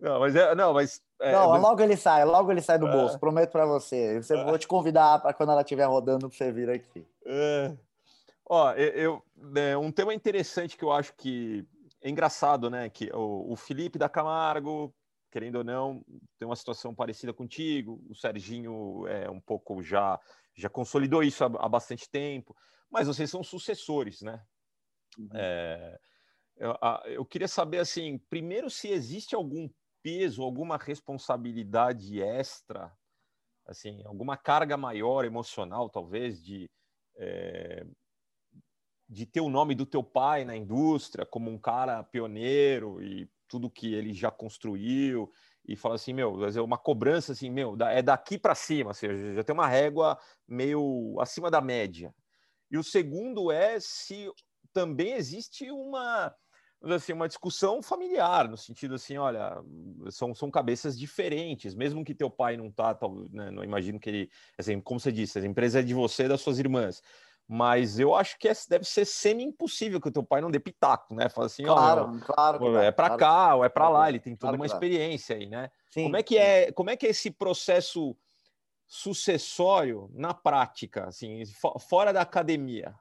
Não, 0.00 0.18
mas 0.18 0.34
é, 0.34 0.54
não, 0.54 0.72
mas 0.72 1.02
é, 1.20 1.32
não, 1.32 1.50
mas... 1.50 1.62
logo 1.62 1.82
ele 1.82 1.96
sai, 1.96 2.24
logo 2.24 2.50
ele 2.50 2.62
sai 2.62 2.78
do 2.78 2.88
é. 2.88 2.90
bolso, 2.90 3.18
prometo 3.18 3.52
para 3.52 3.66
você. 3.66 4.20
Eu 4.28 4.38
é. 4.38 4.44
vou 4.44 4.58
te 4.58 4.66
convidar 4.66 5.20
para 5.20 5.34
quando 5.34 5.52
ela 5.52 5.60
estiver 5.60 5.84
rodando 5.84 6.28
para 6.28 6.36
você 6.36 6.50
vir 6.50 6.70
aqui. 6.70 7.06
É. 7.26 7.76
Ó, 8.48 8.72
eu, 8.72 9.22
é, 9.54 9.76
um 9.76 9.92
tema 9.92 10.14
interessante 10.14 10.76
que 10.76 10.82
eu 10.82 10.90
acho 10.90 11.14
que 11.14 11.64
é 12.02 12.08
engraçado, 12.08 12.70
né? 12.70 12.88
Que 12.88 13.10
o, 13.12 13.52
o 13.52 13.56
Felipe 13.56 13.98
da 13.98 14.08
Camargo, 14.08 14.92
querendo 15.30 15.56
ou 15.56 15.64
não, 15.64 16.02
tem 16.38 16.48
uma 16.48 16.56
situação 16.56 16.94
parecida 16.94 17.32
contigo. 17.32 18.02
O 18.08 18.14
Serginho 18.14 19.06
é 19.06 19.30
um 19.30 19.40
pouco 19.40 19.82
já 19.82 20.18
já 20.54 20.68
consolidou 20.68 21.22
isso 21.22 21.44
há, 21.44 21.46
há 21.58 21.68
bastante 21.68 22.08
tempo, 22.10 22.54
mas 22.90 23.06
vocês 23.06 23.30
são 23.30 23.42
sucessores, 23.42 24.20
né? 24.20 24.42
Uhum. 25.18 25.28
É, 25.34 25.98
eu, 26.56 26.76
eu, 27.06 27.24
queria 27.24 27.48
saber 27.48 27.78
assim, 27.78 28.18
primeiro 28.28 28.68
se 28.68 28.88
existe 28.88 29.34
algum 29.34 29.68
peso, 30.02 30.42
alguma 30.42 30.76
responsabilidade 30.76 32.20
extra, 32.20 32.92
assim, 33.66 34.02
alguma 34.04 34.36
carga 34.36 34.76
maior 34.76 35.24
emocional, 35.24 35.88
talvez, 35.88 36.42
de, 36.42 36.68
é, 37.16 37.86
de 39.08 39.26
ter 39.26 39.40
o 39.40 39.50
nome 39.50 39.74
do 39.74 39.86
teu 39.86 40.02
pai 40.02 40.44
na 40.44 40.56
indústria 40.56 41.26
como 41.26 41.50
um 41.50 41.58
cara 41.58 42.02
pioneiro 42.04 43.02
e 43.02 43.28
tudo 43.48 43.70
que 43.70 43.92
ele 43.92 44.12
já 44.12 44.30
construiu 44.30 45.30
e 45.66 45.76
fala 45.76 45.96
assim, 45.96 46.12
meu, 46.12 46.34
uma 46.64 46.78
cobrança 46.78 47.32
assim, 47.32 47.50
meu, 47.50 47.76
é 47.90 48.02
daqui 48.02 48.38
para 48.38 48.54
cima, 48.54 48.94
seja, 48.94 49.34
já 49.34 49.44
tem 49.44 49.52
uma 49.52 49.68
régua 49.68 50.18
meio 50.48 51.16
acima 51.20 51.50
da 51.50 51.60
média. 51.60 52.14
E 52.70 52.78
o 52.78 52.84
segundo 52.84 53.50
é 53.50 53.78
se 53.80 54.30
também 54.72 55.14
existe 55.14 55.70
uma 55.70 56.34
assim, 56.82 57.12
uma 57.12 57.28
discussão 57.28 57.82
familiar, 57.82 58.48
no 58.48 58.56
sentido 58.56 58.94
assim, 58.94 59.18
olha, 59.18 59.62
são, 60.10 60.34
são 60.34 60.50
cabeças 60.50 60.98
diferentes, 60.98 61.74
mesmo 61.74 62.04
que 62.04 62.14
teu 62.14 62.30
pai 62.30 62.56
não 62.56 62.70
tá, 62.70 62.98
né, 63.30 63.50
não 63.50 63.62
imagino 63.62 64.00
que 64.00 64.08
ele, 64.08 64.30
assim, 64.58 64.80
como 64.80 64.98
você 64.98 65.12
disse, 65.12 65.38
a 65.38 65.44
empresa 65.44 65.80
é 65.80 65.82
de 65.82 65.94
você 65.94 66.24
e 66.24 66.28
das 66.28 66.40
suas 66.40 66.58
irmãs, 66.58 67.02
mas 67.46 67.98
eu 67.98 68.14
acho 68.14 68.38
que 68.38 68.48
é, 68.48 68.52
deve 68.68 68.84
ser 68.84 69.04
semi-impossível 69.04 70.00
que 70.00 70.08
o 70.08 70.12
teu 70.12 70.22
pai 70.22 70.40
não 70.40 70.52
dê 70.52 70.60
pitaco, 70.60 71.14
né? 71.14 71.28
Fala 71.28 71.48
assim, 71.48 71.64
claro, 71.64 72.02
ó, 72.02 72.24
claro, 72.24 72.76
é 72.78 72.92
para 72.92 73.08
claro, 73.08 73.18
cá 73.18 73.54
ou 73.56 73.64
é 73.64 73.68
para 73.68 73.88
lá, 73.88 74.08
ele 74.08 74.20
tem 74.20 74.36
toda 74.36 74.52
claro, 74.52 74.56
uma 74.56 74.66
experiência 74.66 75.34
aí, 75.34 75.46
né? 75.46 75.68
Sim, 75.90 76.04
como 76.04 76.16
é 76.16 76.22
que 76.22 76.34
sim. 76.34 76.40
é, 76.40 76.72
como 76.72 76.90
é 76.90 76.96
que 76.96 77.06
é 77.06 77.10
esse 77.10 77.28
processo 77.28 78.16
sucessório 78.86 80.08
na 80.14 80.32
prática, 80.32 81.08
assim, 81.08 81.42
fora 81.80 82.12
da 82.12 82.20
academia? 82.22 82.94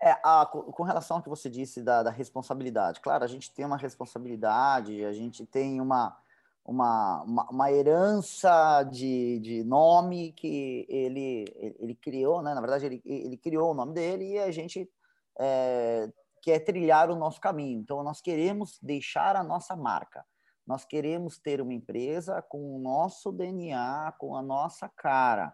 É, 0.00 0.12
a, 0.22 0.46
com 0.46 0.82
relação 0.84 1.16
ao 1.16 1.22
que 1.22 1.28
você 1.28 1.50
disse 1.50 1.82
da, 1.82 2.04
da, 2.04 2.10
responsabilidade, 2.10 3.00
claro, 3.00 3.24
a 3.24 3.26
gente 3.26 3.52
tem 3.52 3.64
uma 3.64 3.76
responsabilidade, 3.76 5.04
a 5.04 5.12
gente 5.12 5.44
tem 5.44 5.80
uma, 5.80 6.16
uma, 6.64 7.22
uma, 7.22 7.50
uma 7.50 7.72
herança 7.72 8.84
de, 8.84 9.40
de 9.40 9.64
nome 9.64 10.32
que 10.32 10.86
ele, 10.88 11.44
ele 11.80 11.96
criou, 11.96 12.42
né? 12.42 12.54
na 12.54 12.60
verdade, 12.60 12.86
ele, 12.86 13.02
ele 13.04 13.36
criou 13.36 13.72
o 13.72 13.74
nome 13.74 13.92
dele 13.92 14.34
e 14.34 14.38
a 14.38 14.52
gente 14.52 14.88
é, 15.36 16.08
quer 16.42 16.60
trilhar 16.60 17.10
o 17.10 17.16
nosso 17.16 17.40
caminho. 17.40 17.80
Então, 17.80 18.02
nós 18.04 18.20
queremos 18.20 18.78
deixar 18.80 19.34
a 19.34 19.42
nossa 19.42 19.74
marca, 19.74 20.24
nós 20.66 20.84
queremos 20.84 21.38
ter 21.38 21.60
uma 21.60 21.72
empresa 21.72 22.40
com 22.42 22.76
o 22.76 22.78
nosso 22.78 23.32
DNA, 23.32 24.14
com 24.18 24.36
a 24.36 24.42
nossa 24.42 24.88
cara. 24.88 25.52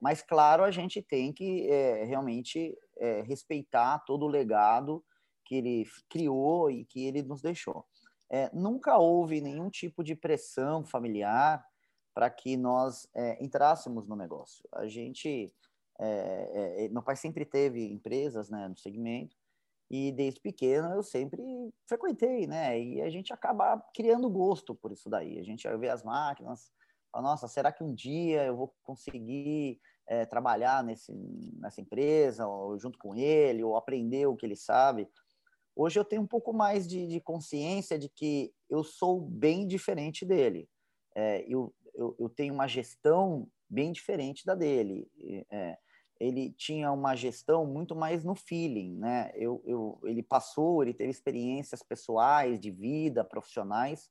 Mas, 0.00 0.22
claro, 0.22 0.64
a 0.64 0.70
gente 0.70 1.02
tem 1.02 1.32
que 1.32 1.70
é, 1.70 2.04
realmente 2.04 2.76
é, 2.98 3.22
respeitar 3.22 3.98
todo 4.00 4.24
o 4.24 4.28
legado 4.28 5.04
que 5.44 5.56
ele 5.56 5.86
criou 6.08 6.70
e 6.70 6.84
que 6.84 7.04
ele 7.06 7.22
nos 7.22 7.42
deixou. 7.42 7.84
É, 8.30 8.50
nunca 8.52 8.96
houve 8.98 9.40
nenhum 9.40 9.68
tipo 9.68 10.02
de 10.02 10.14
pressão 10.14 10.84
familiar 10.84 11.64
para 12.14 12.30
que 12.30 12.56
nós 12.56 13.06
é, 13.14 13.42
entrássemos 13.44 14.06
no 14.06 14.16
negócio. 14.16 14.66
A 14.72 14.86
gente, 14.86 15.52
é, 16.00 16.84
é, 16.84 16.88
meu 16.88 17.02
pai 17.02 17.16
sempre 17.16 17.44
teve 17.44 17.92
empresas 17.92 18.48
né, 18.48 18.68
no 18.68 18.76
segmento 18.76 19.36
e 19.90 20.12
desde 20.12 20.40
pequeno 20.40 20.92
eu 20.94 21.02
sempre 21.02 21.42
frequentei, 21.86 22.46
né? 22.46 22.80
E 22.80 23.02
a 23.02 23.10
gente 23.10 23.32
acaba 23.32 23.78
criando 23.94 24.30
gosto 24.30 24.74
por 24.74 24.90
isso 24.92 25.10
daí. 25.10 25.38
A 25.38 25.42
gente 25.42 25.68
vê 25.76 25.88
as 25.90 26.02
máquinas, 26.02 26.72
fala, 27.12 27.28
nossa, 27.28 27.46
será 27.46 27.70
que 27.70 27.84
um 27.84 27.94
dia 27.94 28.44
eu 28.44 28.56
vou 28.56 28.74
conseguir 28.82 29.78
é, 30.06 30.24
trabalhar 30.26 30.82
nesse, 30.84 31.12
nessa 31.58 31.80
empresa, 31.80 32.46
ou 32.46 32.78
junto 32.78 32.98
com 32.98 33.14
ele, 33.14 33.62
ou 33.64 33.76
aprender 33.76 34.26
o 34.26 34.36
que 34.36 34.46
ele 34.46 34.56
sabe. 34.56 35.08
Hoje 35.76 35.98
eu 35.98 36.04
tenho 36.04 36.22
um 36.22 36.26
pouco 36.26 36.52
mais 36.52 36.86
de, 36.86 37.06
de 37.06 37.20
consciência 37.20 37.98
de 37.98 38.08
que 38.08 38.52
eu 38.70 38.84
sou 38.84 39.20
bem 39.20 39.66
diferente 39.66 40.24
dele. 40.24 40.68
É, 41.16 41.44
eu, 41.48 41.74
eu, 41.94 42.14
eu, 42.18 42.28
tenho 42.28 42.54
uma 42.54 42.68
gestão 42.68 43.48
bem 43.68 43.92
diferente 43.92 44.44
da 44.44 44.54
dele. 44.54 45.08
É, 45.50 45.76
ele 46.20 46.52
tinha 46.52 46.92
uma 46.92 47.16
gestão 47.16 47.66
muito 47.66 47.96
mais 47.96 48.24
no 48.24 48.34
feeling, 48.34 48.96
né? 48.96 49.32
Eu, 49.34 49.62
eu, 49.64 49.98
ele 50.04 50.22
passou, 50.22 50.82
ele 50.82 50.94
teve 50.94 51.10
experiências 51.10 51.82
pessoais, 51.82 52.60
de 52.60 52.70
vida, 52.70 53.24
profissionais, 53.24 54.08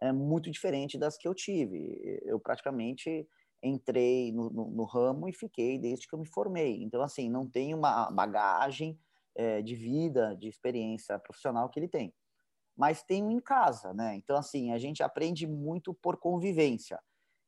é, 0.00 0.12
muito 0.12 0.50
diferente 0.50 0.98
das 0.98 1.16
que 1.16 1.28
eu 1.28 1.34
tive. 1.34 2.20
Eu 2.24 2.40
praticamente 2.40 3.26
entrei 3.64 4.30
no, 4.32 4.50
no, 4.50 4.70
no, 4.70 4.84
ramo 4.84 5.28
e 5.28 5.32
fiquei 5.32 5.78
desde 5.78 6.06
que 6.06 6.14
eu 6.14 6.18
me 6.18 6.26
formei. 6.26 6.82
Então, 6.82 7.02
assim, 7.02 7.30
não 7.30 7.48
tem 7.48 7.74
uma 7.74 8.10
bagagem 8.10 8.98
é, 9.34 9.62
de 9.62 9.74
vida, 9.74 10.36
de 10.36 10.48
experiência 10.48 11.18
profissional 11.18 11.68
que 11.68 11.80
ele 11.80 11.88
tem. 11.88 12.14
Mas 12.76 13.02
tenho 13.02 13.30
em 13.30 13.40
casa, 13.40 13.94
né? 13.94 14.14
Então, 14.16 14.36
assim, 14.36 14.72
a 14.72 14.78
gente 14.78 15.02
aprende 15.02 15.46
muito 15.46 15.94
por 15.94 16.16
convivência. 16.18 17.00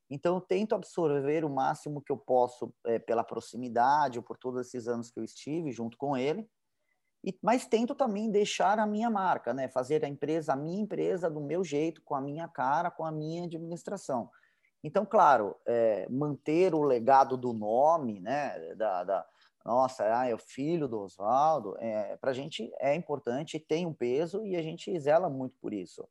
Então, 0.08 0.36
eu 0.36 0.40
tento 0.40 0.74
absorver 0.74 1.44
o 1.44 1.50
máximo 1.50 2.00
que 2.00 2.12
eu 2.12 2.16
posso 2.16 2.72
é, 2.86 2.98
pela 2.98 3.24
proximidade 3.24 4.18
ou 4.18 4.24
por 4.24 4.38
todos 4.38 4.60
esses 4.60 4.86
anos 4.86 5.10
que 5.10 5.18
eu 5.18 5.24
estive 5.24 5.72
junto 5.72 5.96
com 5.98 6.16
ele. 6.16 6.48
E, 7.24 7.36
mas 7.42 7.66
tento 7.66 7.92
também 7.92 8.30
deixar 8.30 8.78
a 8.78 8.86
minha 8.86 9.10
marca, 9.10 9.52
né? 9.52 9.68
Fazer 9.68 10.04
a 10.04 10.08
empresa, 10.08 10.52
a 10.52 10.56
minha 10.56 10.80
empresa, 10.80 11.28
do 11.28 11.40
meu 11.40 11.64
jeito, 11.64 12.00
com 12.02 12.14
a 12.14 12.20
minha 12.20 12.46
cara, 12.46 12.88
com 12.88 13.04
a 13.04 13.10
minha 13.10 13.44
administração. 13.44 14.30
Então, 14.84 15.04
claro, 15.04 15.56
é, 15.66 16.06
manter 16.08 16.74
o 16.74 16.82
legado 16.82 17.36
do 17.36 17.52
nome, 17.52 18.20
né, 18.20 18.74
da, 18.74 19.04
da 19.04 19.26
nossa, 19.64 20.04
ah, 20.16 20.28
é 20.28 20.34
o 20.34 20.38
filho 20.38 20.86
do 20.86 21.00
Oswaldo, 21.00 21.76
é, 21.80 22.16
para 22.18 22.30
a 22.30 22.34
gente 22.34 22.70
é 22.78 22.94
importante, 22.94 23.58
tem 23.58 23.84
um 23.84 23.92
peso 23.92 24.46
e 24.46 24.54
a 24.54 24.62
gente 24.62 24.96
zela 25.00 25.28
muito 25.28 25.56
por 25.60 25.74
isso. 25.74 26.08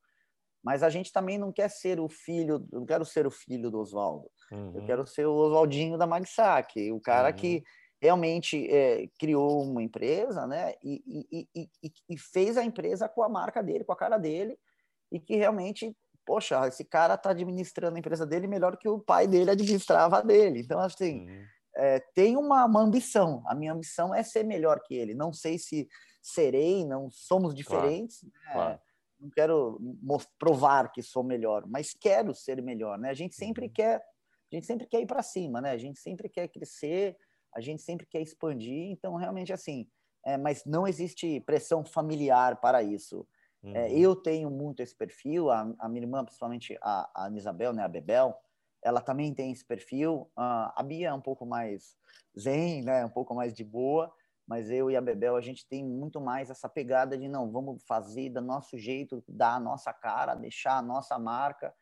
Mas 0.61 0.83
a 0.83 0.89
gente 0.89 1.13
também 1.13 1.37
não 1.37 1.53
quer 1.53 1.69
ser 1.69 1.99
o 1.99 2.09
filho, 2.09 2.67
não 2.69 2.85
quero 2.85 3.05
ser 3.05 3.25
o 3.25 3.31
filho 3.31 3.71
do 3.71 3.79
Oswaldo. 3.79 4.29
Uhum. 4.51 4.73
Eu 4.75 4.85
quero 4.85 5.07
ser 5.07 5.25
o 5.25 5.33
Oswaldinho 5.33 5.97
da 5.97 6.05
Magsac, 6.05 6.91
o 6.91 6.99
cara 6.99 7.29
uhum. 7.29 7.35
que 7.35 7.63
realmente 8.01 8.69
é, 8.69 9.07
criou 9.17 9.63
uma 9.63 9.81
empresa, 9.81 10.45
né, 10.45 10.73
e, 10.83 11.27
e, 11.31 11.69
e, 11.81 11.91
e 12.09 12.17
fez 12.17 12.57
a 12.57 12.63
empresa 12.63 13.07
com 13.07 13.23
a 13.23 13.29
marca 13.29 13.63
dele, 13.63 13.85
com 13.85 13.93
a 13.93 13.97
cara 13.97 14.17
dele, 14.17 14.59
e 15.11 15.19
que 15.19 15.37
realmente 15.37 15.95
poxa, 16.25 16.67
esse 16.67 16.83
cara 16.83 17.13
está 17.13 17.29
administrando 17.29 17.95
a 17.95 17.99
empresa 17.99 18.25
dele 18.25 18.47
melhor 18.47 18.75
que 18.77 18.89
o 18.89 18.99
pai 18.99 19.27
dele 19.27 19.51
administrava 19.51 20.17
a 20.17 20.21
dele. 20.21 20.59
Então, 20.59 20.79
assim, 20.79 21.29
uhum. 21.29 21.45
é, 21.75 21.99
tem 22.13 22.35
uma, 22.35 22.65
uma, 22.65 22.81
ambição. 22.81 23.43
A 23.45 23.53
minha 23.53 23.73
ambição 23.73 24.13
é 24.13 24.23
ser 24.23 24.43
melhor 24.43 24.81
que 24.83 24.95
ele. 24.95 25.13
Não 25.13 25.31
sei 25.31 25.57
se 25.57 25.87
serei, 26.21 26.85
não 26.85 27.09
somos 27.11 27.53
diferentes. 27.53 28.19
Claro. 28.21 28.35
Né? 28.35 28.53
Claro. 28.53 28.79
Não 29.19 29.29
quero 29.29 29.79
provar 30.37 30.91
que 30.91 31.01
sou 31.01 31.23
melhor, 31.23 31.65
mas 31.67 31.93
quero 31.93 32.33
ser 32.35 32.61
melhor, 32.61 32.97
né? 32.97 33.09
A 33.09 33.13
gente 33.13 33.33
sempre 33.33 33.67
uhum. 33.67 33.71
quer, 33.73 33.95
a 34.51 34.55
gente 34.55 34.65
sempre 34.65 34.85
quer 34.87 35.01
ir 35.01 35.05
para 35.05 35.23
cima, 35.23 35.61
né? 35.61 35.71
A 35.71 35.77
gente 35.77 35.99
sempre 35.99 36.27
quer 36.27 36.47
crescer, 36.49 37.15
a 37.53 37.61
gente 37.61 37.81
sempre 37.81 38.05
quer 38.05 38.21
expandir. 38.21 38.91
Então, 38.91 39.15
realmente, 39.15 39.53
assim, 39.53 39.87
é, 40.25 40.37
mas 40.37 40.65
não 40.65 40.87
existe 40.87 41.39
pressão 41.41 41.85
familiar 41.85 42.59
para 42.59 42.83
isso. 42.83 43.25
É, 43.65 43.67
uhum. 43.67 43.75
É, 43.75 43.91
eu 43.93 44.15
tenho 44.15 44.49
muito 44.49 44.81
esse 44.81 44.95
perfil, 44.95 45.49
a, 45.49 45.73
a 45.79 45.89
minha 45.89 46.03
irmã, 46.03 46.23
principalmente 46.23 46.77
a, 46.81 47.25
a 47.25 47.29
Isabel, 47.31 47.73
né, 47.73 47.83
a 47.83 47.87
Bebel, 47.87 48.35
ela 48.83 49.01
também 49.01 49.33
tem 49.33 49.51
esse 49.51 49.65
perfil. 49.65 50.29
Uh, 50.37 50.69
a 50.75 50.83
Bia 50.83 51.09
é 51.09 51.13
um 51.13 51.21
pouco 51.21 51.45
mais 51.45 51.97
zen, 52.39 52.83
né, 52.83 53.03
um 53.03 53.09
pouco 53.09 53.33
mais 53.33 53.53
de 53.53 53.63
boa, 53.63 54.13
mas 54.47 54.69
eu 54.69 54.91
e 54.91 54.95
a 54.95 55.01
Bebel, 55.01 55.35
a 55.35 55.41
gente 55.41 55.67
tem 55.67 55.83
muito 55.83 56.21
mais 56.21 56.51
essa 56.51 56.69
pegada 56.69 57.17
de 57.17 57.27
não, 57.27 57.51
vamos 57.51 57.83
fazer 57.83 58.29
do 58.29 58.41
nosso 58.41 58.77
jeito, 58.77 59.23
dar 59.27 59.55
a 59.55 59.59
nossa 59.59 59.91
cara, 59.91 60.35
deixar 60.35 60.77
a 60.77 60.81
nossa 60.83 61.17
marca. 61.17 61.73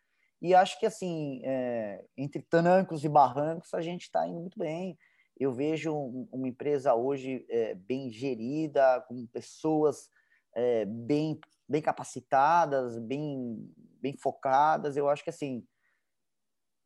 E 0.42 0.56
acho 0.56 0.80
que, 0.80 0.86
assim, 0.86 1.42
é, 1.44 2.06
entre 2.18 2.42
tancos 2.42 3.04
e 3.04 3.10
barrancos, 3.10 3.74
a 3.74 3.82
gente 3.82 4.04
está 4.04 4.26
indo 4.28 4.40
muito 4.40 4.58
bem. 4.58 4.98
Eu 5.38 5.52
vejo 5.52 5.94
uma 6.32 6.48
empresa 6.48 6.94
hoje 6.94 7.46
é, 7.50 7.76
bem 7.76 8.10
gerida, 8.10 9.02
com 9.08 9.26
pessoas 9.28 10.10
é, 10.56 10.86
bem 10.86 11.40
bem 11.68 11.82
capacitadas, 11.82 13.00
bem, 13.00 13.72
bem 14.02 14.16
focadas. 14.18 14.98
Eu 14.98 15.10
acho 15.10 15.24
que 15.24 15.30
assim 15.30 15.66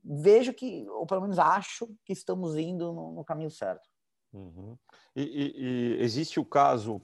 vejo 0.04 0.54
que, 0.54 0.88
ou 0.90 1.06
pelo 1.06 1.22
menos 1.22 1.38
acho 1.38 1.88
que 2.06 2.14
estamos 2.14 2.56
indo 2.56 2.94
no, 2.94 3.12
no 3.14 3.26
caminho 3.26 3.52
certo. 3.52 3.88
Uhum. 4.32 4.78
E, 5.16 5.22
e, 5.22 5.64
e, 5.64 6.02
existe 6.02 6.40
o 6.40 6.46
caso, 6.46 7.02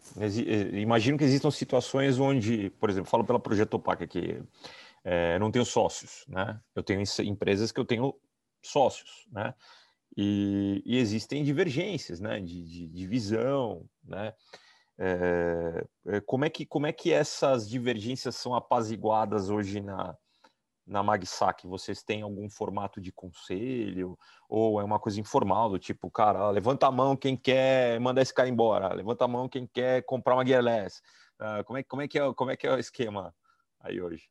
imagino 0.73 1.17
que 1.17 1.23
existam 1.23 1.49
situações 1.51 2.19
onde, 2.19 2.69
por 2.71 2.89
exemplo, 2.89 3.09
falo 3.09 3.25
pela 3.25 3.39
Projeto 3.39 3.75
Opac 3.75 4.03
aqui, 4.03 4.41
é, 5.03 5.37
não 5.39 5.51
tenho 5.51 5.65
sócios, 5.65 6.23
né? 6.27 6.59
Eu 6.75 6.83
tenho 6.83 7.01
empresas 7.23 7.71
que 7.71 7.79
eu 7.79 7.85
tenho 7.85 8.13
sócios, 8.61 9.27
né? 9.31 9.53
E, 10.15 10.81
e 10.85 10.97
existem 10.97 11.43
divergências, 11.43 12.19
né? 12.19 12.39
De, 12.39 12.63
de, 12.63 12.87
de 12.87 13.07
visão, 13.07 13.85
né? 14.03 14.33
É, 14.97 15.85
como, 16.25 16.45
é 16.45 16.49
que, 16.49 16.65
como 16.65 16.85
é 16.85 16.93
que 16.93 17.11
essas 17.11 17.67
divergências 17.67 18.35
são 18.35 18.53
apaziguadas 18.53 19.49
hoje 19.49 19.81
na, 19.81 20.15
na 20.85 21.01
Magsac? 21.01 21.67
Vocês 21.67 22.03
têm 22.03 22.21
algum 22.21 22.49
formato 22.49 23.01
de 23.01 23.11
conselho? 23.11 24.17
Ou 24.47 24.79
é 24.79 24.83
uma 24.83 24.99
coisa 24.99 25.19
informal, 25.19 25.69
do 25.69 25.79
tipo, 25.79 26.11
cara, 26.11 26.49
levanta 26.49 26.87
a 26.87 26.91
mão 26.91 27.15
quem 27.15 27.35
quer 27.35 27.99
mandar 27.99 28.21
esse 28.21 28.33
cara 28.33 28.49
embora, 28.49 28.93
levanta 28.93 29.25
a 29.25 29.27
mão 29.27 29.49
quem 29.49 29.65
quer 29.65 30.03
comprar 30.03 30.35
uma 30.35 30.45
gearless. 30.45 31.01
Uh, 31.39 31.63
como, 31.65 31.79
é, 31.79 31.83
como, 31.83 32.01
é 32.01 32.07
que 32.07 32.19
é, 32.19 32.33
como 32.33 32.51
é 32.51 32.55
que 32.55 32.67
é 32.67 32.71
o 32.71 32.79
esquema 32.79 33.33
aí 33.79 34.01
hoje? 34.01 34.29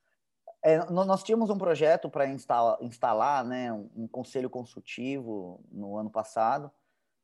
É, 0.64 0.78
nós 0.90 1.24
tínhamos 1.24 1.50
um 1.50 1.58
projeto 1.58 2.08
para 2.08 2.24
instalar, 2.28 2.78
instalar 2.80 3.44
né, 3.44 3.72
um, 3.72 3.90
um, 3.96 4.06
conselho 4.06 4.48
consultivo 4.48 5.60
no 5.72 5.98
ano 5.98 6.08
passado, 6.08 6.70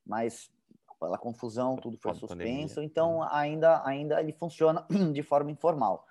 mas 0.05 0.51
pela 0.99 1.17
confusão 1.17 1.75
tudo 1.75 1.97
foi 1.97 2.13
suspenso, 2.13 2.75
pandemia. 2.75 2.85
então 2.91 3.21
né. 3.21 3.27
ainda, 3.31 3.81
ainda 3.85 4.19
ele 4.19 4.33
funciona 4.33 4.85
de 5.13 5.23
forma 5.23 5.51
informal 5.51 6.05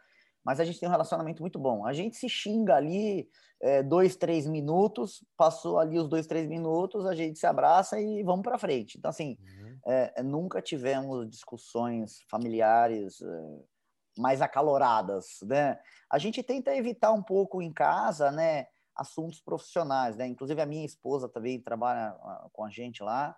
mas 0.48 0.61
a 0.61 0.64
gente 0.64 0.81
tem 0.81 0.88
um 0.88 0.92
relacionamento 0.92 1.42
muito 1.42 1.59
bom. 1.59 1.85
A 1.85 1.92
gente 1.92 2.16
se 2.16 2.27
xinga 2.27 2.74
ali 2.74 3.29
é, 3.61 3.83
dois, 3.83 4.16
três 4.16 4.46
minutos, 4.46 5.22
passou 5.37 5.79
ali 5.79 5.98
os 5.98 6.09
dois, 6.09 6.27
três 6.27 6.48
minutos, 6.48 7.05
a 7.05 7.14
gente 7.14 7.38
se 7.38 7.46
abraça 7.46 8.01
e 8.01 8.22
vamos 8.22 8.42
para 8.42 8.59
frente. 8.59 8.96
Então, 8.96 9.11
assim, 9.11 9.37
uhum. 9.40 9.79
é, 9.87 10.22
nunca 10.22 10.62
tivemos 10.62 11.29
discussões 11.29 12.20
familiares 12.31 13.20
é, 13.20 13.27
mais 14.16 14.40
acaloradas, 14.40 15.40
né? 15.42 15.79
A 16.11 16.16
gente 16.16 16.42
tenta 16.42 16.74
evitar 16.74 17.12
um 17.12 17.22
pouco 17.22 17.61
em 17.61 17.70
casa, 17.70 18.31
né? 18.31 18.68
Assuntos 18.96 19.42
profissionais, 19.42 20.16
né? 20.16 20.27
Inclusive 20.27 20.62
a 20.62 20.66
minha 20.66 20.87
esposa 20.87 21.29
também 21.29 21.61
trabalha 21.61 22.16
ah, 22.22 22.48
com 22.55 22.64
a 22.64 22.70
gente 22.70 23.03
lá 23.03 23.37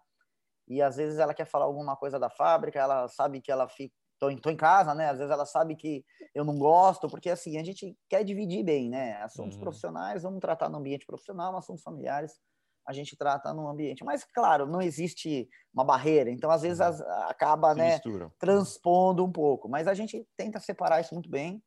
e 0.69 0.81
às 0.83 0.97
vezes 0.97 1.19
ela 1.19 1.35
quer 1.35 1.47
falar 1.47 1.65
alguma 1.65 1.97
coisa 1.97 2.19
da 2.19 2.31
fábrica, 2.31 2.79
ela 2.79 3.09
sabe 3.09 3.41
que 3.41 3.51
ela 3.51 3.69
fica 3.69 3.95
tô, 4.21 4.37
tô 4.37 4.51
em 4.51 4.57
casa, 4.57 4.95
né? 4.95 5.09
Às 5.09 5.19
vezes 5.19 5.33
ela 5.33 5.47
sabe 5.47 5.75
que 5.75 6.05
eu 6.35 6.45
não 6.45 6.59
gosto, 6.59 7.09
porque 7.09 7.31
assim, 7.31 7.59
a 7.59 7.65
gente 7.65 7.97
quer 8.09 8.23
dividir 8.23 8.63
bem, 8.63 8.89
né? 8.91 9.17
Assuntos 9.23 9.57
uhum. 9.57 9.63
profissionais, 9.63 10.23
vamos 10.23 10.41
tratar 10.41 10.69
no 10.69 10.79
ambiente 10.79 11.07
profissional, 11.07 11.57
assuntos 11.57 11.83
familiares, 11.83 12.39
a 12.87 12.93
gente 12.93 13.17
trata 13.17 13.53
no 13.55 13.69
ambiente. 13.69 14.05
Mas, 14.05 14.23
claro, 14.25 14.67
não 14.67 14.83
existe 14.83 15.49
uma 15.73 15.85
barreira, 15.85 16.31
então 16.31 16.51
às 16.51 16.63
vezes 16.63 16.81
uhum. 16.81 16.87
as, 16.87 17.01
acaba, 17.01 17.73
Se 17.73 17.79
né, 17.79 17.93
mistura. 17.95 18.31
transpondo 18.39 19.25
um 19.25 19.33
pouco. 19.33 19.69
Mas 19.69 19.89
a 19.89 19.95
gente 19.95 20.25
tenta 20.37 20.61
separar 20.61 21.01
isso 21.01 21.15
muito 21.15 21.31
bem 21.31 21.63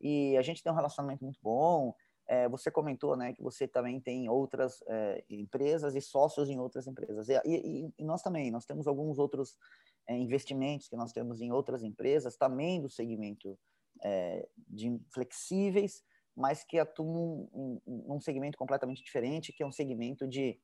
e 0.00 0.36
a 0.38 0.42
gente 0.42 0.62
tem 0.62 0.72
um 0.72 0.76
relacionamento 0.76 1.22
muito 1.22 1.38
bom. 1.42 1.94
É, 2.30 2.48
você 2.48 2.70
comentou, 2.70 3.16
né, 3.16 3.32
que 3.32 3.42
você 3.42 3.66
também 3.66 4.00
tem 4.00 4.28
outras 4.28 4.80
é, 4.86 5.24
empresas 5.28 5.96
e 5.96 6.00
sócios 6.00 6.48
em 6.48 6.60
outras 6.60 6.86
empresas. 6.86 7.28
E, 7.28 7.32
e, 7.44 7.92
e, 7.98 8.04
nós 8.04 8.22
também, 8.22 8.52
nós 8.52 8.64
temos 8.64 8.86
alguns 8.86 9.18
outros 9.18 9.58
é, 10.06 10.16
investimentos 10.16 10.86
que 10.86 10.94
nós 10.94 11.12
temos 11.12 11.40
em 11.40 11.50
outras 11.50 11.82
empresas, 11.82 12.36
também 12.36 12.80
do 12.80 12.88
segmento 12.88 13.58
é, 14.04 14.48
de 14.68 14.96
flexíveis, 15.12 16.04
mas 16.36 16.62
que 16.62 16.78
atuam 16.78 17.48
num 17.84 18.20
segmento 18.20 18.56
completamente 18.56 19.02
diferente, 19.02 19.52
que 19.52 19.64
é 19.64 19.66
um 19.66 19.72
segmento 19.72 20.28
de, 20.28 20.56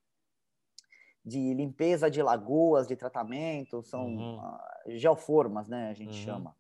de 1.25 1.53
limpeza 1.53 2.09
de 2.09 2.23
lagoas, 2.23 2.87
de 2.87 2.95
tratamento, 2.95 3.83
são 3.83 4.07
uhum. 4.07 4.39
uh, 4.39 4.59
geoformas, 4.91 5.69
né, 5.69 5.91
a 5.91 5.95
gente 5.95 6.17
uhum. 6.19 6.25
chama. 6.25 6.57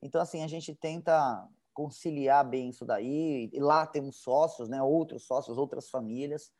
Então, 0.00 0.22
assim, 0.22 0.42
a 0.42 0.48
gente 0.48 0.74
tenta 0.74 1.46
conciliar 1.78 2.44
bem 2.44 2.70
isso 2.70 2.84
daí, 2.84 3.48
e 3.52 3.60
lá 3.60 3.86
temos 3.86 4.16
sócios, 4.16 4.68
né, 4.68 4.82
outros 4.82 5.24
sócios, 5.24 5.56
outras 5.56 5.88
famílias, 5.88 6.50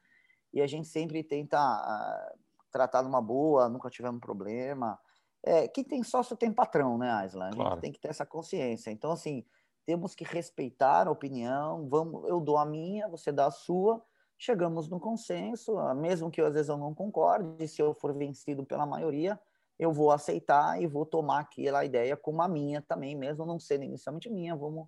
e 0.52 0.62
a 0.62 0.66
gente 0.68 0.86
sempre 0.86 1.24
tenta 1.24 1.58
uh, 1.58 2.38
tratar 2.70 3.02
numa 3.02 3.20
boa, 3.20 3.68
nunca 3.68 3.90
tivemos 3.90 4.20
problema, 4.20 4.96
é, 5.44 5.66
quem 5.66 5.82
tem 5.82 6.04
sócio 6.04 6.36
tem 6.36 6.52
patrão, 6.52 6.96
né, 6.96 7.10
Aisla? 7.10 7.48
A 7.48 7.50
claro. 7.50 7.70
gente 7.70 7.80
tem 7.80 7.92
que 7.92 8.00
ter 8.00 8.08
essa 8.08 8.24
consciência. 8.24 8.90
Então, 8.90 9.10
assim, 9.10 9.44
temos 9.86 10.14
que 10.14 10.24
respeitar 10.24 11.06
a 11.06 11.10
opinião. 11.10 11.88
Vamos, 11.88 12.28
eu 12.28 12.40
dou 12.40 12.58
a 12.58 12.66
minha, 12.66 13.08
você 13.08 13.32
dá 13.32 13.46
a 13.46 13.50
sua. 13.50 14.02
Chegamos 14.36 14.88
no 14.88 15.00
consenso, 15.00 15.76
mesmo 15.94 16.30
que 16.30 16.40
às 16.40 16.54
vezes 16.54 16.68
eu 16.68 16.76
não 16.76 16.94
concorde, 16.94 17.66
se 17.66 17.82
eu 17.82 17.92
for 17.92 18.12
vencido 18.14 18.64
pela 18.64 18.86
maioria, 18.86 19.38
eu 19.78 19.92
vou 19.92 20.12
aceitar 20.12 20.80
e 20.80 20.86
vou 20.86 21.04
tomar 21.04 21.40
aquela 21.40 21.84
ideia 21.84 22.16
como 22.16 22.42
a 22.42 22.48
minha 22.48 22.80
também, 22.82 23.16
mesmo 23.16 23.44
não 23.44 23.58
sendo 23.58 23.84
inicialmente 23.84 24.30
minha, 24.30 24.54
vamos 24.54 24.86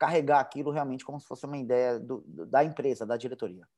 carregar 0.00 0.40
aquilo 0.40 0.70
realmente 0.70 1.04
como 1.04 1.20
se 1.20 1.26
fosse 1.26 1.44
uma 1.44 1.58
ideia 1.58 2.00
do, 2.00 2.24
da 2.26 2.64
empresa, 2.64 3.04
da 3.04 3.18
diretoria. 3.18 3.68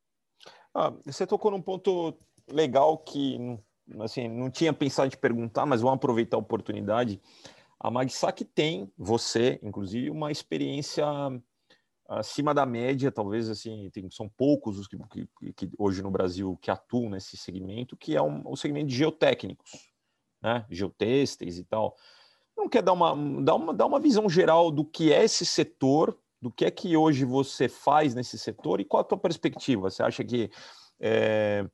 Ah, 0.72 0.94
você 1.04 1.26
tocou 1.26 1.50
num 1.50 1.60
ponto 1.60 2.16
legal 2.48 2.96
que 2.96 3.58
assim, 4.00 4.28
não 4.28 4.48
tinha 4.48 4.72
pensado 4.72 5.10
te 5.10 5.16
perguntar, 5.16 5.66
mas 5.66 5.80
vamos 5.80 5.96
aproveitar 5.96 6.36
a 6.36 6.40
oportunidade. 6.40 7.20
A 7.78 7.90
Magsac 7.90 8.44
tem, 8.44 8.90
você, 8.96 9.58
inclusive, 9.62 10.08
uma 10.08 10.30
experiência 10.30 11.04
acima 12.08 12.54
da 12.54 12.64
média, 12.64 13.10
talvez 13.10 13.50
assim, 13.50 13.90
tem, 13.90 14.08
são 14.08 14.28
poucos 14.28 14.78
os 14.78 14.86
que, 14.86 14.96
que, 15.10 15.52
que, 15.52 15.70
hoje 15.76 16.02
no 16.02 16.10
Brasil 16.10 16.56
que 16.62 16.70
atuam 16.70 17.10
nesse 17.10 17.36
segmento, 17.36 17.96
que 17.96 18.14
é 18.14 18.22
um, 18.22 18.42
o 18.46 18.56
segmento 18.56 18.86
de 18.86 18.94
geotécnicos, 18.94 19.72
né? 20.40 20.64
Geotêxteis 20.70 21.58
e 21.58 21.64
tal. 21.64 21.96
Não 22.56 22.68
quer 22.68 22.82
dar 22.82 22.92
uma, 22.92 23.14
dar, 23.42 23.54
uma, 23.54 23.74
dar 23.74 23.86
uma 23.86 24.00
visão 24.00 24.28
geral 24.28 24.70
do 24.70 24.84
que 24.84 25.12
é 25.12 25.24
esse 25.24 25.44
setor, 25.44 26.16
do 26.40 26.50
que 26.50 26.64
é 26.64 26.70
que 26.70 26.96
hoje 26.96 27.24
você 27.24 27.68
faz 27.68 28.14
nesse 28.14 28.38
setor 28.38 28.80
e 28.80 28.84
qual 28.84 29.00
a 29.00 29.04
tua 29.04 29.18
perspectiva? 29.18 29.90
Você 29.90 30.02
acha 30.02 30.24
que 30.24 30.50
é, 31.00 31.64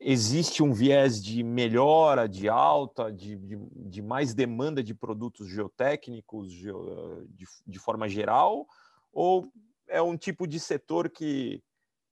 existe 0.00 0.62
um 0.62 0.72
viés 0.72 1.22
de 1.22 1.42
melhora, 1.42 2.28
de 2.28 2.48
alta, 2.48 3.12
de, 3.12 3.36
de, 3.36 3.56
de 3.56 4.02
mais 4.02 4.32
demanda 4.32 4.82
de 4.82 4.94
produtos 4.94 5.48
geotécnicos 5.48 6.50
de, 6.50 6.70
de, 7.66 7.78
forma 7.78 8.08
geral, 8.08 8.66
ou 9.12 9.50
é 9.88 10.00
um 10.00 10.16
tipo 10.16 10.46
de 10.46 10.60
setor 10.60 11.10
que 11.10 11.62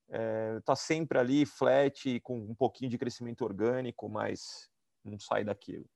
está 0.09 0.73
é, 0.73 0.77
sempre 0.77 1.19
ali 1.19 1.47
flat, 1.47 2.21
com 2.21 2.39
um 2.39 2.55
pouquinho 2.55 2.91
de 2.91 2.99
crescimento 2.99 3.45
orgânico, 3.45 4.09
mas 4.09 4.69
não 5.05 5.19
sai 5.19 5.45
daquilo? 5.45 5.87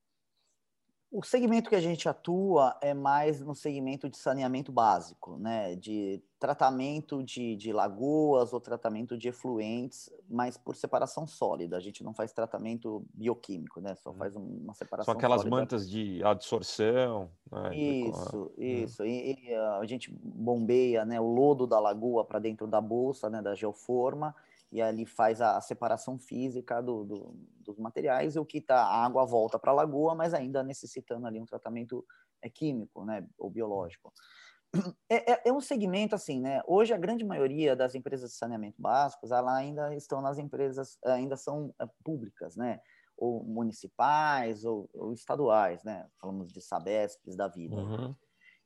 O 1.12 1.24
segmento 1.24 1.68
que 1.68 1.74
a 1.74 1.80
gente 1.80 2.08
atua 2.08 2.76
é 2.80 2.94
mais 2.94 3.40
no 3.40 3.52
segmento 3.52 4.08
de 4.08 4.16
saneamento 4.16 4.70
básico, 4.70 5.36
né? 5.38 5.74
De 5.74 6.22
tratamento 6.38 7.20
de, 7.24 7.56
de 7.56 7.72
lagoas 7.72 8.52
ou 8.52 8.60
tratamento 8.60 9.18
de 9.18 9.28
efluentes, 9.28 10.08
mas 10.28 10.56
por 10.56 10.76
separação 10.76 11.26
sólida. 11.26 11.76
A 11.76 11.80
gente 11.80 12.04
não 12.04 12.14
faz 12.14 12.32
tratamento 12.32 13.04
bioquímico, 13.12 13.80
né? 13.80 13.96
Só 13.96 14.10
uhum. 14.10 14.16
faz 14.16 14.36
uma 14.36 14.72
separação. 14.72 15.12
São 15.12 15.18
aquelas 15.18 15.40
sólida. 15.40 15.56
mantas 15.56 15.90
de 15.90 16.22
absorção. 16.22 17.28
Né? 17.50 17.76
Isso, 17.76 18.36
uhum. 18.36 18.50
isso. 18.56 19.04
E, 19.04 19.48
e, 19.48 19.54
a 19.54 19.84
gente 19.86 20.12
bombeia, 20.12 21.04
né? 21.04 21.20
O 21.20 21.26
lodo 21.26 21.66
da 21.66 21.80
lagoa 21.80 22.24
para 22.24 22.38
dentro 22.38 22.68
da 22.68 22.80
bolsa, 22.80 23.28
né? 23.28 23.42
Da 23.42 23.56
geoforma 23.56 24.32
e 24.72 24.80
ali 24.80 25.04
faz 25.04 25.40
a, 25.40 25.60
separação 25.60 26.18
física 26.18 26.80
do, 26.80 27.04
do, 27.04 27.34
dos 27.60 27.78
materiais, 27.78 28.36
e 28.36 28.38
o 28.38 28.44
que 28.44 28.60
tá, 28.60 28.76
a 28.76 29.04
água 29.04 29.24
volta 29.24 29.58
para 29.58 29.72
a 29.72 29.74
lagoa, 29.74 30.14
mas 30.14 30.32
ainda 30.32 30.62
necessitando 30.62 31.26
ali 31.26 31.40
um 31.40 31.46
tratamento 31.46 32.04
é, 32.42 32.48
químico, 32.48 33.04
né, 33.04 33.26
ou 33.38 33.50
biológico. 33.50 34.12
É, 35.08 35.32
é, 35.32 35.42
é, 35.46 35.52
um 35.52 35.60
segmento 35.60 36.14
assim, 36.14 36.40
né? 36.40 36.62
Hoje 36.64 36.94
a 36.94 36.96
grande 36.96 37.24
maioria 37.24 37.74
das 37.74 37.96
empresas 37.96 38.30
de 38.30 38.36
saneamento 38.36 38.80
básicos, 38.80 39.32
ela 39.32 39.56
ainda 39.56 39.92
estão 39.96 40.20
nas 40.20 40.38
empresas, 40.38 40.96
ainda 41.04 41.36
são 41.36 41.74
é, 41.80 41.86
públicas, 42.04 42.54
né? 42.54 42.80
Ou 43.16 43.42
municipais 43.42 44.64
ou, 44.64 44.88
ou, 44.94 45.12
estaduais, 45.12 45.82
né? 45.82 46.08
Falamos 46.20 46.52
de 46.52 46.60
Sabesps 46.60 47.34
da 47.34 47.48
vida. 47.48 47.74
Uhum. 47.74 48.14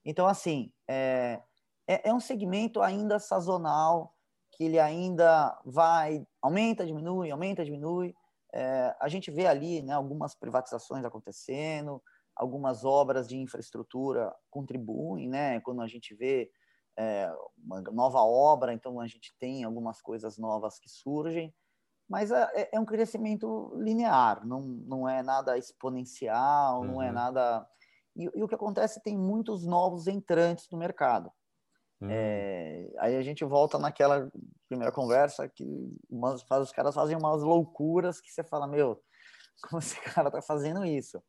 Então, 0.05 0.26
assim, 0.26 0.70
é, 0.87 1.41
é, 1.89 2.11
é 2.11 2.14
um 2.14 2.20
segmento 2.20 2.83
ainda 2.83 3.18
sazonal, 3.18 4.14
que 4.57 4.64
ele 4.64 4.78
ainda 4.78 5.59
vai, 5.64 6.26
aumenta, 6.40 6.86
diminui, 6.86 7.30
aumenta, 7.30 7.64
diminui. 7.64 8.14
É, 8.52 8.94
a 9.00 9.09
gente 9.09 9.30
vê 9.30 9.46
ali 9.46 9.82
né, 9.82 9.92
algumas 9.92 10.34
privatizações 10.34 11.05
acontecendo, 11.05 12.00
algumas 12.36 12.84
obras 12.84 13.28
de 13.28 13.36
infraestrutura 13.36 14.34
contribuem, 14.50 15.28
né? 15.28 15.61
Quando 15.61 15.82
a 15.82 15.86
gente 15.86 16.14
vê 16.14 16.50
é, 16.96 17.32
uma 17.59 17.80
nova 17.82 18.20
obra, 18.20 18.72
então 18.72 19.00
a 19.00 19.07
gente 19.07 19.34
tem 19.38 19.64
algumas 19.64 20.00
coisas 20.00 20.38
novas 20.38 20.78
que 20.78 20.88
surgem, 20.88 21.52
mas 22.09 22.30
é, 22.30 22.48
é, 22.55 22.68
é 22.76 22.80
um 22.80 22.84
crescimento 22.84 23.72
linear, 23.76 24.46
não, 24.46 24.61
não 24.61 25.09
é 25.09 25.22
nada 25.22 25.57
exponencial, 25.57 26.80
uhum. 26.80 26.86
não 26.86 27.02
é 27.02 27.09
uhum. 27.09 27.14
nada. 27.14 27.66
E, 28.14 28.24
e, 28.24 28.42
o 28.42 28.48
que 28.48 28.55
acontece 28.55 29.02
tem 29.02 29.18
muitos 29.18 29.64
novos 29.64 30.07
entrantes 30.07 30.68
no 30.70 30.78
mercado. 30.78 31.32
Uhum. 32.05 32.11
É, 32.11 32.90
aí 32.98 33.16
a 33.16 33.22
gente 33.22 33.44
volta 33.44 33.78
naquela 33.78 34.30
primeira 34.68 34.92
conversa, 34.92 35.48
que 35.48 35.64
umas, 36.11 36.44
os 36.50 36.72
caras 36.72 36.94
fazem 36.94 37.16
umas 37.16 37.42
loucuras 37.42 38.20
que 38.20 38.30
você 38.30 38.44
fala, 38.44 38.66
meu, 38.66 39.00
como 39.68 39.80
esse 39.80 39.98
cara 40.00 40.30
tá 40.30 40.42
fazendo 40.42 40.84
isso? 40.84 41.22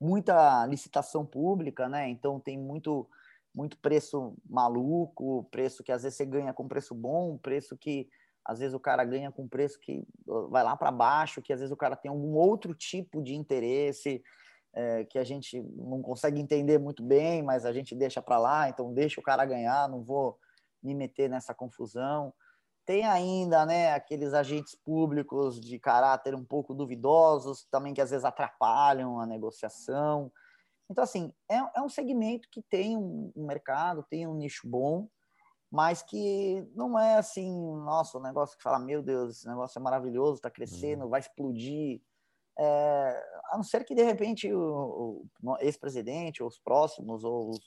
Muita 0.00 0.64
licitação 0.66 1.26
pública, 1.26 1.88
né? 1.88 2.08
Então 2.08 2.40
tem 2.40 2.58
muito 2.58 3.08
muito 3.52 3.76
preço 3.78 4.36
maluco, 4.48 5.42
preço 5.50 5.82
que 5.82 5.90
às 5.90 6.04
vezes 6.04 6.16
você 6.16 6.24
ganha 6.24 6.52
com 6.52 6.68
preço 6.68 6.94
bom, 6.94 7.36
preço 7.36 7.76
que 7.76 8.08
às 8.44 8.60
vezes 8.60 8.74
o 8.74 8.78
cara 8.78 9.04
ganha 9.04 9.32
com 9.32 9.48
preço 9.48 9.80
que 9.80 10.04
vai 10.48 10.62
lá 10.62 10.76
para 10.76 10.92
baixo, 10.92 11.42
que 11.42 11.52
às 11.52 11.58
vezes 11.58 11.72
o 11.72 11.76
cara 11.76 11.96
tem 11.96 12.08
algum 12.08 12.34
outro 12.36 12.72
tipo 12.72 13.20
de 13.20 13.34
interesse 13.34 14.22
é, 14.72 15.04
que 15.04 15.18
a 15.18 15.24
gente 15.24 15.60
não 15.60 16.00
consegue 16.00 16.40
entender 16.40 16.78
muito 16.78 17.02
bem, 17.02 17.42
mas 17.42 17.64
a 17.64 17.72
gente 17.72 17.94
deixa 17.94 18.22
para 18.22 18.38
lá, 18.38 18.68
então 18.68 18.92
deixa 18.92 19.20
o 19.20 19.24
cara 19.24 19.44
ganhar, 19.44 19.88
não 19.88 20.02
vou 20.02 20.38
me 20.82 20.94
meter 20.94 21.28
nessa 21.28 21.54
confusão. 21.54 22.32
Tem 22.86 23.04
ainda 23.04 23.66
né, 23.66 23.92
aqueles 23.92 24.32
agentes 24.32 24.74
públicos 24.74 25.60
de 25.60 25.78
caráter 25.78 26.34
um 26.34 26.44
pouco 26.44 26.74
duvidosos, 26.74 27.66
também 27.70 27.94
que 27.94 28.00
às 28.00 28.10
vezes 28.10 28.24
atrapalham 28.24 29.20
a 29.20 29.26
negociação. 29.26 30.32
Então, 30.88 31.04
assim, 31.04 31.32
é, 31.48 31.56
é 31.76 31.82
um 31.82 31.88
segmento 31.88 32.48
que 32.50 32.62
tem 32.62 32.96
um, 32.96 33.32
um 33.36 33.46
mercado, 33.46 34.04
tem 34.08 34.26
um 34.26 34.34
nicho 34.34 34.68
bom, 34.68 35.08
mas 35.70 36.02
que 36.02 36.66
não 36.74 36.98
é 36.98 37.16
assim, 37.16 37.48
nossa, 37.84 38.18
um 38.18 38.22
negócio 38.22 38.56
que 38.56 38.62
fala, 38.62 38.78
meu 38.78 39.00
Deus, 39.02 39.36
esse 39.36 39.48
negócio 39.48 39.78
é 39.78 39.82
maravilhoso, 39.82 40.34
está 40.34 40.50
crescendo, 40.50 41.04
uhum. 41.04 41.10
vai 41.10 41.20
explodir. 41.20 42.02
É, 42.58 43.22
a 43.52 43.56
não 43.56 43.62
ser 43.62 43.84
que, 43.84 43.94
de 43.94 44.02
repente, 44.02 44.52
o, 44.52 45.24
o 45.42 45.56
ex-presidente, 45.60 46.42
ou 46.42 46.48
os 46.48 46.58
próximos, 46.58 47.24
ou 47.24 47.50
os, 47.50 47.60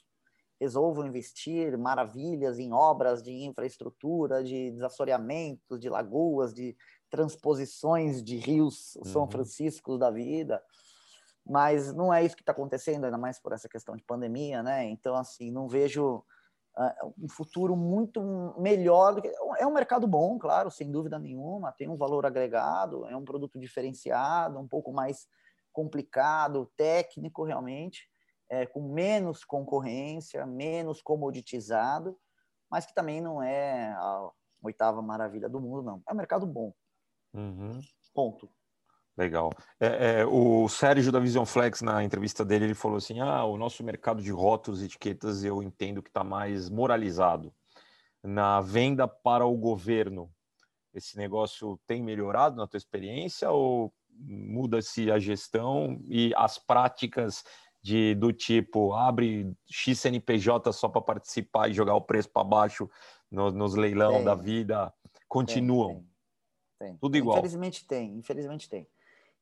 resolvam 0.59 1.05
investir 1.05 1.77
maravilhas 1.77 2.57
em 2.57 2.71
obras 2.71 3.21
de 3.21 3.31
infraestrutura, 3.43 4.43
de 4.43 4.71
desassoreamentos, 4.71 5.79
de 5.79 5.89
lagoas, 5.89 6.53
de 6.53 6.75
transposições 7.09 8.23
de 8.23 8.37
rios 8.37 8.95
uhum. 8.95 9.05
São 9.05 9.29
Francisco 9.29 9.97
da 9.97 10.09
vida, 10.09 10.63
mas 11.45 11.93
não 11.93 12.13
é 12.13 12.23
isso 12.23 12.35
que 12.35 12.41
está 12.41 12.53
acontecendo, 12.53 13.03
ainda 13.03 13.17
mais 13.17 13.39
por 13.39 13.51
essa 13.51 13.67
questão 13.67 13.95
de 13.95 14.03
pandemia, 14.03 14.63
né? 14.63 14.85
Então, 14.85 15.15
assim, 15.15 15.51
não 15.51 15.67
vejo 15.67 16.23
um 17.17 17.29
futuro 17.29 17.75
muito 17.75 18.21
melhor. 18.57 19.15
Do 19.15 19.21
que... 19.21 19.31
É 19.57 19.65
um 19.65 19.73
mercado 19.73 20.07
bom, 20.07 20.37
claro, 20.39 20.71
sem 20.71 20.91
dúvida 20.91 21.19
nenhuma, 21.19 21.71
tem 21.71 21.89
um 21.89 21.95
valor 21.95 22.25
agregado, 22.25 23.05
é 23.07 23.15
um 23.15 23.25
produto 23.25 23.59
diferenciado, 23.59 24.59
um 24.59 24.67
pouco 24.67 24.91
mais 24.91 25.27
complicado, 25.71 26.71
técnico 26.77 27.43
realmente, 27.43 28.07
é, 28.49 28.65
com 28.65 28.81
menos 28.81 29.43
concorrência, 29.43 30.45
menos 30.45 31.01
comoditizado, 31.01 32.17
mas 32.69 32.85
que 32.85 32.93
também 32.93 33.21
não 33.21 33.41
é 33.41 33.91
a 33.91 34.29
oitava 34.61 35.01
maravilha 35.01 35.49
do 35.49 35.59
mundo, 35.59 35.83
não. 35.83 36.01
É 36.07 36.13
um 36.13 36.17
mercado 36.17 36.45
bom. 36.45 36.73
Uhum. 37.33 37.79
Ponto. 38.13 38.49
Legal. 39.15 39.51
É, 39.79 40.21
é, 40.21 40.25
o 40.25 40.67
Sérgio 40.67 41.11
da 41.11 41.19
Vision 41.19 41.45
Flex, 41.45 41.81
na 41.81 42.03
entrevista 42.03 42.43
dele, 42.43 42.65
ele 42.65 42.73
falou 42.73 42.97
assim: 42.97 43.19
ah, 43.19 43.43
o 43.45 43.57
nosso 43.57 43.83
mercado 43.83 44.21
de 44.21 44.31
rótulos 44.31 44.81
e 44.81 44.85
etiquetas 44.85 45.43
eu 45.43 45.61
entendo 45.61 46.01
que 46.01 46.09
está 46.09 46.23
mais 46.23 46.69
moralizado. 46.69 47.53
Na 48.23 48.59
venda 48.61 49.07
para 49.07 49.45
o 49.45 49.55
governo, 49.55 50.31
esse 50.93 51.17
negócio 51.17 51.79
tem 51.85 52.01
melhorado 52.01 52.55
na 52.55 52.67
tua 52.67 52.77
experiência 52.77 53.51
ou 53.51 53.93
muda-se 54.09 55.11
a 55.11 55.19
gestão 55.19 56.01
e 56.07 56.33
as 56.35 56.57
práticas 56.57 57.43
de 57.81 58.15
do 58.15 58.31
tipo 58.31 58.93
abre 58.93 59.53
XNPJ 59.69 60.71
só 60.71 60.87
para 60.87 61.01
participar 61.01 61.69
e 61.69 61.73
jogar 61.73 61.95
o 61.95 62.01
preço 62.01 62.29
para 62.29 62.43
baixo 62.43 62.89
no, 63.29 63.51
nos 63.51 63.75
leilão 63.75 64.15
tem. 64.15 64.23
da 64.23 64.35
vida 64.35 64.93
continuam? 65.27 66.05
Tem, 66.79 66.89
tem. 66.89 66.97
Tudo 66.97 67.17
igual. 67.17 67.37
Infelizmente 67.37 67.85
tem, 67.85 68.15
infelizmente 68.15 68.69
tem. 68.69 68.87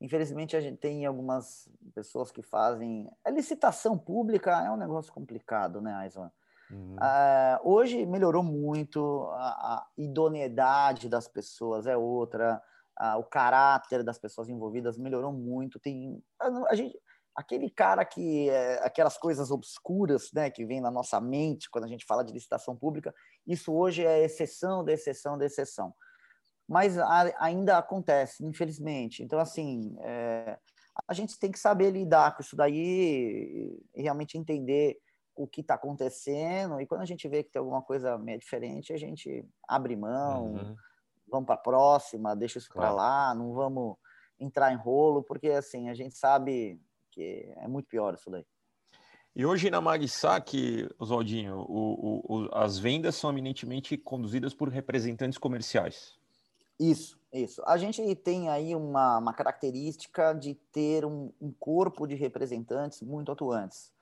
Infelizmente, 0.02 0.58
a 0.58 0.62
gente 0.62 0.78
tem 0.78 1.06
algumas 1.06 1.70
pessoas 1.94 2.32
que 2.32 2.42
fazem. 2.42 3.08
A 3.24 3.30
licitação 3.30 3.96
pública 3.96 4.52
é 4.66 4.72
um 4.72 4.76
negócio 4.76 5.14
complicado, 5.14 5.80
né, 5.80 5.94
Aislan? 5.94 6.32
Uhum. 6.72 6.96
Uh, 6.96 7.70
hoje 7.70 8.04
melhorou 8.08 8.42
muito, 8.42 9.28
a, 9.34 9.76
a, 9.76 9.88
idoneidade 9.96 11.08
das 11.08 11.28
pessoas 11.28 11.86
é 11.86 11.96
outra, 11.96 12.60
uh, 13.00 13.20
o 13.20 13.24
caráter 13.24 14.04
das 14.04 14.18
pessoas 14.18 14.50
envolvidas 14.50 14.98
melhorou 14.98 15.32
muito. 15.32 15.80
Tem 15.80 16.20
a, 16.40 16.48
a 16.70 16.76
gente, 16.76 16.98
aquele 17.36 17.70
cara 17.70 18.04
que 18.04 18.50
é, 18.50 18.84
aquelas 18.84 19.20
coisas 19.20 19.52
obscuras, 19.52 20.32
né, 20.34 20.50
que 20.50 20.66
vem 20.66 20.82
na 20.82 20.90
nossa 20.90 21.22
mente 21.22 21.70
quando 21.70 21.86
a 21.86 21.90
gente 21.90 22.06
fala 22.06 22.24
de 22.24 22.34
licitação 22.34 22.76
pública, 22.76 23.14
isso 23.46 23.72
hoje 23.72 24.04
é 24.04 24.24
exceção 24.24 24.84
da 24.84 24.94
exceção 24.94 25.38
da 25.38 25.46
exceção 25.46 25.94
mas 26.72 26.98
ainda 27.38 27.78
acontece, 27.78 28.46
infelizmente. 28.46 29.22
Então, 29.22 29.40
assim, 29.40 29.94
é, 30.00 30.58
a 31.06 31.14
gente 31.14 31.38
tem 31.38 31.52
que 31.52 31.60
saber 31.60 31.92
lidar 31.92 32.34
com 32.34 32.42
isso 32.42 32.56
daí 32.56 33.78
e 33.94 34.02
realmente 34.02 34.38
entender 34.38 34.98
o 35.36 35.46
que 35.46 35.60
está 35.60 35.74
acontecendo. 35.74 36.80
E 36.80 36.88
quando 36.88 37.02
a 37.02 37.06
gente 37.06 37.28
vê 37.28 37.44
que 37.44 37.52
tem 37.52 37.60
alguma 37.60 37.82
coisa 37.82 38.18
meio 38.18 38.40
diferente, 38.40 38.94
a 38.94 38.98
gente 38.98 39.46
abre 39.68 39.98
mão, 39.98 40.54
uhum. 40.54 40.76
vamos 41.28 41.46
para 41.46 41.56
a 41.56 41.58
próxima, 41.58 42.38
deixa 42.38 42.58
isso 42.58 42.70
claro. 42.70 42.96
para 42.96 43.04
lá, 43.04 43.36
não 43.36 43.52
vamos 43.52 43.98
entrar 44.40 44.72
em 44.72 44.78
rolo, 44.78 45.22
porque 45.22 45.50
assim, 45.50 45.90
a 45.90 45.94
gente 45.94 46.16
sabe 46.16 46.82
que 47.12 47.52
é 47.58 47.68
muito 47.68 47.90
pior 47.90 48.14
isso 48.14 48.32
daí. 48.32 48.46
E 49.36 49.46
hoje 49.46 49.70
na 49.70 49.82
Magsac, 49.82 50.88
Oswaldinho, 50.98 51.66
o, 51.68 51.68
o, 51.68 52.44
o, 52.44 52.50
as 52.54 52.80
vendas 52.80 53.16
são 53.16 53.30
eminentemente 53.30 53.98
conduzidas 53.98 54.54
por 54.54 54.70
representantes 54.70 55.38
comerciais. 55.38 56.21
Isso, 56.82 57.20
isso. 57.32 57.62
A 57.68 57.78
gente 57.78 58.16
tem 58.16 58.50
aí 58.50 58.76
uma, 58.76 59.20
uma 59.20 59.34
característica 59.34 60.34
de 60.34 60.56
ter 60.72 61.06
um, 61.06 61.32
um, 61.40 61.52
corpo 61.52 62.08
de 62.08 62.16
representantes 62.16 63.04
muito 63.04 63.32
atuantes. 63.32 63.94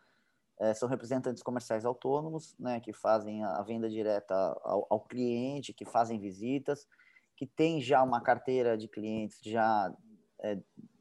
É, 0.58 0.74
são 0.74 0.88
representantes 0.88 1.44
comerciais 1.44 1.84
autônomos, 1.84 2.56
né, 2.58 2.80
que 2.80 2.94
fazem 2.94 3.44
a 3.44 3.62
venda 3.64 3.90
direta 3.90 4.34
ao, 4.64 4.88
ao, 4.90 5.02
cliente, 5.02 5.74
que 5.74 5.84
fazem 5.84 6.20
visitas, 6.20 6.88
que 7.36 7.46
tem 7.46 7.82
já 7.82 8.02
uma 8.02 8.22
carteira 8.22 8.78
de 8.78 8.88
clientes 8.88 9.40
já 9.44 9.94
é, 10.42 10.58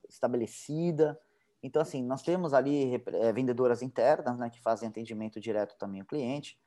estabelecida. 0.09 1.16
Então, 1.62 1.81
assim, 1.81 2.03
nós 2.03 2.22
temos 2.22 2.53
ali 2.55 3.01
é, 3.07 3.33
vendedoras 3.33 3.83
internas, 3.83 4.37
né, 4.37 4.51
que 4.51 4.61
fazem 4.61 4.89
atendimento 4.89 5.39
direto 5.39 5.76
também 5.79 6.01
ao 6.01 6.07
cliente. 6.07 6.59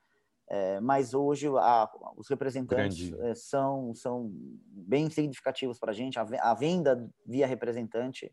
É, 0.53 0.81
mas 0.81 1.13
hoje 1.13 1.47
a, 1.47 1.89
os 2.17 2.27
representantes 2.27 3.13
é, 3.13 3.33
são, 3.33 3.95
são 3.95 4.29
bem 4.33 5.09
significativos 5.09 5.79
para 5.79 5.91
a 5.91 5.93
gente. 5.93 6.19
A 6.19 6.53
venda 6.53 7.09
via 7.25 7.47
representante 7.47 8.29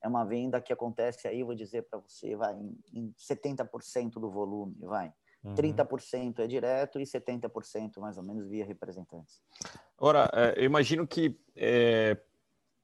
é 0.00 0.06
uma 0.06 0.24
venda 0.24 0.60
que 0.60 0.72
acontece 0.72 1.26
aí, 1.26 1.42
vou 1.42 1.56
dizer 1.56 1.82
para 1.90 1.98
você, 1.98 2.36
vai 2.36 2.54
em, 2.54 2.78
em 2.94 3.12
70% 3.18 4.20
do 4.20 4.30
volume, 4.30 4.76
vai. 4.82 5.12
Uhum. 5.42 5.54
30% 5.56 6.38
é 6.38 6.46
direto 6.46 7.00
e 7.00 7.02
70% 7.02 7.98
mais 7.98 8.16
ou 8.16 8.22
menos 8.22 8.48
via 8.48 8.64
representantes. 8.64 9.42
Ora, 9.98 10.30
é, 10.32 10.60
eu 10.60 10.64
imagino 10.64 11.08
que 11.08 11.36
é, 11.56 12.16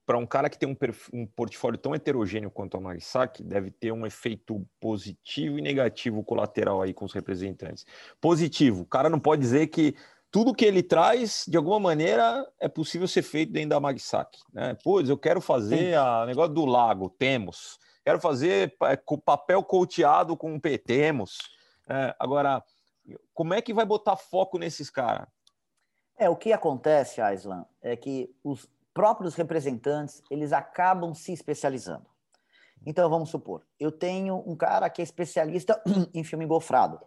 para 0.05 0.17
um 0.17 0.25
cara 0.25 0.49
que 0.49 0.57
tem 0.57 0.69
um, 0.69 0.77
um, 1.13 1.25
portfólio 1.25 1.79
tão 1.79 1.95
heterogêneo 1.95 2.51
quanto 2.51 2.77
a 2.77 2.79
Marisac, 2.79 3.41
deve 3.43 3.71
ter 3.71 3.91
um 3.91 4.05
efeito 4.05 4.65
positivo 4.79 5.57
e 5.57 5.61
negativo 5.61 6.23
colateral 6.23 6.81
aí 6.81 6.93
com 6.93 7.05
os 7.05 7.13
representantes. 7.13 7.85
Positivo, 8.21 8.83
o 8.83 8.85
cara 8.85 9.09
não 9.09 9.19
pode 9.19 9.41
dizer 9.41 9.67
que 9.67 9.95
tudo 10.29 10.53
que 10.53 10.65
ele 10.65 10.83
traz, 10.83 11.45
de 11.47 11.57
alguma 11.57 11.79
maneira, 11.79 12.45
é 12.59 12.67
possível 12.67 13.07
ser 13.07 13.21
feito 13.21 13.51
dentro 13.51 13.69
da 13.69 13.79
Magsac. 13.79 14.37
Né? 14.53 14.77
Pois, 14.83 15.09
eu 15.09 15.17
quero 15.17 15.41
fazer 15.41 15.97
o 15.97 16.25
negócio 16.25 16.53
do 16.53 16.65
lago, 16.65 17.09
temos. 17.09 17.79
Quero 18.03 18.19
fazer 18.19 18.75
com 19.05 19.17
papel 19.17 19.63
coateado 19.63 20.37
com 20.37 20.59
P, 20.59 20.77
temos. 20.77 21.39
É, 21.89 22.15
agora, 22.19 22.61
como 23.33 23.53
é 23.53 23.61
que 23.61 23.73
vai 23.73 23.85
botar 23.85 24.15
foco 24.15 24.59
nesses 24.59 24.89
caras? 24.89 25.27
É, 26.17 26.29
o 26.29 26.35
que 26.35 26.53
acontece, 26.53 27.19
Aislan, 27.19 27.65
é 27.81 27.95
que 27.95 28.33
os, 28.43 28.69
próprios 28.95 29.35
representantes, 29.35 30.23
eles 30.31 30.53
acabam 30.53 31.13
se 31.13 31.33
especializando. 31.33 32.05
Então, 32.85 33.09
vamos 33.09 33.29
supor, 33.29 33.61
eu 33.77 33.91
tenho 33.91 34.41
um 34.47 34.55
cara 34.55 34.89
que 34.89 35.01
é 35.01 35.03
especialista 35.03 35.83
em 36.13 36.23
filme 36.23 36.45
gofrado. 36.45 36.99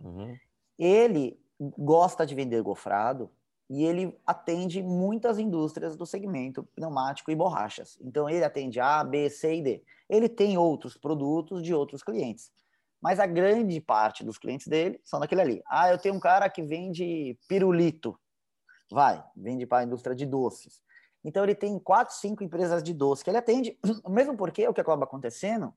Uhum. 0.00 0.34
Ele 0.78 1.38
gosta 1.78 2.24
de 2.24 2.34
vender 2.34 2.62
gofrado 2.62 3.30
e 3.68 3.84
ele 3.84 4.18
atende 4.26 4.82
muitas 4.82 5.38
indústrias 5.38 5.96
do 5.96 6.06
segmento 6.06 6.64
pneumático 6.74 7.30
e 7.30 7.36
borrachas. 7.36 7.98
Então, 8.00 8.28
ele 8.28 8.42
atende 8.44 8.80
A, 8.80 9.04
B, 9.04 9.28
C 9.28 9.56
e 9.56 9.62
D. 9.62 9.84
Ele 10.08 10.28
tem 10.30 10.56
outros 10.56 10.96
produtos 10.96 11.62
de 11.62 11.74
outros 11.74 12.02
clientes. 12.02 12.50
Mas 13.02 13.20
a 13.20 13.26
grande 13.26 13.78
parte 13.82 14.24
dos 14.24 14.38
clientes 14.38 14.66
dele 14.66 14.98
são 15.04 15.20
daquele 15.20 15.42
ali. 15.42 15.62
Ah, 15.68 15.90
eu 15.90 15.98
tenho 15.98 16.14
um 16.14 16.20
cara 16.20 16.48
que 16.48 16.62
vende 16.62 17.38
pirulito. 17.46 18.18
Vai, 18.90 19.22
vende 19.36 19.66
para 19.66 19.82
a 19.82 19.84
indústria 19.84 20.16
de 20.16 20.24
doces. 20.24 20.82
Então 21.24 21.42
ele 21.42 21.54
tem 21.54 21.78
quatro, 21.78 22.14
cinco 22.14 22.44
empresas 22.44 22.82
de 22.82 22.92
doce 22.92 23.24
que 23.24 23.30
ele 23.30 23.38
atende, 23.38 23.78
mesmo 24.08 24.36
porque 24.36 24.68
o 24.68 24.74
que 24.74 24.80
acaba 24.80 25.04
acontecendo 25.04 25.72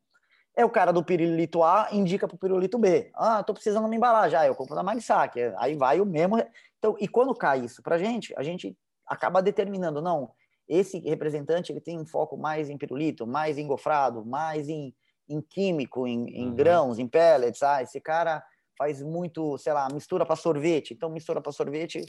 é 0.58 0.66
o 0.66 0.70
cara 0.70 0.92
do 0.92 1.04
pirulito 1.04 1.64
A 1.64 1.88
indica 1.92 2.28
para 2.28 2.36
o 2.36 2.40
pirulito 2.40 2.80
B. 2.80 3.12
Ah, 3.16 3.42
estou 3.42 3.54
precisando 3.54 3.86
uma 3.86 3.96
embalagem, 3.96 4.40
ah, 4.40 4.48
eu 4.48 4.56
compro 4.56 4.76
da 4.76 4.82
Magsac. 4.82 5.40
Aí 5.58 5.76
vai 5.76 6.02
o 6.02 6.06
mesmo. 6.06 6.44
Então, 6.80 6.96
e 7.00 7.08
quando 7.08 7.34
cai 7.36 7.60
isso 7.60 7.84
para 7.84 7.96
a 7.96 8.00
gente, 8.00 8.34
a 8.36 8.42
gente 8.42 8.76
acaba 9.06 9.40
determinando, 9.40 10.02
não, 10.02 10.32
esse 10.68 10.98
representante 11.00 11.72
ele 11.72 11.80
tem 11.80 12.00
um 12.00 12.08
foco 12.08 12.36
mais 12.36 12.72
em 12.72 12.78
pirulito, 12.78 13.28
mais 13.28 13.60
em 13.60 13.68
gofrado, 13.68 14.26
mais 14.26 14.68
em, 14.68 14.96
em 15.30 15.40
químico, 15.42 16.08
em, 16.08 16.28
em 16.30 16.48
uhum. 16.48 16.56
grãos, 16.56 16.98
em 16.98 17.08
pellets. 17.08 17.62
Ah, 17.62 17.84
esse 17.84 18.02
cara 18.02 18.44
faz 18.76 19.02
muito, 19.02 19.60
sei 19.60 19.74
lá, 19.74 19.88
mistura 19.94 20.26
para 20.26 20.36
sorvete. 20.36 20.94
Então, 20.96 21.10
mistura 21.10 21.40
para 21.40 21.52
sorvete, 21.52 22.04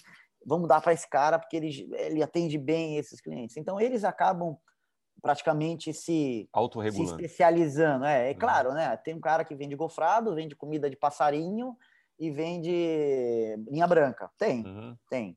vamos 0.49 0.69
dar 0.69 0.81
para 0.81 0.93
esse 0.93 1.09
cara 1.09 1.39
porque 1.39 1.57
ele, 1.57 1.89
ele 1.93 2.23
atende 2.23 2.57
bem 2.57 2.97
esses 2.97 3.21
clientes. 3.21 3.57
Então, 3.57 3.81
eles 3.81 4.03
acabam 4.03 4.57
praticamente 5.21 5.93
se, 5.93 6.49
se 6.93 7.03
especializando. 7.03 8.05
É, 8.05 8.31
é 8.31 8.33
uhum. 8.33 8.39
claro, 8.39 8.73
né? 8.73 8.97
Tem 8.97 9.15
um 9.15 9.21
cara 9.21 9.45
que 9.45 9.55
vende 9.55 9.77
gofrado, 9.77 10.35
vende 10.35 10.57
comida 10.57 10.89
de 10.89 10.97
passarinho 10.97 11.77
e 12.19 12.31
vende 12.31 13.57
linha 13.69 13.87
branca. 13.87 14.31
Tem, 14.39 14.65
uhum. 14.65 14.97
tem 15.09 15.37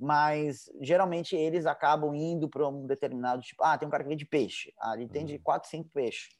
mas 0.00 0.70
geralmente 0.80 1.36
eles 1.36 1.66
acabam 1.66 2.14
indo 2.14 2.48
para 2.48 2.66
um 2.66 2.86
determinado 2.86 3.42
tipo. 3.42 3.62
Ah, 3.62 3.76
tem 3.76 3.86
um 3.86 3.90
cara 3.90 4.02
que 4.02 4.08
vende 4.08 4.24
peixe. 4.24 4.72
Ah, 4.80 4.94
ele 4.96 5.06
tem 5.06 5.26
de 5.26 5.38
4, 5.38 5.66
uhum. 5.66 5.82
5 5.82 5.90
peixes. 5.92 6.30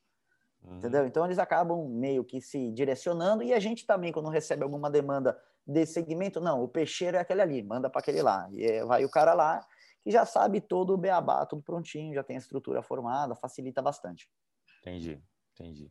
Uhum. 0.63 0.79
Entendeu? 0.79 1.07
Então 1.07 1.27
eles 1.27 1.39
acabam 1.39 1.87
meio 1.91 2.25
que 2.25 2.41
se 2.41 2.73
direcionando 2.73 3.43
e 3.43 3.53
a 3.53 3.61
gente 3.61 3.85
também, 3.85 4.13
quando 4.13 4.31
recebe 4.31 4.63
alguma 4.63 4.91
demanda 4.91 5.39
desse 5.67 5.95
segmento, 5.95 6.41
não, 6.41 6.63
o 6.63 6.69
peixeiro 6.69 7.17
é 7.17 7.21
aquele 7.21 7.43
ali, 7.43 7.63
manda 7.63 7.89
para 7.89 8.01
aquele 8.01 8.23
lá. 8.23 8.49
E 8.53 8.83
vai 8.85 9.05
o 9.05 9.11
cara 9.11 9.35
lá 9.35 9.61
que 10.03 10.11
já 10.11 10.25
sabe 10.25 10.61
todo 10.61 10.95
o 10.95 10.97
beabá, 10.97 11.45
tudo 11.47 11.63
prontinho, 11.63 12.15
já 12.15 12.23
tem 12.23 12.37
a 12.37 12.39
estrutura 12.39 12.83
formada, 12.83 13.35
facilita 13.35 13.83
bastante. 13.83 14.29
Entendi, 14.81 15.21
entendi. 15.55 15.89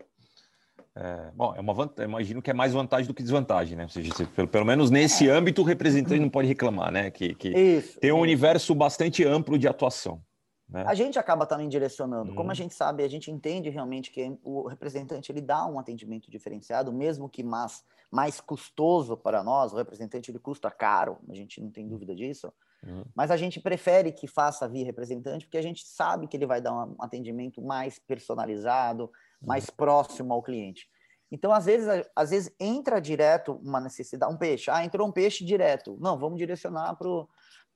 É, 0.95 1.32
bom, 1.34 1.53
é 1.55 1.59
uma 1.59 1.74
vantagem, 1.74 2.09
imagino 2.09 2.41
que 2.41 2.49
é 2.49 2.53
mais 2.53 2.74
vantagem 2.74 3.07
do 3.07 3.13
que 3.13 3.22
desvantagem, 3.22 3.78
né? 3.78 3.84
Ou 3.84 3.89
seja, 3.89 4.11
você, 4.11 4.26
pelo, 4.26 4.47
pelo, 4.47 4.65
menos 4.65 4.89
nesse 4.89 5.30
é. 5.30 5.32
âmbito, 5.32 5.61
o 5.61 5.65
representante 5.65 6.20
não 6.20 6.30
pode 6.30 6.47
reclamar, 6.47 6.91
né? 6.91 7.11
Que, 7.11 7.36
que 7.36 7.49
isso, 7.49 7.99
tem 7.99 8.11
um 8.11 8.15
isso. 8.15 8.24
universo 8.24 8.76
bastante 8.76 9.24
amplo 9.24 9.57
de 9.57 9.67
atuação. 9.67 10.22
Né? 10.70 10.84
A 10.86 10.93
gente 10.93 11.17
acaba 11.17 11.45
também 11.45 11.67
direcionando. 11.67 12.32
Hum. 12.32 12.36
Como 12.36 12.49
a 12.49 12.51
uhum. 12.51 12.55
gente 12.55 12.74
sabe, 12.74 13.03
a 13.03 13.07
gente 13.07 13.32
entende 13.32 13.70
realmente 13.70 14.11
que 14.11 14.38
o 14.43 14.67
representante 14.67 15.32
ele 15.32 15.41
dá 15.41 15.65
um 15.65 15.80
atendimento 15.80 16.30
diferenciado, 16.30 16.93
mesmo 16.93 17.28
que 17.28 17.43
mais, 17.43 17.84
mais 18.11 18.39
custoso 18.39 19.17
para 19.17 19.43
nós. 19.43 19.74
O 19.74 19.78
representante 19.78 20.30
ele 20.30 20.39
custa 20.39 20.70
caro, 20.70 21.17
a 21.30 21.34
gente 21.34 21.59
não 21.61 21.72
tem 21.72 21.88
dúvida 21.88 22.15
disso. 22.15 22.53
Uhum. 22.86 23.03
Mas 23.15 23.32
a 23.32 23.38
gente 23.38 23.59
prefere 23.59 24.11
que 24.11 24.28
faça 24.28 24.67
via 24.67 24.86
representante, 24.86 25.45
porque 25.45 25.57
a 25.57 25.63
gente 25.63 25.86
sabe 25.86 26.28
que 26.28 26.38
ele 26.38 26.45
vai 26.45 26.61
dar 26.61 26.74
um 26.74 26.95
atendimento 26.99 27.61
mais 27.61 27.99
personalizado, 27.99 29.11
mais 29.41 29.70
próximo 29.70 30.34
ao 30.34 30.43
cliente. 30.43 30.88
Então, 31.32 31.51
às 31.51 31.65
vezes, 31.65 31.88
às 32.15 32.32
vezes 32.32 32.55
entra 32.59 32.99
direto 32.99 33.59
uma 33.63 33.80
necessidade, 33.80 34.34
um 34.34 34.38
peixe. 34.38 34.72
Ah, 34.72 34.84
entrou 34.84 35.07
um 35.07 35.11
peixe 35.11 35.45
direto. 35.45 35.97
Não, 35.99 36.17
vamos 36.17 36.39
direcionar 36.39 36.95
para 36.95 37.07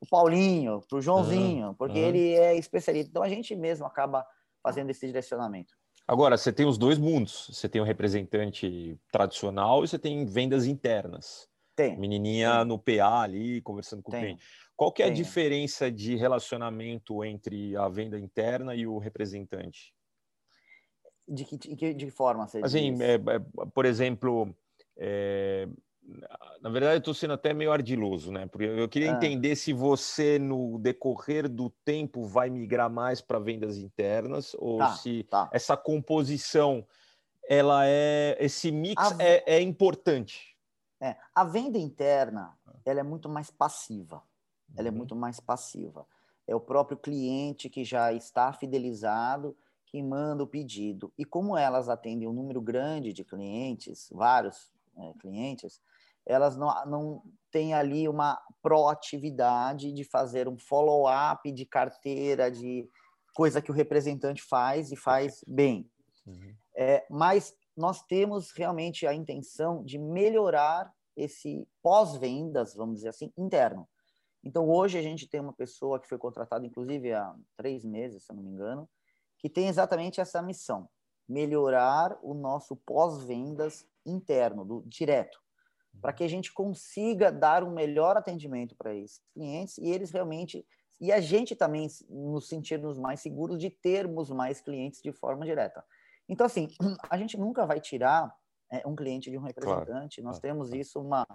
o 0.04 0.10
Paulinho, 0.10 0.82
para 0.88 0.98
o 0.98 1.02
Joãozinho, 1.02 1.68
uhum. 1.68 1.74
porque 1.74 2.00
uhum. 2.00 2.08
ele 2.08 2.34
é 2.34 2.56
especialista. 2.56 3.10
Então, 3.10 3.24
a 3.24 3.30
gente 3.30 3.56
mesmo 3.56 3.86
acaba 3.86 4.26
fazendo 4.62 4.90
esse 4.90 5.06
direcionamento. 5.06 5.74
Agora, 6.08 6.38
você 6.38 6.52
tem 6.52 6.66
os 6.66 6.78
dois 6.78 6.98
mundos. 6.98 7.48
Você 7.52 7.70
tem 7.70 7.82
o 7.82 7.86
representante 7.86 9.00
tradicional 9.12 9.84
e 9.84 9.88
você 9.88 9.98
tem 9.98 10.26
vendas 10.26 10.66
internas. 10.66 11.48
Tem. 11.76 11.98
Menininha 11.98 12.58
tem. 12.58 12.66
no 12.66 12.78
PA 12.78 13.22
ali, 13.22 13.62
conversando 13.62 14.04
com 14.04 14.12
tem. 14.12 14.20
o 14.20 14.24
cliente. 14.24 14.46
Qual 14.76 14.92
que 14.92 15.02
é 15.02 15.06
a 15.06 15.10
tem. 15.10 15.16
diferença 15.16 15.90
de 15.90 16.16
relacionamento 16.16 17.24
entre 17.24 17.76
a 17.78 17.88
venda 17.88 18.20
interna 18.20 18.76
e 18.76 18.86
o 18.86 18.98
representante? 18.98 19.94
De 21.26 21.46
que, 21.46 21.58
de 21.58 21.96
que, 21.96 22.12
forma 22.12 22.46
você 22.46 22.60
assim, 22.62 23.02
é, 23.02 23.14
é, 23.14 23.20
por 23.74 23.86
exemplo, 23.86 24.54
é, 24.98 25.70
na 26.62 26.70
verdade 26.70 26.96
eu 26.96 27.00
estou 27.00 27.14
sendo 27.14 27.34
até 27.34 27.54
meio 27.54 27.72
ardiloso, 27.72 28.32
né? 28.32 28.46
Porque 28.48 28.66
eu 28.66 28.88
queria 28.90 29.12
ah. 29.12 29.16
entender 29.16 29.56
se 29.56 29.74
você, 29.74 30.38
no 30.38 30.78
decorrer 30.80 31.50
do 31.50 31.70
tempo, 31.70 32.26
vai 32.26 32.50
migrar 32.50 32.90
mais 32.90 33.22
para 33.22 33.40
vendas 33.40 33.78
internas 33.78 34.56
ou 34.60 34.78
tá, 34.78 34.96
se 34.96 35.24
tá. 35.24 35.50
essa 35.52 35.78
composição, 35.78 36.86
ela 37.48 37.86
é 37.86 38.38
esse 38.40 38.72
mix 38.72 39.02
a... 39.02 39.24
é, 39.24 39.44
é 39.46 39.62
importante. 39.62 40.56
É, 41.02 41.18
a 41.36 41.44
venda 41.44 41.78
interna, 41.78 42.58
ela 42.86 43.00
é 43.00 43.04
muito 43.04 43.28
mais 43.28 43.52
passiva. 43.52 44.24
Ela 44.76 44.88
é 44.88 44.92
uhum. 44.92 44.98
muito 44.98 45.16
mais 45.16 45.40
passiva. 45.40 46.06
É 46.48 46.56
o 46.56 46.60
próprio 46.60 46.98
cliente 46.98 47.70
que 47.70 47.84
já 47.84 48.12
está 48.14 48.52
fidelizado 48.54 49.56
que 49.86 50.02
manda 50.02 50.44
o 50.44 50.48
pedido. 50.48 51.14
E 51.18 51.24
como 51.24 51.56
elas 51.56 51.88
atendem 51.88 52.28
um 52.28 52.34
número 52.34 52.60
grande 52.60 53.14
de 53.14 53.24
clientes, 53.24 54.10
vários 54.12 54.72
é, 54.98 55.14
clientes, 55.20 55.80
elas 56.26 56.56
não, 56.56 56.86
não 56.86 57.24
têm 57.52 57.74
ali 57.74 58.08
uma 58.08 58.40
proatividade 58.62 59.92
de 59.92 60.04
fazer 60.04 60.48
um 60.48 60.58
follow-up 60.58 61.52
de 61.52 61.66
carteira, 61.66 62.50
de 62.50 62.88
coisa 63.36 63.62
que 63.62 63.72
o 63.72 63.74
representante 63.74 64.42
faz 64.42 64.92
e 64.92 64.96
faz 64.96 65.44
bem. 65.48 65.90
Uhum. 66.26 66.56
É, 66.76 67.06
mas 67.10 67.54
nós 67.76 68.02
temos 68.04 68.52
realmente 68.52 69.06
a 69.06 69.14
intenção 69.14 69.84
de 69.84 69.98
melhorar 69.98 70.92
esse 71.16 71.68
pós-vendas, 71.82 72.74
vamos 72.76 72.96
dizer 72.96 73.10
assim, 73.10 73.32
interno. 73.38 73.88
Então, 74.44 74.70
hoje 74.70 74.98
a 74.98 75.02
gente 75.02 75.28
tem 75.28 75.40
uma 75.40 75.54
pessoa 75.54 76.00
que 76.00 76.08
foi 76.08 76.18
contratada, 76.18 76.66
inclusive, 76.66 77.14
há 77.14 77.34
três 77.56 77.86
meses, 77.86 78.24
se 78.26 78.32
eu 78.32 78.36
não 78.36 78.44
me 78.44 78.50
engano, 78.50 78.90
que 79.38 79.50
tem 79.50 79.68
exatamente 79.68 80.20
essa 80.20 80.42
missão: 80.42 80.90
melhorar 81.28 82.18
o 82.22 82.34
nosso 82.34 82.76
pós-vendas 82.76 83.86
interno, 84.06 84.66
do 84.66 84.84
direto, 84.86 85.43
para 86.02 86.14
que 86.14 86.24
a 86.24 86.28
gente 86.28 86.54
consiga 86.54 87.32
dar 87.32 87.64
um 87.64 87.72
melhor 87.72 88.18
atendimento 88.18 88.76
para 88.76 88.94
esses 88.96 89.22
clientes 89.34 89.78
e 89.78 89.90
eles 89.90 90.12
realmente 90.12 90.66
e 91.02 91.12
a 91.12 91.20
gente 91.20 91.56
também 91.56 91.88
nos 92.10 92.48
sentirmos 92.48 92.98
mais 92.98 93.20
seguros 93.20 93.60
de 93.60 93.70
termos 93.70 94.30
mais 94.30 94.62
clientes 94.62 95.02
de 95.02 95.12
forma 95.12 95.46
direta. 95.46 95.84
Então, 96.30 96.46
assim, 96.46 96.70
a 97.10 97.18
gente 97.18 97.38
nunca 97.38 97.66
vai 97.66 97.82
tirar 97.82 98.34
é, 98.72 98.88
um 98.88 98.96
cliente 98.96 99.30
de 99.30 99.38
um 99.38 99.42
representante. 99.42 100.22
Claro. 100.22 100.28
Nós 100.28 100.40
temos 100.40 100.72
isso 100.72 101.02
uma 101.02 101.26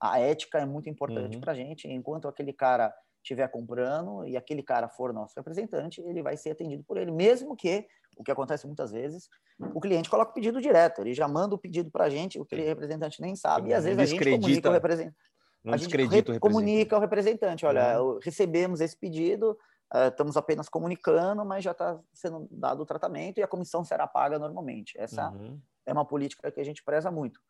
a 0.00 0.18
ética 0.18 0.58
é 0.58 0.66
muito 0.66 0.90
importante 0.90 1.36
uhum. 1.36 1.40
para 1.40 1.52
a 1.52 1.54
gente. 1.54 1.86
Enquanto 1.86 2.26
aquele 2.26 2.52
cara 2.52 2.92
estiver 3.22 3.48
comprando 3.48 4.26
e 4.26 4.36
aquele 4.36 4.62
cara 4.62 4.88
for 4.88 5.12
nosso 5.12 5.34
representante, 5.36 6.00
ele 6.02 6.22
vai 6.22 6.36
ser 6.36 6.50
atendido 6.50 6.82
por 6.84 6.96
ele, 6.96 7.10
mesmo 7.10 7.56
que, 7.56 7.86
o 8.16 8.24
que 8.24 8.30
acontece 8.30 8.66
muitas 8.66 8.90
vezes, 8.90 9.28
o 9.74 9.80
cliente 9.80 10.10
coloca 10.10 10.32
o 10.32 10.34
pedido 10.34 10.60
direto, 10.60 11.00
ele 11.00 11.14
já 11.14 11.28
manda 11.28 11.54
o 11.54 11.58
pedido 11.58 11.90
para 11.90 12.04
a 12.04 12.10
gente, 12.10 12.38
o 12.38 12.46
representante 12.50 13.20
nem 13.20 13.36
sabe, 13.36 13.70
e 13.70 13.74
às 13.74 13.84
vezes 13.84 13.98
a 13.98 14.04
gente 14.04 14.24
comunica 14.24 14.68
o 14.68 14.72
representante. 14.72 15.16
Não 15.64 15.74
a 15.74 15.76
gente 15.76 15.96
re 15.96 16.40
comunica 16.40 16.96
ao 16.96 17.00
representante, 17.00 17.64
olha, 17.64 18.02
uhum. 18.02 18.18
recebemos 18.20 18.80
esse 18.80 18.96
pedido, 18.96 19.56
uh, 19.94 20.08
estamos 20.08 20.36
apenas 20.36 20.68
comunicando, 20.68 21.44
mas 21.44 21.62
já 21.62 21.70
está 21.70 22.00
sendo 22.12 22.48
dado 22.50 22.82
o 22.82 22.86
tratamento 22.86 23.38
e 23.38 23.42
a 23.42 23.48
comissão 23.48 23.84
será 23.84 24.08
paga 24.08 24.40
normalmente. 24.40 24.98
Essa 24.98 25.30
uhum. 25.30 25.60
é 25.86 25.92
uma 25.92 26.04
política 26.04 26.50
que 26.50 26.60
a 26.60 26.64
gente 26.64 26.82
preza 26.82 27.12
muito. 27.12 27.40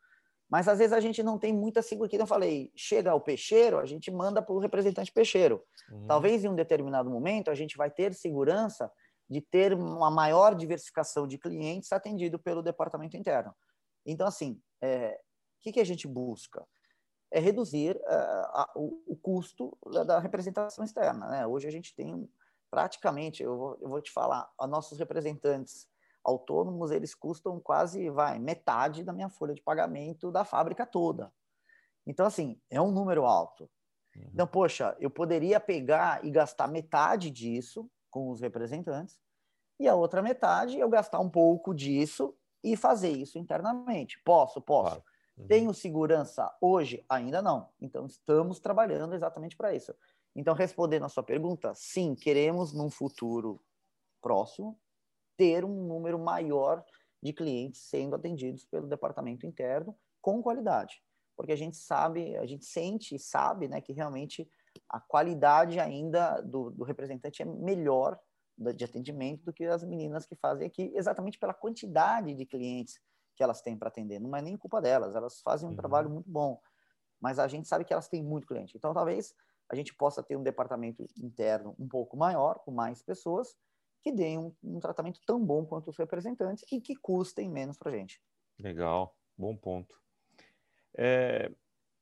Mas 0.53 0.67
às 0.67 0.77
vezes 0.77 0.93
a 0.93 0.99
gente 0.99 1.23
não 1.23 1.39
tem 1.39 1.51
muita 1.51 1.81
segurança. 1.81 2.15
Eu 2.15 2.27
falei, 2.27 2.71
chega 2.75 3.09
ao 3.09 3.19
peixeiro, 3.19 3.79
a 3.79 3.87
gente 3.87 4.11
manda 4.11 4.39
para 4.39 4.53
o 4.53 4.59
representante 4.59 5.11
peixeiro. 5.11 5.65
Uhum. 5.91 6.05
Talvez 6.05 6.43
em 6.43 6.47
um 6.47 6.53
determinado 6.53 7.09
momento 7.09 7.49
a 7.49 7.55
gente 7.55 7.75
vai 7.75 7.89
ter 7.89 8.13
segurança 8.13 8.91
de 9.27 9.41
ter 9.41 9.73
uma 9.73 10.11
maior 10.11 10.53
diversificação 10.53 11.25
de 11.25 11.39
clientes 11.39 11.91
atendido 11.91 12.37
pelo 12.37 12.61
departamento 12.61 13.17
interno. 13.17 13.51
Então, 14.05 14.27
assim, 14.27 14.51
o 14.51 14.85
é, 14.85 15.19
que, 15.59 15.71
que 15.71 15.79
a 15.79 15.83
gente 15.83 16.07
busca? 16.07 16.63
É 17.31 17.39
reduzir 17.39 17.95
uh, 17.95 18.45
a, 18.53 18.71
o, 18.75 19.01
o, 19.07 19.15
custo 19.15 19.75
da, 19.91 20.03
da, 20.03 20.19
representação 20.19 20.85
externa. 20.85 21.29
Né? 21.29 21.47
Hoje 21.47 21.67
a 21.67 21.71
gente 21.71 21.95
tem 21.95 22.29
praticamente, 22.69 23.41
eu 23.41 23.57
vou, 23.57 23.77
eu 23.81 23.89
vou 23.89 24.01
te 24.03 24.11
falar, 24.11 24.47
a 24.59 24.67
nossos 24.67 24.99
representantes 24.99 25.87
autônomos, 26.23 26.91
eles 26.91 27.13
custam 27.13 27.59
quase, 27.59 28.09
vai, 28.09 28.39
metade 28.39 29.03
da 29.03 29.13
minha 29.13 29.29
folha 29.29 29.53
de 29.53 29.61
pagamento 29.61 30.31
da 30.31 30.45
fábrica 30.45 30.85
toda. 30.85 31.31
Então, 32.05 32.25
assim, 32.25 32.59
é 32.69 32.81
um 32.81 32.91
número 32.91 33.25
alto. 33.25 33.69
Uhum. 34.15 34.29
Então, 34.33 34.47
poxa, 34.47 34.95
eu 34.99 35.09
poderia 35.09 35.59
pegar 35.59 36.23
e 36.23 36.31
gastar 36.31 36.67
metade 36.67 37.29
disso 37.29 37.89
com 38.09 38.29
os 38.29 38.41
representantes 38.41 39.19
e 39.79 39.87
a 39.87 39.95
outra 39.95 40.21
metade 40.21 40.77
eu 40.77 40.89
gastar 40.89 41.19
um 41.19 41.29
pouco 41.29 41.73
disso 41.73 42.35
e 42.63 42.77
fazer 42.77 43.09
isso 43.09 43.37
internamente. 43.37 44.21
Posso, 44.23 44.61
posso. 44.61 44.95
Claro. 44.95 45.03
Uhum. 45.37 45.47
Tenho 45.47 45.73
segurança 45.73 46.55
hoje? 46.61 47.03
Ainda 47.09 47.41
não. 47.41 47.69
Então, 47.81 48.05
estamos 48.05 48.59
trabalhando 48.59 49.15
exatamente 49.15 49.57
para 49.57 49.73
isso. 49.73 49.93
Então, 50.35 50.53
respondendo 50.53 51.05
a 51.05 51.09
sua 51.09 51.23
pergunta, 51.23 51.73
sim, 51.75 52.15
queremos 52.15 52.73
num 52.73 52.89
futuro 52.89 53.61
próximo 54.21 54.79
ter 55.37 55.65
um 55.65 55.87
número 55.87 56.19
maior 56.19 56.83
de 57.21 57.33
clientes 57.33 57.81
sendo 57.81 58.15
atendidos 58.15 58.65
pelo 58.65 58.87
departamento 58.87 59.45
interno 59.45 59.95
com 60.21 60.41
qualidade. 60.41 61.01
Porque 61.35 61.51
a 61.51 61.55
gente 61.57 61.77
sabe, 61.77 62.35
a 62.37 62.45
gente 62.45 62.65
sente 62.65 63.15
e 63.15 63.19
sabe 63.19 63.67
né, 63.67 63.81
que 63.81 63.93
realmente 63.93 64.47
a 64.89 64.99
qualidade 64.99 65.79
ainda 65.79 66.41
do, 66.41 66.69
do 66.71 66.83
representante 66.83 67.41
é 67.41 67.45
melhor 67.45 68.19
de 68.75 68.85
atendimento 68.85 69.43
do 69.43 69.53
que 69.53 69.65
as 69.65 69.83
meninas 69.83 70.25
que 70.25 70.35
fazem 70.35 70.67
aqui, 70.67 70.91
exatamente 70.95 71.39
pela 71.39 71.53
quantidade 71.53 72.35
de 72.35 72.45
clientes 72.45 72.99
que 73.35 73.43
elas 73.43 73.61
têm 73.61 73.77
para 73.77 73.87
atender. 73.87 74.19
Não 74.19 74.35
é 74.35 74.41
nem 74.41 74.55
culpa 74.55 74.79
delas, 74.79 75.15
elas 75.15 75.41
fazem 75.41 75.67
um 75.67 75.71
uhum. 75.71 75.77
trabalho 75.77 76.09
muito 76.09 76.29
bom, 76.29 76.59
mas 77.19 77.39
a 77.39 77.47
gente 77.47 77.67
sabe 77.67 77.83
que 77.83 77.93
elas 77.93 78.07
têm 78.07 78.23
muito 78.23 78.45
cliente. 78.45 78.77
Então, 78.77 78.93
talvez 78.93 79.33
a 79.71 79.75
gente 79.75 79.93
possa 79.95 80.21
ter 80.21 80.35
um 80.35 80.43
departamento 80.43 81.03
interno 81.17 81.75
um 81.79 81.87
pouco 81.87 82.15
maior, 82.15 82.59
com 82.59 82.71
mais 82.71 83.01
pessoas, 83.01 83.55
que 84.03 84.11
deem 84.11 84.37
um, 84.37 84.53
um 84.61 84.79
tratamento 84.79 85.19
tão 85.25 85.43
bom 85.43 85.65
quanto 85.65 85.89
os 85.89 85.97
representantes 85.97 86.65
e 86.71 86.81
que 86.81 86.95
custem 86.95 87.49
menos 87.49 87.77
para 87.77 87.89
a 87.89 87.95
gente. 87.95 88.21
Legal, 88.59 89.15
bom 89.37 89.55
ponto. 89.55 89.95
É, 90.95 91.49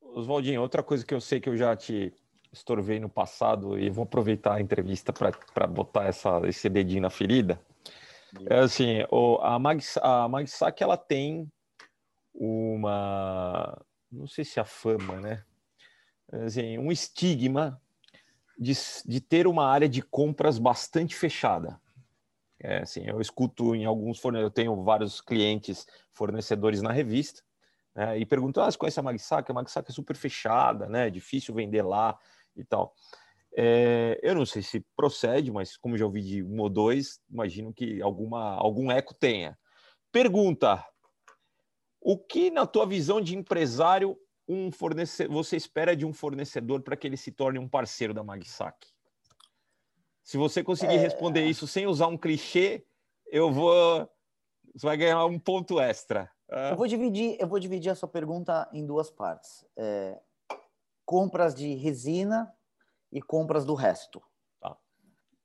Oswaldinho, 0.02 0.62
outra 0.62 0.82
coisa 0.82 1.06
que 1.06 1.14
eu 1.14 1.22
sei 1.22 1.40
que 1.40 1.48
eu 1.48 1.56
já 1.56 1.76
te 1.76 2.12
estorvei 2.52 3.00
no 3.00 3.08
passado 3.08 3.80
e 3.80 3.90
vou 3.90 4.04
aproveitar 4.04 4.56
a 4.56 4.62
entrevista 4.62 5.14
para 5.14 5.68
botar 5.68 6.06
essa, 6.06 6.42
esse 6.46 6.68
dedinho 6.68 7.04
na 7.04 7.10
ferida. 7.10 7.62
É 8.50 8.60
assim, 8.60 9.06
o, 9.10 9.38
a, 9.42 9.60
Mag, 9.60 9.82
a 10.02 10.28
Magsac, 10.28 10.82
ela 10.82 10.98
tem 10.98 11.48
uma, 12.34 13.80
não 14.12 14.28
sei 14.28 14.44
se 14.44 14.60
a 14.60 14.66
fama, 14.66 15.20
né? 15.20 15.46
Assim, 16.32 16.78
um 16.78 16.92
estigma 16.92 17.82
de, 18.58 18.74
de 19.06 19.22
ter 19.22 19.48
uma 19.48 19.68
área 19.68 19.88
de 19.88 20.02
compras 20.02 20.58
bastante 20.58 21.16
fechada. 21.16 21.80
É, 22.64 22.80
assim, 22.80 23.06
eu 23.08 23.20
escuto 23.20 23.76
em 23.76 23.86
alguns 23.86 24.20
fornecedores, 24.20 24.52
eu 24.52 24.54
tenho 24.54 24.84
vários 24.84 25.20
clientes 25.20 25.88
fornecedores 26.12 26.82
na 26.82 26.92
revista, 26.92 27.42
né, 27.96 28.18
e 28.20 28.26
perguntam, 28.26 28.64
ah, 28.64 28.72
você 28.72 28.78
conhece 28.78 29.00
a 29.00 29.04
Magsac? 29.04 29.50
A 29.50 29.54
Magsac 29.54 29.90
é 29.90 29.94
super 29.94 30.16
fechada, 30.16 30.88
né, 30.88 31.08
é 31.08 31.10
difícil 31.10 31.56
vender 31.56 31.82
lá 31.82 32.18
e 32.56 32.64
tal. 32.64 32.94
É, 33.58 34.20
eu 34.24 34.36
não 34.36 34.46
sei 34.46 34.62
se 34.62 34.86
procede, 34.96 35.52
mas 35.52 35.76
como 35.76 35.98
já 35.98 36.06
ouvi 36.06 36.22
de 36.22 36.44
um 36.44 36.60
ou 36.62 36.70
dois, 36.70 37.20
imagino 37.30 37.74
que 37.74 38.02
alguma, 38.02 38.56
algum 38.56 38.92
eco 38.92 39.14
tenha. 39.14 39.58
Pergunta: 40.12 40.86
o 42.00 42.18
que, 42.18 42.50
na 42.50 42.66
tua 42.66 42.86
visão 42.86 43.20
de 43.20 43.36
empresário, 43.36 44.18
um 44.48 44.72
fornecedor, 44.72 45.34
você 45.34 45.58
espera 45.58 45.96
de 45.96 46.06
um 46.06 46.14
fornecedor 46.14 46.82
para 46.82 46.96
que 46.96 47.08
ele 47.08 47.18
se 47.18 47.32
torne 47.32 47.60
um 47.60 47.68
parceiro 47.68 48.14
da 48.14 48.24
Magsac? 48.24 48.91
Se 50.32 50.38
você 50.38 50.64
conseguir 50.64 50.96
é... 50.96 50.98
responder 50.98 51.44
isso 51.44 51.68
sem 51.68 51.86
usar 51.86 52.08
um 52.08 52.18
clichê, 52.18 52.86
eu 53.28 53.52
vou. 53.52 54.10
Você 54.74 54.88
vai 54.88 54.96
ganhar 54.96 55.26
um 55.26 55.38
ponto 55.38 55.78
extra. 55.78 56.32
Eu 56.48 56.78
vou 56.78 56.88
dividir, 56.88 57.36
eu 57.38 57.46
vou 57.46 57.60
dividir 57.60 57.90
a 57.90 57.96
sua 57.96 58.08
pergunta 58.08 58.66
em 58.72 58.86
duas 58.86 59.12
partes. 59.12 59.66
É, 59.76 60.18
compras 61.04 61.54
de 61.54 61.76
resina 61.76 62.50
e 63.12 63.22
compras 63.22 63.66
do 63.66 63.74
resto. 63.74 64.24
Tá. 64.62 64.78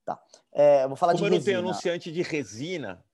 tá. 0.04 0.22
É, 0.52 0.86
vou 0.86 0.96
falar 0.96 1.14
Como 1.14 1.24
de 1.24 1.34
eu 1.34 1.38
não 1.38 1.44
tenho 1.44 1.58
anunciante 1.58 2.12
de 2.12 2.22
resina, 2.22 3.04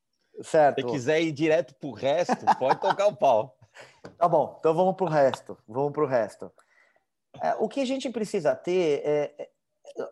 certo. 0.43 0.83
se 0.83 0.87
quiser 0.87 1.23
ir 1.23 1.33
direto 1.33 1.75
para 1.77 1.89
o 1.89 1.95
resto, 1.95 2.45
pode 2.59 2.83
tocar 2.83 3.07
o 3.07 3.17
pau. 3.17 3.57
Tá 4.19 4.29
bom, 4.29 4.57
então 4.61 4.75
vamos 4.75 4.95
para 4.95 5.07
o 5.07 5.09
resto. 5.09 5.57
Vamos 5.67 5.93
para 5.93 6.05
o 6.05 6.07
resto. 6.07 6.53
É, 7.41 7.55
o 7.55 7.67
que 7.67 7.81
a 7.81 7.87
gente 7.87 8.11
precisa 8.11 8.55
ter 8.55 9.01
é, 9.03 9.35
é 9.39 9.52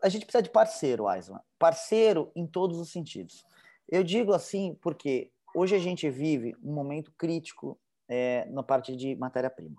a 0.02 0.08
gente 0.08 0.24
precisa 0.24 0.42
de 0.42 0.50
parceiro, 0.50 1.06
Aislan. 1.06 1.40
Parceiro 1.58 2.30
em 2.34 2.46
todos 2.46 2.78
os 2.78 2.90
sentidos. 2.90 3.44
Eu 3.88 4.04
digo 4.04 4.32
assim 4.32 4.78
porque 4.80 5.32
hoje 5.54 5.74
a 5.74 5.78
gente 5.78 6.08
vive 6.08 6.54
um 6.62 6.72
momento 6.72 7.12
crítico 7.16 7.78
é, 8.08 8.44
na 8.50 8.62
parte 8.62 8.94
de 8.94 9.16
matéria-prima. 9.16 9.76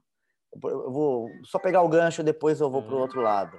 Eu 0.64 0.92
vou 0.92 1.30
só 1.46 1.60
pegar 1.60 1.82
o 1.82 1.90
gancho, 1.90 2.24
depois 2.24 2.60
eu 2.60 2.70
vou 2.70 2.84
para 2.84 2.94
o 2.94 2.96
uhum. 2.96 3.02
outro 3.02 3.22
lado. 3.22 3.58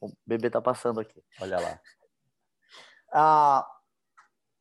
O 0.00 0.12
bebê 0.26 0.48
está 0.48 0.60
passando 0.60 1.00
aqui. 1.00 1.22
Olha 1.40 1.58
lá. 1.58 1.80
Ah, 3.12 3.66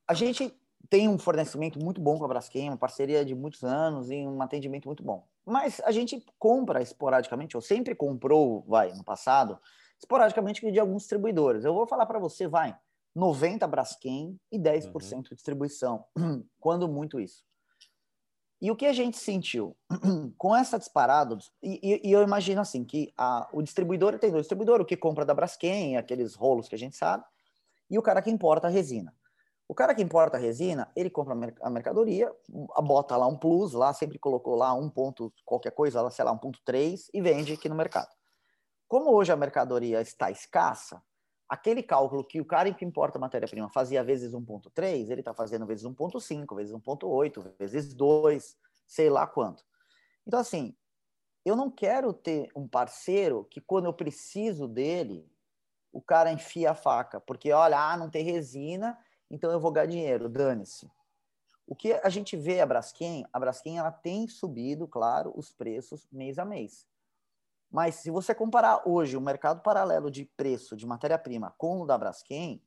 a 0.08 0.14
gente 0.14 0.56
tem 0.90 1.08
um 1.08 1.18
fornecimento 1.18 1.80
muito 1.80 2.02
bom 2.02 2.18
com 2.18 2.26
a 2.26 2.28
Braskem, 2.28 2.70
uma 2.70 2.78
parceria 2.78 3.24
de 3.24 3.34
muitos 3.34 3.64
anos 3.64 4.12
e 4.12 4.28
um 4.28 4.42
atendimento 4.42 4.86
muito 4.86 5.04
bom. 5.04 5.26
Mas 5.46 5.80
a 5.82 5.92
gente 5.92 6.24
compra 6.38 6.82
esporadicamente, 6.82 7.56
ou 7.56 7.62
sempre 7.62 7.96
comprou, 7.96 8.64
vai, 8.68 8.92
no 8.94 9.04
passado, 9.04 9.60
esporadicamente 10.02 10.70
de 10.72 10.80
alguns 10.80 11.04
distribuidores. 11.04 11.64
Eu 11.64 11.74
vou 11.74 11.86
falar 11.86 12.06
para 12.06 12.20
você, 12.20 12.48
vai, 12.48 12.76
90 13.16 13.68
Braskem 13.68 14.40
e 14.52 14.58
10% 14.58 14.94
uhum. 14.94 15.22
de 15.22 15.36
distribuição. 15.36 16.06
Quando 16.60 16.88
muito 16.88 17.20
isso. 17.20 17.44
E 18.60 18.70
o 18.70 18.76
que 18.76 18.86
a 18.86 18.94
gente 18.94 19.18
sentiu 19.18 19.76
com 20.38 20.56
essa 20.56 20.78
disparada, 20.78 21.38
e, 21.64 22.02
e, 22.04 22.12
eu 22.12 22.22
imagino 22.22 22.62
assim, 22.62 22.84
que 22.84 23.12
a, 23.18 23.48
o 23.52 23.62
distribuidor 23.62 24.18
tem 24.20 24.30
dois 24.30 24.44
distribuidores, 24.44 24.84
o 24.84 24.88
que 24.88 24.98
compra 24.98 25.26
da 25.26 25.34
Braskem, 25.34 25.98
aqueles 25.98 26.36
rolos 26.36 26.68
que 26.68 26.76
a 26.76 26.78
gente 26.78 26.96
sabe, 26.96 27.24
e 27.90 27.98
o 27.98 28.02
cara 28.02 28.22
que 28.22 28.30
importa 28.30 28.68
a 28.68 28.70
resina. 28.70 29.14
O 29.68 29.74
cara 29.74 29.96
que 29.96 30.02
importa 30.02 30.38
a 30.38 30.40
resina, 30.40 30.92
ele 30.96 31.10
compra 31.10 31.34
a 31.62 31.70
mercadoria, 31.70 32.32
bota 32.84 33.16
lá 33.16 33.26
um 33.26 33.38
plus, 33.38 33.74
lá 33.74 33.94
sempre 33.94 34.20
colocou 34.20 34.54
lá 34.56 34.74
um 34.74 34.90
ponto, 34.90 35.34
qualquer 35.46 35.72
coisa, 35.72 36.02
lá, 36.02 36.12
sei 36.12 36.26
lá, 36.26 36.32
um 36.32 36.38
ponto 36.38 36.60
três, 36.66 37.10
e 37.14 37.22
vende 37.22 37.54
aqui 37.54 37.70
no 37.70 37.76
mercado. 37.76 38.10
Como 38.92 39.10
hoje 39.14 39.32
a 39.32 39.38
mercadoria 39.38 40.02
está 40.02 40.30
escassa, 40.30 41.02
aquele 41.48 41.82
cálculo 41.82 42.26
que 42.26 42.42
o 42.42 42.46
cara 42.46 42.74
que 42.74 42.84
importa 42.84 43.18
matéria-prima 43.18 43.70
fazia 43.70 44.04
vezes 44.04 44.34
1.3, 44.34 45.10
ele 45.10 45.22
está 45.22 45.34
fazendo 45.34 45.66
vezes 45.66 45.86
1.5, 45.86 46.56
vezes 46.58 46.74
1.8, 46.74 47.54
vezes 47.58 47.94
2, 47.94 48.58
sei 48.86 49.10
lá 49.10 49.26
quanto. 49.26 49.64
Então, 50.28 50.42
assim, 50.42 50.76
eu 51.46 51.56
não 51.56 51.72
quero 51.72 52.12
ter 52.12 52.52
um 52.54 52.68
parceiro 52.68 53.48
que 53.50 53.62
quando 53.62 53.86
eu 53.86 53.94
preciso 53.94 54.68
dele, 54.68 55.26
o 55.94 56.02
cara 56.02 56.30
enfia 56.30 56.72
a 56.72 56.76
faca, 56.76 57.22
porque 57.22 57.50
olha, 57.54 57.80
ah, 57.80 57.96
não 57.96 58.10
tem 58.10 58.26
resina, 58.26 59.00
então 59.30 59.50
eu 59.54 59.60
vou 59.62 59.72
ganhar 59.72 59.86
dinheiro, 59.86 60.28
dane-se. 60.28 60.92
O 61.66 61.78
que 61.78 61.94
a 61.94 62.10
gente 62.10 62.36
vê 62.36 62.60
a 62.60 62.66
Braskem, 62.66 63.26
a 63.32 63.40
Braskem 63.40 63.78
ela 63.78 63.90
tem 63.90 64.28
subido, 64.28 64.86
claro, 64.86 65.32
os 65.34 65.50
preços 65.50 66.06
mês 66.12 66.38
a 66.38 66.44
mês. 66.44 66.91
Mas 67.72 67.96
se 67.96 68.12
você 68.12 68.36
comparar 68.36 68.82
hoje 68.86 69.16
o 69.16 69.22
mercado 69.22 69.62
paralelo 69.62 70.12
de 70.12 70.26
preço 70.26 70.76
de 70.76 70.86
matéria-prima 70.86 71.54
com 71.58 71.82
o 71.82 71.86
da 71.86 71.98
Braskem, 71.98 72.62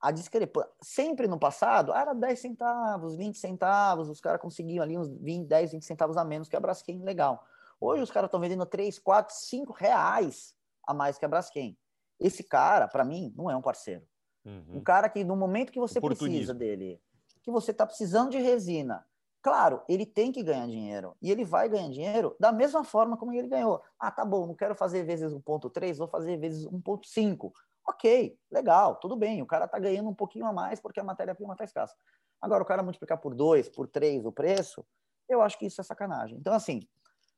a 0.00 0.12
discrepância, 0.12 0.70
sempre 0.80 1.26
no 1.26 1.38
passado, 1.38 1.92
era 1.92 2.14
10 2.14 2.38
centavos, 2.38 3.16
20 3.16 3.36
centavos, 3.36 4.08
os 4.08 4.20
caras 4.20 4.40
conseguiam 4.40 4.84
ali 4.84 4.96
uns 4.96 5.08
20, 5.08 5.48
10, 5.48 5.72
20 5.72 5.84
centavos 5.84 6.16
a 6.16 6.24
menos 6.24 6.48
que 6.48 6.54
a 6.54 6.60
Braskem, 6.60 7.02
legal. 7.02 7.44
Hoje 7.80 8.02
os 8.02 8.10
caras 8.10 8.28
estão 8.28 8.40
vendendo 8.40 8.64
3, 8.64 8.98
4, 9.00 9.34
5 9.34 9.72
reais 9.72 10.54
a 10.86 10.94
mais 10.94 11.18
que 11.18 11.24
a 11.24 11.28
Braskem. 11.28 11.76
Esse 12.20 12.44
cara, 12.44 12.86
para 12.86 13.04
mim, 13.04 13.34
não 13.36 13.50
é 13.50 13.56
um 13.56 13.62
parceiro. 13.62 14.06
Uhum. 14.44 14.76
Um 14.76 14.80
cara 14.80 15.08
que 15.08 15.24
no 15.24 15.34
momento 15.34 15.72
que 15.72 15.80
você 15.80 16.00
precisa 16.00 16.54
dele, 16.54 17.02
que 17.42 17.50
você 17.50 17.72
está 17.72 17.84
precisando 17.84 18.30
de 18.30 18.38
resina, 18.38 19.04
Claro, 19.46 19.80
ele 19.88 20.04
tem 20.04 20.32
que 20.32 20.42
ganhar 20.42 20.66
dinheiro. 20.66 21.16
E 21.22 21.30
ele 21.30 21.44
vai 21.44 21.68
ganhar 21.68 21.88
dinheiro 21.88 22.34
da 22.40 22.50
mesma 22.50 22.82
forma 22.82 23.16
como 23.16 23.32
ele 23.32 23.46
ganhou. 23.46 23.80
Ah, 23.96 24.10
tá 24.10 24.24
bom, 24.24 24.44
não 24.44 24.56
quero 24.56 24.74
fazer 24.74 25.04
vezes 25.04 25.32
1.3, 25.32 25.98
vou 25.98 26.08
fazer 26.08 26.36
vezes 26.36 26.66
1.5. 26.66 27.52
Ok, 27.86 28.36
legal, 28.50 28.96
tudo 28.96 29.14
bem. 29.14 29.40
O 29.40 29.46
cara 29.46 29.68
tá 29.68 29.78
ganhando 29.78 30.08
um 30.08 30.14
pouquinho 30.14 30.46
a 30.46 30.52
mais 30.52 30.80
porque 30.80 30.98
a 30.98 31.04
matéria-prima 31.04 31.54
tá 31.54 31.62
escassa. 31.62 31.94
Agora, 32.42 32.64
o 32.64 32.66
cara 32.66 32.82
multiplicar 32.82 33.18
por 33.18 33.36
2, 33.36 33.68
por 33.68 33.86
3 33.86 34.26
o 34.26 34.32
preço, 34.32 34.84
eu 35.28 35.40
acho 35.40 35.56
que 35.60 35.66
isso 35.66 35.80
é 35.80 35.84
sacanagem. 35.84 36.36
Então, 36.38 36.52
assim, 36.52 36.80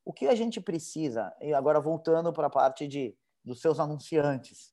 o 0.02 0.10
que 0.10 0.28
a 0.28 0.34
gente 0.34 0.62
precisa, 0.62 1.30
e 1.42 1.52
agora 1.52 1.78
voltando 1.78 2.32
para 2.32 2.46
a 2.46 2.50
parte 2.50 2.88
de, 2.88 3.14
dos 3.44 3.60
seus 3.60 3.78
anunciantes, 3.78 4.72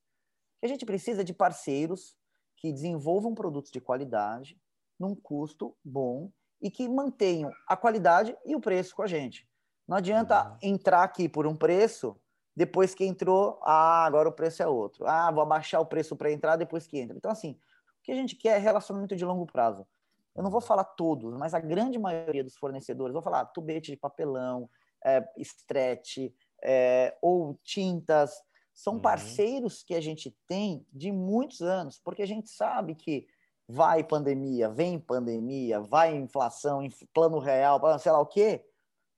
que 0.58 0.64
a 0.64 0.68
gente 0.70 0.86
precisa 0.86 1.22
de 1.22 1.34
parceiros 1.34 2.16
que 2.56 2.72
desenvolvam 2.72 3.34
produtos 3.34 3.70
de 3.70 3.78
qualidade 3.78 4.58
num 4.98 5.14
custo 5.14 5.76
bom 5.84 6.30
e 6.60 6.70
que 6.70 6.88
mantenham 6.88 7.50
a 7.66 7.76
qualidade 7.76 8.36
e 8.44 8.54
o 8.54 8.60
preço 8.60 8.94
com 8.94 9.02
a 9.02 9.06
gente. 9.06 9.46
Não 9.86 9.96
adianta 9.96 10.48
uhum. 10.48 10.58
entrar 10.62 11.02
aqui 11.02 11.28
por 11.28 11.46
um 11.46 11.54
preço, 11.54 12.16
depois 12.54 12.94
que 12.94 13.04
entrou, 13.04 13.60
ah, 13.62 14.04
agora 14.04 14.28
o 14.28 14.32
preço 14.32 14.62
é 14.62 14.66
outro. 14.66 15.06
Ah, 15.06 15.30
vou 15.30 15.42
abaixar 15.42 15.80
o 15.80 15.86
preço 15.86 16.16
para 16.16 16.32
entrar 16.32 16.56
depois 16.56 16.86
que 16.86 16.98
entra. 16.98 17.16
Então, 17.16 17.30
assim, 17.30 17.52
o 17.52 18.02
que 18.02 18.12
a 18.12 18.14
gente 18.14 18.34
quer 18.34 18.56
é 18.56 18.58
relacionamento 18.58 19.14
de 19.14 19.24
longo 19.24 19.46
prazo. 19.46 19.86
Eu 20.34 20.42
não 20.42 20.50
vou 20.50 20.60
falar 20.60 20.84
todos, 20.84 21.32
mas 21.34 21.54
a 21.54 21.60
grande 21.60 21.98
maioria 21.98 22.42
dos 22.42 22.56
fornecedores, 22.56 23.12
vou 23.12 23.22
falar 23.22 23.44
tubete 23.46 23.90
de 23.90 23.96
papelão, 23.96 24.68
é, 25.04 25.26
stretch, 25.38 26.32
é, 26.62 27.16
ou 27.22 27.58
tintas, 27.62 28.42
são 28.74 28.94
uhum. 28.94 29.00
parceiros 29.00 29.82
que 29.82 29.94
a 29.94 30.00
gente 30.00 30.36
tem 30.46 30.86
de 30.92 31.10
muitos 31.10 31.62
anos, 31.62 31.98
porque 31.98 32.22
a 32.22 32.26
gente 32.26 32.50
sabe 32.50 32.94
que 32.94 33.26
vai 33.68 34.04
pandemia, 34.04 34.68
vem 34.68 34.98
pandemia, 34.98 35.80
vai 35.80 36.14
inflação, 36.14 36.86
plano 37.12 37.38
real, 37.38 37.80
sei 37.98 38.12
lá 38.12 38.20
o 38.20 38.26
quê, 38.26 38.64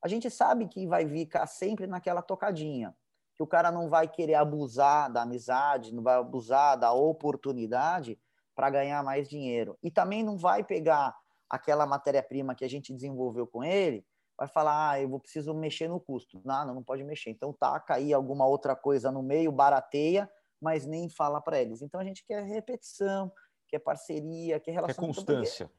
a 0.02 0.08
gente 0.08 0.30
sabe 0.30 0.66
que 0.68 0.86
vai 0.86 1.06
ficar 1.06 1.46
sempre 1.46 1.86
naquela 1.86 2.22
tocadinha, 2.22 2.94
que 3.34 3.42
o 3.42 3.46
cara 3.46 3.70
não 3.70 3.88
vai 3.88 4.08
querer 4.08 4.34
abusar 4.34 5.12
da 5.12 5.22
amizade, 5.22 5.94
não 5.94 6.02
vai 6.02 6.16
abusar 6.16 6.78
da 6.78 6.92
oportunidade 6.92 8.18
para 8.54 8.70
ganhar 8.70 9.02
mais 9.02 9.28
dinheiro. 9.28 9.76
E 9.82 9.90
também 9.90 10.22
não 10.22 10.36
vai 10.36 10.64
pegar 10.64 11.16
aquela 11.48 11.86
matéria-prima 11.86 12.54
que 12.54 12.64
a 12.64 12.68
gente 12.68 12.92
desenvolveu 12.92 13.46
com 13.46 13.62
ele, 13.62 14.04
vai 14.36 14.46
falar, 14.46 14.90
ah, 14.90 15.00
eu 15.00 15.08
vou 15.08 15.18
preciso 15.18 15.52
mexer 15.52 15.88
no 15.88 15.98
custo. 15.98 16.40
Não, 16.44 16.66
não, 16.66 16.74
não 16.76 16.82
pode 16.82 17.02
mexer. 17.02 17.30
Então 17.30 17.52
taca 17.52 17.94
aí 17.94 18.12
alguma 18.12 18.46
outra 18.46 18.76
coisa 18.76 19.10
no 19.10 19.22
meio, 19.22 19.50
barateia, 19.50 20.30
mas 20.60 20.86
nem 20.86 21.08
fala 21.08 21.40
para 21.40 21.60
eles. 21.60 21.82
Então 21.82 22.00
a 22.00 22.04
gente 22.04 22.24
quer 22.24 22.44
repetição, 22.44 23.32
que 23.68 23.76
é 23.76 23.78
parceria, 23.78 24.58
que 24.58 24.70
é 24.70 24.72
relação. 24.72 24.94
Que 24.94 25.00
é 25.00 25.06
constância. 25.06 25.70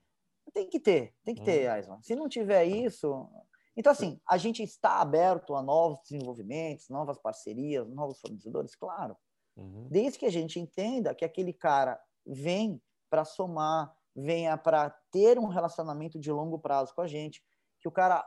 Tem 0.54 0.68
que 0.68 0.80
ter, 0.80 1.14
tem 1.24 1.36
que 1.36 1.44
ter, 1.44 1.70
hum. 1.90 2.00
Se 2.02 2.16
não 2.16 2.28
tiver 2.28 2.66
isso. 2.66 3.30
Então, 3.78 3.92
assim, 3.92 4.20
a 4.28 4.38
gente 4.38 4.64
está 4.64 5.00
aberto 5.00 5.56
a 5.56 5.62
novos 5.62 6.00
desenvolvimentos, 6.02 6.90
novas 6.90 7.18
parcerias, 7.20 7.88
novos 7.90 8.20
fornecedores, 8.20 8.76
claro. 8.76 9.16
Uhum. 9.56 9.88
Desde 9.90 10.18
que 10.18 10.26
a 10.26 10.32
gente 10.32 10.60
entenda 10.60 11.14
que 11.14 11.24
aquele 11.24 11.54
cara 11.54 12.00
vem 12.26 12.82
para 13.10 13.24
somar, 13.24 13.94
venha 14.16 14.58
para 14.58 14.90
ter 15.12 15.38
um 15.38 15.48
relacionamento 15.48 16.20
de 16.20 16.32
longo 16.32 16.60
prazo 16.60 16.94
com 16.94 17.02
a 17.02 17.08
gente, 17.08 17.44
que 17.80 17.88
o 17.88 17.92
cara 17.92 18.26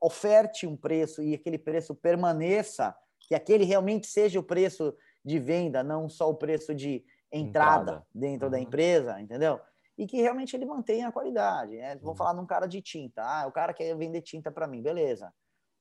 oferte 0.00 0.66
um 0.66 0.76
preço 0.76 1.22
e 1.22 1.34
aquele 1.34 1.58
preço 1.58 1.94
permaneça, 1.94 2.96
que 3.20 3.34
aquele 3.34 3.64
realmente 3.64 4.06
seja 4.06 4.38
o 4.38 4.42
preço 4.42 4.94
de 5.24 5.38
venda, 5.38 5.82
não 5.82 6.08
só 6.08 6.30
o 6.30 6.34
preço 6.34 6.74
de 6.74 7.04
entrada, 7.32 7.82
entrada. 7.82 8.06
dentro 8.14 8.46
uhum. 8.46 8.52
da 8.52 8.60
empresa, 8.60 9.20
entendeu? 9.20 9.60
E 9.96 10.06
que 10.06 10.20
realmente 10.20 10.54
ele 10.54 10.64
mantenha 10.64 11.08
a 11.08 11.12
qualidade. 11.12 11.76
Né? 11.76 11.96
Vou 11.96 12.10
uhum. 12.10 12.16
falar 12.16 12.34
num 12.34 12.46
cara 12.46 12.66
de 12.66 12.80
tinta. 12.80 13.22
Ah, 13.22 13.46
o 13.46 13.52
cara 13.52 13.74
quer 13.74 13.96
vender 13.96 14.22
tinta 14.22 14.50
para 14.50 14.66
mim, 14.66 14.82
beleza. 14.82 15.32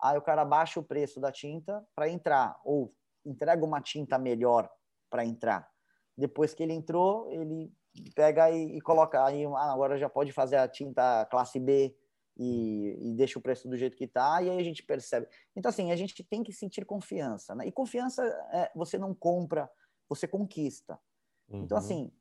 Aí 0.01 0.17
o 0.17 0.21
cara 0.21 0.45
baixa 0.45 0.79
o 0.79 0.83
preço 0.83 1.19
da 1.19 1.31
tinta 1.31 1.85
para 1.95 2.09
entrar, 2.09 2.59
ou 2.63 2.93
entrega 3.25 3.65
uma 3.65 3.81
tinta 3.81 4.17
melhor 4.17 4.69
para 5.09 5.25
entrar. 5.25 5.69
Depois 6.17 6.53
que 6.53 6.63
ele 6.63 6.73
entrou, 6.73 7.29
ele 7.31 7.71
pega 8.15 8.49
e, 8.51 8.77
e 8.77 8.81
coloca 8.81 9.23
aí, 9.23 9.45
ah, 9.45 9.71
agora 9.71 9.97
já 9.97 10.09
pode 10.09 10.31
fazer 10.31 10.57
a 10.57 10.67
tinta 10.67 11.25
classe 11.25 11.59
B, 11.59 11.95
e, 12.39 12.97
e, 13.01 13.13
deixa 13.13 13.39
o 13.39 13.41
preço 13.41 13.67
do 13.67 13.75
jeito 13.75 13.97
que 13.97 14.03
está, 14.03 14.41
e 14.41 14.49
aí 14.49 14.59
a 14.59 14.63
gente 14.63 14.83
percebe. 14.83 15.27
Então, 15.55 15.69
assim, 15.69 15.91
a 15.91 15.95
gente 15.95 16.23
tem 16.23 16.43
que 16.43 16.53
sentir 16.53 16.85
confiança. 16.85 17.55
Né? 17.55 17.67
E 17.67 17.71
confiança 17.71 18.23
é, 18.53 18.71
você 18.75 18.97
não 18.97 19.13
compra, 19.13 19.69
você 20.07 20.27
conquista. 20.27 20.99
Então, 21.47 21.59
uhum. 21.59 21.65
Então, 21.65 21.77
assim, 21.77 22.11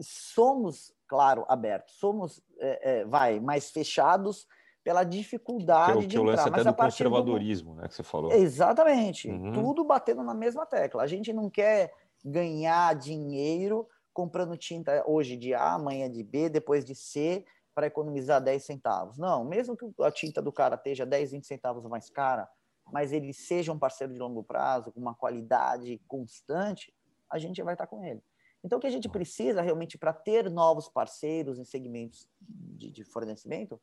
somos, 0.00 0.94
claro, 1.06 1.44
abertos, 1.48 1.94
somos, 1.98 2.42
é, 2.58 3.00
é, 3.00 3.04
vai, 3.04 3.40
mais 3.40 3.70
fechados 3.70 4.46
pela 4.82 5.04
dificuldade 5.04 5.92
que, 5.92 5.98
é 5.98 6.00
de 6.00 6.08
que 6.08 6.16
entrar. 6.16 6.22
o 6.22 6.36
lance 6.36 6.48
até 6.48 6.64
do 6.64 6.74
conservadorismo, 6.74 7.74
do... 7.74 7.80
né, 7.80 7.88
que 7.88 7.94
você 7.94 8.02
falou. 8.02 8.32
Exatamente. 8.32 9.30
Uhum. 9.30 9.52
Tudo 9.52 9.84
batendo 9.84 10.22
na 10.22 10.34
mesma 10.34 10.66
tecla. 10.66 11.02
A 11.02 11.06
gente 11.06 11.32
não 11.32 11.48
quer 11.48 11.94
ganhar 12.24 12.94
dinheiro 12.94 13.86
comprando 14.12 14.56
tinta 14.56 15.02
hoje 15.06 15.36
de 15.36 15.54
A, 15.54 15.74
amanhã 15.74 16.10
de 16.10 16.22
B, 16.22 16.48
depois 16.48 16.84
de 16.84 16.94
C, 16.94 17.44
para 17.74 17.86
economizar 17.86 18.42
10 18.42 18.62
centavos. 18.62 19.18
Não, 19.18 19.44
mesmo 19.44 19.76
que 19.76 19.86
a 20.00 20.10
tinta 20.10 20.42
do 20.42 20.52
cara 20.52 20.74
esteja 20.74 21.06
10, 21.06 21.32
20 21.32 21.46
centavos 21.46 21.84
mais 21.86 22.10
cara, 22.10 22.48
mas 22.92 23.12
ele 23.12 23.32
seja 23.32 23.72
um 23.72 23.78
parceiro 23.78 24.12
de 24.12 24.18
longo 24.18 24.42
prazo, 24.42 24.92
com 24.92 25.00
uma 25.00 25.14
qualidade 25.14 26.00
constante, 26.06 26.92
a 27.30 27.38
gente 27.38 27.62
vai 27.62 27.74
estar 27.74 27.86
com 27.86 28.04
ele. 28.04 28.22
Então, 28.64 28.78
o 28.78 28.80
que 28.80 28.86
a 28.86 28.90
gente 28.90 29.08
precisa 29.08 29.60
realmente 29.60 29.98
para 29.98 30.12
ter 30.12 30.48
novos 30.50 30.88
parceiros 30.88 31.58
em 31.58 31.64
segmentos 31.64 32.28
de, 32.40 32.90
de, 32.90 33.04
fornecimento 33.04 33.80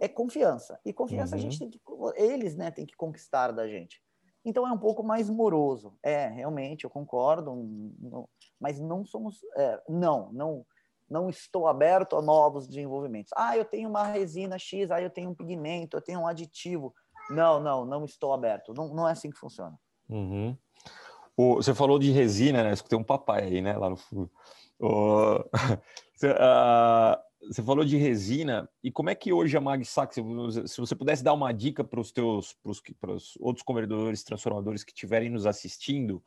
é 0.00 0.08
confiança. 0.08 0.80
E 0.84 0.92
confiança 0.92 1.36
uhum. 1.36 1.38
a 1.38 1.42
gente 1.42 1.58
tem 1.58 1.70
que, 1.70 1.80
eles 2.16 2.56
né, 2.56 2.70
têm 2.70 2.84
que 2.84 2.96
conquistar 2.96 3.52
da 3.52 3.68
gente. 3.68 4.02
Então, 4.44 4.66
é 4.66 4.72
um 4.72 4.78
pouco 4.78 5.02
mais 5.02 5.30
moroso. 5.30 5.96
É, 6.02 6.26
realmente, 6.26 6.84
eu 6.84 6.90
concordo, 6.90 7.52
mas 8.60 8.80
não 8.80 9.04
somos. 9.04 9.40
É, 9.56 9.82
não, 9.88 10.32
não 10.32 10.66
não 11.08 11.30
estou 11.30 11.68
aberto 11.68 12.16
a 12.16 12.22
novos 12.22 12.66
desenvolvimentos. 12.66 13.30
Ah, 13.36 13.56
eu 13.56 13.64
tenho 13.64 13.88
uma 13.88 14.02
resina 14.02 14.58
X, 14.58 14.90
ah, 14.90 15.00
eu 15.00 15.10
tenho 15.10 15.30
um 15.30 15.34
pigmento, 15.34 15.96
eu 15.96 16.00
tenho 16.00 16.20
um 16.20 16.26
aditivo. 16.26 16.92
Não, 17.30 17.60
não, 17.60 17.84
não 17.84 18.04
estou 18.04 18.32
aberto. 18.32 18.74
Não, 18.74 18.92
não 18.92 19.08
é 19.08 19.12
assim 19.12 19.30
que 19.30 19.38
funciona. 19.38 19.78
Uhum. 20.08 20.56
O, 21.36 21.56
você 21.56 21.74
falou 21.74 21.98
de 21.98 22.10
resina, 22.10 22.64
né? 22.64 22.72
Escutei 22.72 22.98
um 22.98 23.04
papai 23.04 23.44
aí, 23.44 23.60
né? 23.60 23.76
Lá 23.76 23.90
no 23.90 23.96
fundo. 23.96 24.30
O, 24.78 25.44
você, 26.14 26.30
uh, 26.30 27.16
você, 27.48 27.62
falou 27.62 27.84
de 27.84 27.96
resina. 27.96 28.68
E 28.82 28.90
como 28.90 29.10
é 29.10 29.14
que 29.14 29.32
hoje 29.32 29.56
a 29.56 29.60
Magsac, 29.60 30.14
se, 30.14 30.22
se 30.66 30.80
você 30.80 30.96
pudesse 30.96 31.22
dar 31.22 31.34
uma 31.34 31.52
dica 31.52 31.84
para 31.84 32.00
os 32.00 32.10
teus, 32.10 32.54
para 33.00 33.12
os 33.12 33.36
outros 33.38 33.62
convertedores, 33.62 34.24
transformadores 34.24 34.82
que 34.82 34.92
estiverem 34.92 35.28
nos 35.28 35.46
assistindo, 35.46 36.22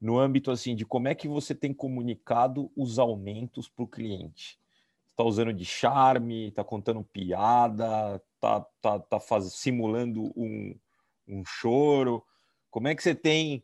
no 0.00 0.18
âmbito 0.18 0.50
assim 0.50 0.74
de 0.74 0.84
como 0.84 1.08
é 1.08 1.14
que 1.14 1.28
você 1.28 1.54
tem 1.54 1.72
comunicado 1.72 2.70
os 2.76 2.98
aumentos 2.98 3.68
para 3.68 3.84
o 3.84 3.88
cliente. 3.88 4.58
Está 5.10 5.24
usando 5.24 5.52
de 5.52 5.64
charme, 5.64 6.48
está 6.48 6.64
contando 6.64 7.02
piada, 7.02 8.22
está 8.34 8.60
tá, 8.80 8.98
tá 8.98 9.20
faz, 9.20 9.52
simulando 9.52 10.32
um, 10.36 10.74
um 11.28 11.44
choro. 11.44 12.24
Como 12.70 12.88
é 12.88 12.94
que 12.94 13.02
você 13.02 13.14
tem 13.14 13.62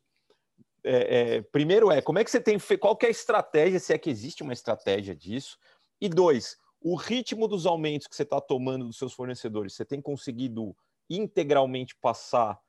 é, 0.87 1.37
é, 1.37 1.43
primeiro 1.43 1.91
é 1.91 2.01
como 2.01 2.19
é 2.19 2.25
que 2.25 2.31
você 2.31 2.41
tem 2.41 2.59
qual 2.79 2.97
é 3.03 3.07
a 3.07 3.11
estratégia, 3.11 3.81
se 3.81 3.93
é 3.93 3.99
que 3.99 4.09
existe 4.09 4.43
uma 4.43 4.53
estratégia 4.53 5.15
disso, 5.15 5.59
e 6.01 6.09
dois, 6.09 6.57
o 6.81 6.95
ritmo 6.95 7.49
dos 7.49 7.67
aumentos 7.67 8.07
que 8.07 8.15
você 8.15 8.23
está 8.23 8.41
tomando 8.41 8.87
dos 8.87 8.97
seus 8.97 9.13
fornecedores, 9.13 9.75
você 9.75 9.85
tem 9.85 10.01
conseguido 10.01 10.77
integralmente 11.11 11.97
passar 11.97 12.61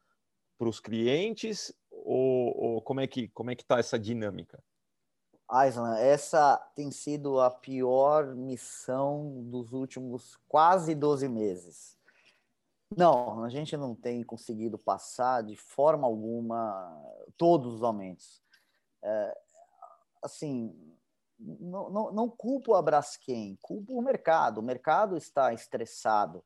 para 0.58 0.68
os 0.68 0.80
clientes 0.80 1.74
ou, 1.92 2.58
ou 2.58 2.82
como 2.82 3.00
é 3.00 3.08
que 3.08 3.28
como 3.30 3.52
é 3.52 3.56
que 3.56 3.64
está 3.64 3.80
essa 3.80 4.00
dinâmica? 4.00 4.64
Aislan, 5.50 5.98
essa 5.98 6.58
tem 6.76 6.92
sido 6.92 7.40
a 7.40 7.50
pior 7.50 8.36
missão 8.36 9.44
dos 9.46 9.72
últimos 9.72 10.38
quase 10.48 10.94
12 10.94 11.30
meses. 11.30 11.97
Não, 12.96 13.44
a 13.44 13.50
gente 13.50 13.76
não 13.76 13.94
tem 13.94 14.24
conseguido 14.24 14.78
passar 14.78 15.44
de 15.44 15.56
forma 15.56 16.08
alguma 16.08 17.04
todos 17.38 17.74
os 17.74 17.84
aumentos. 17.84 18.42
É, 19.04 19.38
assim, 20.24 20.74
não, 21.38 21.90
não, 21.90 22.12
não 22.12 22.30
culpo 22.30 22.74
a 22.74 22.82
Braskem, 22.82 23.58
culpo 23.62 23.98
o 23.98 24.02
mercado. 24.02 24.60
O 24.60 24.64
mercado 24.64 25.18
está 25.18 25.54
estressado. 25.54 26.44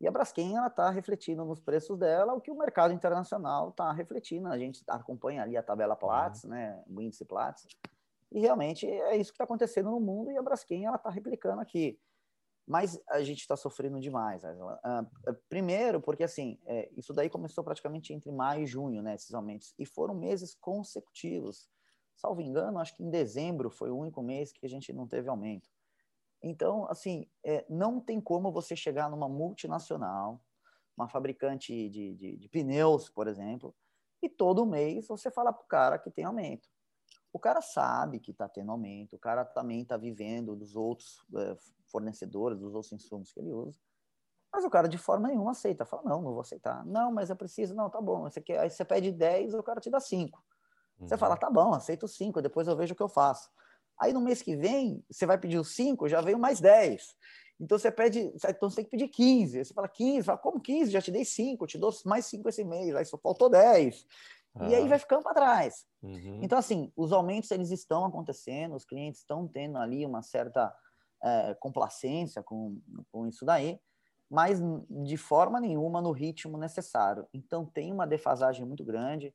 E 0.00 0.08
a 0.08 0.10
Braskem 0.10 0.54
está 0.64 0.88
refletindo 0.90 1.44
nos 1.44 1.60
preços 1.60 1.98
dela 1.98 2.32
o 2.32 2.40
que 2.40 2.50
o 2.50 2.56
mercado 2.56 2.94
internacional 2.94 3.68
está 3.68 3.92
refletindo. 3.92 4.48
A 4.48 4.58
gente 4.58 4.82
acompanha 4.88 5.42
ali 5.42 5.56
a 5.56 5.62
tabela 5.62 5.94
Platts, 5.94 6.44
uhum. 6.44 6.50
né, 6.50 6.82
o 6.86 7.02
índice 7.02 7.24
Platts, 7.24 7.66
e 8.32 8.40
realmente 8.40 8.86
é 8.86 9.16
isso 9.16 9.32
que 9.32 9.34
está 9.34 9.44
acontecendo 9.44 9.90
no 9.90 10.00
mundo 10.00 10.30
e 10.30 10.38
a 10.38 10.42
Braskem 10.42 10.84
está 10.84 11.10
replicando 11.10 11.60
aqui. 11.60 11.98
Mas 12.70 12.96
a 13.08 13.20
gente 13.20 13.40
está 13.40 13.56
sofrendo 13.56 13.98
demais. 13.98 14.44
Uh, 14.44 15.34
primeiro, 15.48 16.00
porque 16.00 16.22
assim, 16.22 16.56
é, 16.64 16.88
isso 16.96 17.12
daí 17.12 17.28
começou 17.28 17.64
praticamente 17.64 18.12
entre 18.12 18.30
maio 18.30 18.62
e 18.62 18.66
junho, 18.66 19.02
né, 19.02 19.16
esses 19.16 19.34
aumentos, 19.34 19.74
e 19.76 19.84
foram 19.84 20.14
meses 20.14 20.54
consecutivos. 20.54 21.68
Salvo 22.14 22.40
engano, 22.40 22.78
acho 22.78 22.96
que 22.96 23.02
em 23.02 23.10
dezembro 23.10 23.70
foi 23.70 23.90
o 23.90 23.98
único 23.98 24.22
mês 24.22 24.52
que 24.52 24.64
a 24.64 24.68
gente 24.68 24.92
não 24.92 25.08
teve 25.08 25.28
aumento. 25.28 25.68
Então, 26.40 26.86
assim, 26.88 27.28
é, 27.44 27.66
não 27.68 28.00
tem 28.00 28.20
como 28.20 28.52
você 28.52 28.76
chegar 28.76 29.10
numa 29.10 29.28
multinacional, 29.28 30.40
uma 30.96 31.08
fabricante 31.08 31.88
de, 31.88 32.14
de, 32.14 32.36
de 32.36 32.48
pneus, 32.48 33.10
por 33.10 33.26
exemplo, 33.26 33.74
e 34.22 34.28
todo 34.28 34.64
mês 34.64 35.08
você 35.08 35.28
fala 35.28 35.52
para 35.52 35.64
o 35.64 35.66
cara 35.66 35.98
que 35.98 36.08
tem 36.08 36.24
aumento. 36.24 36.68
O 37.32 37.38
cara 37.38 37.60
sabe 37.60 38.18
que 38.18 38.32
está 38.32 38.48
tendo 38.48 38.72
aumento, 38.72 39.14
o 39.14 39.18
cara 39.18 39.44
também 39.44 39.82
está 39.82 39.96
vivendo 39.96 40.56
dos 40.56 40.74
outros 40.74 41.24
é, 41.36 41.56
fornecedores, 41.88 42.58
dos 42.58 42.74
outros 42.74 42.92
insumos 42.92 43.32
que 43.32 43.40
ele 43.40 43.52
usa, 43.52 43.78
mas 44.52 44.64
o 44.64 44.70
cara 44.70 44.88
de 44.88 44.98
forma 44.98 45.28
nenhuma 45.28 45.52
aceita. 45.52 45.84
Fala, 45.84 46.02
não, 46.04 46.20
não 46.22 46.32
vou 46.32 46.40
aceitar. 46.40 46.84
Não, 46.84 47.12
mas 47.12 47.30
eu 47.30 47.36
preciso. 47.36 47.74
Não, 47.74 47.88
tá 47.88 48.00
bom. 48.00 48.22
Você 48.22 48.40
quer... 48.40 48.58
Aí 48.58 48.68
você 48.68 48.84
pede 48.84 49.12
10, 49.12 49.54
o 49.54 49.62
cara 49.62 49.80
te 49.80 49.88
dá 49.88 50.00
5. 50.00 50.42
Uhum. 50.98 51.08
Você 51.08 51.16
fala, 51.16 51.36
tá 51.36 51.48
bom, 51.48 51.72
aceito 51.72 52.08
5, 52.08 52.42
depois 52.42 52.66
eu 52.66 52.76
vejo 52.76 52.92
o 52.92 52.96
que 52.96 53.02
eu 53.02 53.08
faço. 53.08 53.48
Aí 53.98 54.12
no 54.12 54.20
mês 54.20 54.42
que 54.42 54.56
vem, 54.56 55.04
você 55.10 55.26
vai 55.26 55.38
pedir 55.38 55.58
os 55.58 55.74
5, 55.74 56.08
já 56.08 56.20
veio 56.20 56.38
mais 56.38 56.60
10. 56.60 57.14
Então 57.60 57.78
você 57.78 57.92
pede, 57.92 58.32
então 58.48 58.70
você 58.70 58.76
tem 58.76 58.84
que 58.86 58.90
pedir 58.90 59.08
15. 59.08 59.58
Aí 59.58 59.64
você 59.64 59.74
fala 59.74 59.88
15, 59.88 60.24
fala, 60.24 60.38
como 60.38 60.60
15? 60.60 60.90
Já 60.90 61.02
te 61.02 61.10
dei 61.10 61.24
5, 61.24 61.66
te 61.66 61.78
dou 61.78 61.92
mais 62.06 62.24
5 62.26 62.48
esse 62.48 62.64
mês, 62.64 62.94
aí 62.96 63.04
só 63.04 63.18
faltou 63.18 63.50
10. 63.50 64.06
Ah. 64.54 64.68
E 64.68 64.74
aí 64.74 64.88
vai 64.88 64.98
ficando 64.98 65.22
para 65.22 65.34
trás. 65.34 65.86
Uhum. 66.02 66.40
Então, 66.42 66.58
assim, 66.58 66.92
os 66.96 67.12
aumentos 67.12 67.50
eles 67.50 67.70
estão 67.70 68.04
acontecendo, 68.04 68.74
os 68.74 68.84
clientes 68.84 69.20
estão 69.20 69.46
tendo 69.46 69.78
ali 69.78 70.04
uma 70.04 70.22
certa 70.22 70.74
é, 71.22 71.54
complacência 71.54 72.42
com, 72.42 72.80
com 73.12 73.26
isso 73.26 73.44
daí, 73.44 73.80
mas 74.28 74.60
de 75.04 75.16
forma 75.16 75.60
nenhuma 75.60 76.00
no 76.00 76.12
ritmo 76.12 76.56
necessário. 76.56 77.26
Então, 77.32 77.66
tem 77.66 77.92
uma 77.92 78.06
defasagem 78.06 78.64
muito 78.64 78.84
grande. 78.84 79.34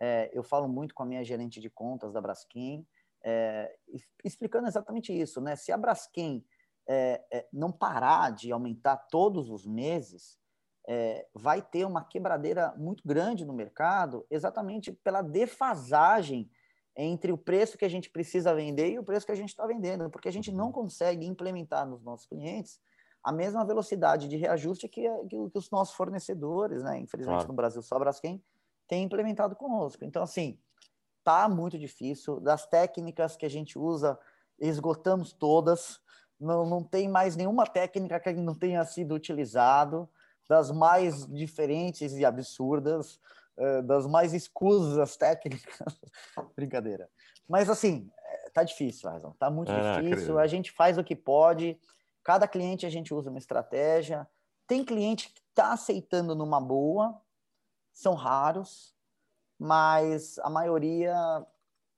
É, 0.00 0.30
eu 0.32 0.42
falo 0.42 0.68
muito 0.68 0.94
com 0.94 1.02
a 1.02 1.06
minha 1.06 1.24
gerente 1.24 1.60
de 1.60 1.70
contas 1.70 2.12
da 2.12 2.20
Braskem, 2.20 2.86
é, 3.24 3.72
explicando 4.24 4.66
exatamente 4.66 5.12
isso, 5.12 5.40
né? 5.40 5.54
Se 5.54 5.70
a 5.70 5.76
Braskem 5.76 6.44
é, 6.88 7.24
é, 7.32 7.48
não 7.52 7.70
parar 7.70 8.32
de 8.32 8.50
aumentar 8.50 8.96
todos 8.96 9.48
os 9.48 9.64
meses, 9.64 10.40
é, 10.88 11.26
vai 11.34 11.62
ter 11.62 11.84
uma 11.84 12.04
quebradeira 12.04 12.74
muito 12.76 13.06
grande 13.06 13.44
no 13.44 13.52
mercado, 13.52 14.26
exatamente 14.30 14.92
pela 14.92 15.22
defasagem 15.22 16.50
entre 16.96 17.32
o 17.32 17.38
preço 17.38 17.78
que 17.78 17.84
a 17.84 17.88
gente 17.88 18.10
precisa 18.10 18.54
vender 18.54 18.90
e 18.90 18.98
o 18.98 19.04
preço 19.04 19.24
que 19.24 19.32
a 19.32 19.36
gente 19.36 19.48
está 19.48 19.66
vendendo, 19.66 20.10
porque 20.10 20.28
a 20.28 20.32
gente 20.32 20.52
não 20.52 20.66
uhum. 20.66 20.72
consegue 20.72 21.26
implementar 21.26 21.86
nos 21.86 22.02
nossos 22.02 22.26
clientes 22.26 22.78
a 23.24 23.32
mesma 23.32 23.64
velocidade 23.64 24.28
de 24.28 24.36
reajuste 24.36 24.88
que, 24.88 25.02
que, 25.28 25.50
que 25.50 25.58
os 25.58 25.70
nossos 25.70 25.94
fornecedores, 25.94 26.82
né? 26.82 26.98
Infelizmente 26.98 27.36
claro. 27.36 27.48
no 27.48 27.54
Brasil 27.54 27.80
só 27.80 27.96
a 27.96 28.00
Braskem 28.00 28.42
tem 28.88 29.04
implementado 29.04 29.54
conosco. 29.54 30.04
Então, 30.04 30.22
assim, 30.22 30.58
tá 31.22 31.48
muito 31.48 31.78
difícil. 31.78 32.40
Das 32.40 32.66
técnicas 32.66 33.36
que 33.36 33.46
a 33.46 33.48
gente 33.48 33.78
usa, 33.78 34.18
esgotamos 34.58 35.32
todas. 35.32 36.00
Não, 36.38 36.66
não 36.66 36.82
tem 36.82 37.08
mais 37.08 37.36
nenhuma 37.36 37.64
técnica 37.64 38.18
que 38.18 38.32
não 38.34 38.54
tenha 38.54 38.84
sido 38.84 39.14
utilizado, 39.14 40.08
das 40.52 40.70
mais 40.70 41.26
diferentes 41.28 42.12
e 42.12 42.26
absurdas. 42.26 43.18
é, 43.56 43.80
das 43.80 44.06
mais 44.06 44.34
escusas 44.34 45.16
técnicas. 45.16 45.98
Brincadeira. 46.54 47.08
Mas 47.48 47.70
assim, 47.70 48.10
é, 48.22 48.50
tá 48.50 48.62
difícil, 48.62 49.08
Razão. 49.08 49.34
Tá 49.38 49.50
muito 49.50 49.72
ah, 49.72 50.00
difícil. 50.00 50.38
A 50.38 50.46
gente 50.46 50.70
faz 50.70 50.98
o 50.98 51.04
que 51.04 51.16
pode. 51.16 51.80
Cada 52.22 52.46
cliente 52.46 52.84
a 52.84 52.90
gente 52.90 53.14
usa 53.14 53.30
uma 53.30 53.38
estratégia. 53.38 54.28
Tem 54.66 54.84
cliente 54.84 55.30
que 55.30 55.40
está 55.48 55.72
aceitando 55.72 56.34
numa 56.34 56.60
boa, 56.60 57.18
são 57.92 58.14
raros, 58.14 58.94
mas 59.58 60.38
a 60.38 60.50
maioria 60.50 61.14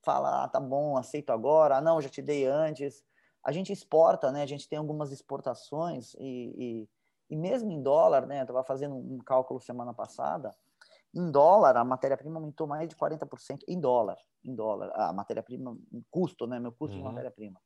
fala, 0.03 0.45
ah, 0.45 0.49
tá 0.49 0.61
bom, 0.61 0.97
aceito 0.97 1.31
agora, 1.31 1.77
ah, 1.77 1.81
não, 1.81 2.01
já 2.01 2.09
te 2.09 2.23
dei 2.23 2.47
antes. 2.47 3.05
A 3.43 3.53
gente 3.53 3.73
exporta, 3.73 4.33
né? 4.33 4.43
A 4.43 4.47
gente 4.47 4.69
tem 4.69 4.79
algumas 4.79 5.13
exportações 5.13 6.15
e, 6.15 6.55
e, 6.57 6.89
e 7.35 7.37
mesmo 7.37 7.73
em 7.73 7.83
dólar, 7.83 8.27
né? 8.27 8.39
Eu 8.39 8.43
estava 8.43 8.63
fazendo 8.63 8.95
um 8.95 9.19
cálculo 9.19 9.61
semana 9.61 9.93
passada, 9.93 10.55
em 11.13 11.31
dólar, 11.33 11.77
a 11.77 11.85
matéria-prima 11.85 12.37
aumentou 12.37 12.67
mais 12.67 12.89
de 12.89 12.95
40% 12.95 13.65
em 13.67 13.81
dólar, 13.81 14.17
em 14.45 14.55
dólar, 14.55 14.93
a 14.95 15.13
matéria-prima, 15.13 15.77
custo, 16.11 16.47
né? 16.47 16.61
Meu 16.61 16.71
custo 16.71 16.97
uhum. 16.97 17.03
de 17.03 17.09
matéria-prima. 17.09 17.61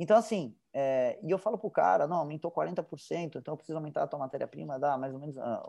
Então, 0.00 0.16
assim, 0.16 0.56
é, 0.72 1.18
e 1.22 1.30
eu 1.30 1.38
falo 1.38 1.56
pro 1.56 1.70
cara, 1.70 2.08
não, 2.08 2.18
aumentou 2.18 2.50
40%, 2.50 3.36
então 3.36 3.54
eu 3.54 3.56
preciso 3.56 3.78
aumentar 3.78 4.02
a 4.02 4.06
tua 4.08 4.18
matéria-prima, 4.18 4.78
dá 4.78 4.98
mais 4.98 5.14
ou 5.14 5.20
menos, 5.20 5.38
ah, 5.38 5.68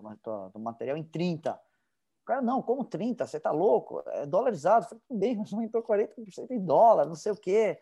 o 0.54 0.60
material 0.60 0.98
em 0.98 1.04
30%. 1.04 1.56
O 1.56 2.26
cara, 2.26 2.42
não, 2.42 2.62
como 2.64 2.84
30%? 2.84 3.28
Você 3.28 3.40
tá 3.40 3.52
louco? 3.52 4.04
É 4.08 4.26
dolarizado. 4.26 4.86
Eu 4.86 4.90
falei, 4.90 5.04
bem, 5.12 5.38
mas 5.38 5.54
aumentou 5.54 5.84
40% 5.84 6.52
em 6.52 6.64
dólar, 6.64 7.06
não 7.06 7.16
sei 7.16 7.32
o 7.32 7.36
quê. 7.36 7.80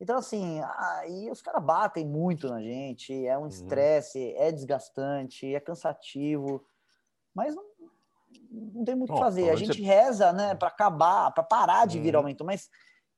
Então, 0.00 0.16
assim, 0.16 0.60
aí 0.78 1.30
os 1.30 1.42
caras 1.42 1.62
batem 1.62 2.06
muito 2.06 2.48
na 2.48 2.62
gente, 2.62 3.26
é 3.26 3.36
um 3.36 3.42
uhum. 3.42 3.48
estresse, 3.48 4.34
é 4.36 4.50
desgastante, 4.50 5.54
é 5.54 5.60
cansativo, 5.60 6.64
mas 7.34 7.54
não, 7.54 7.64
não 8.50 8.84
tem 8.84 8.94
muito 8.94 9.10
o 9.10 9.12
oh, 9.12 9.16
que 9.18 9.22
fazer. 9.22 9.50
A 9.50 9.56
gente 9.56 9.82
reza, 9.82 10.32
né, 10.32 10.54
para 10.54 10.68
acabar, 10.68 11.30
para 11.32 11.44
parar 11.44 11.86
de 11.86 12.00
vir 12.00 12.14
uhum. 12.14 12.20
aumento, 12.20 12.44
mas 12.44 12.70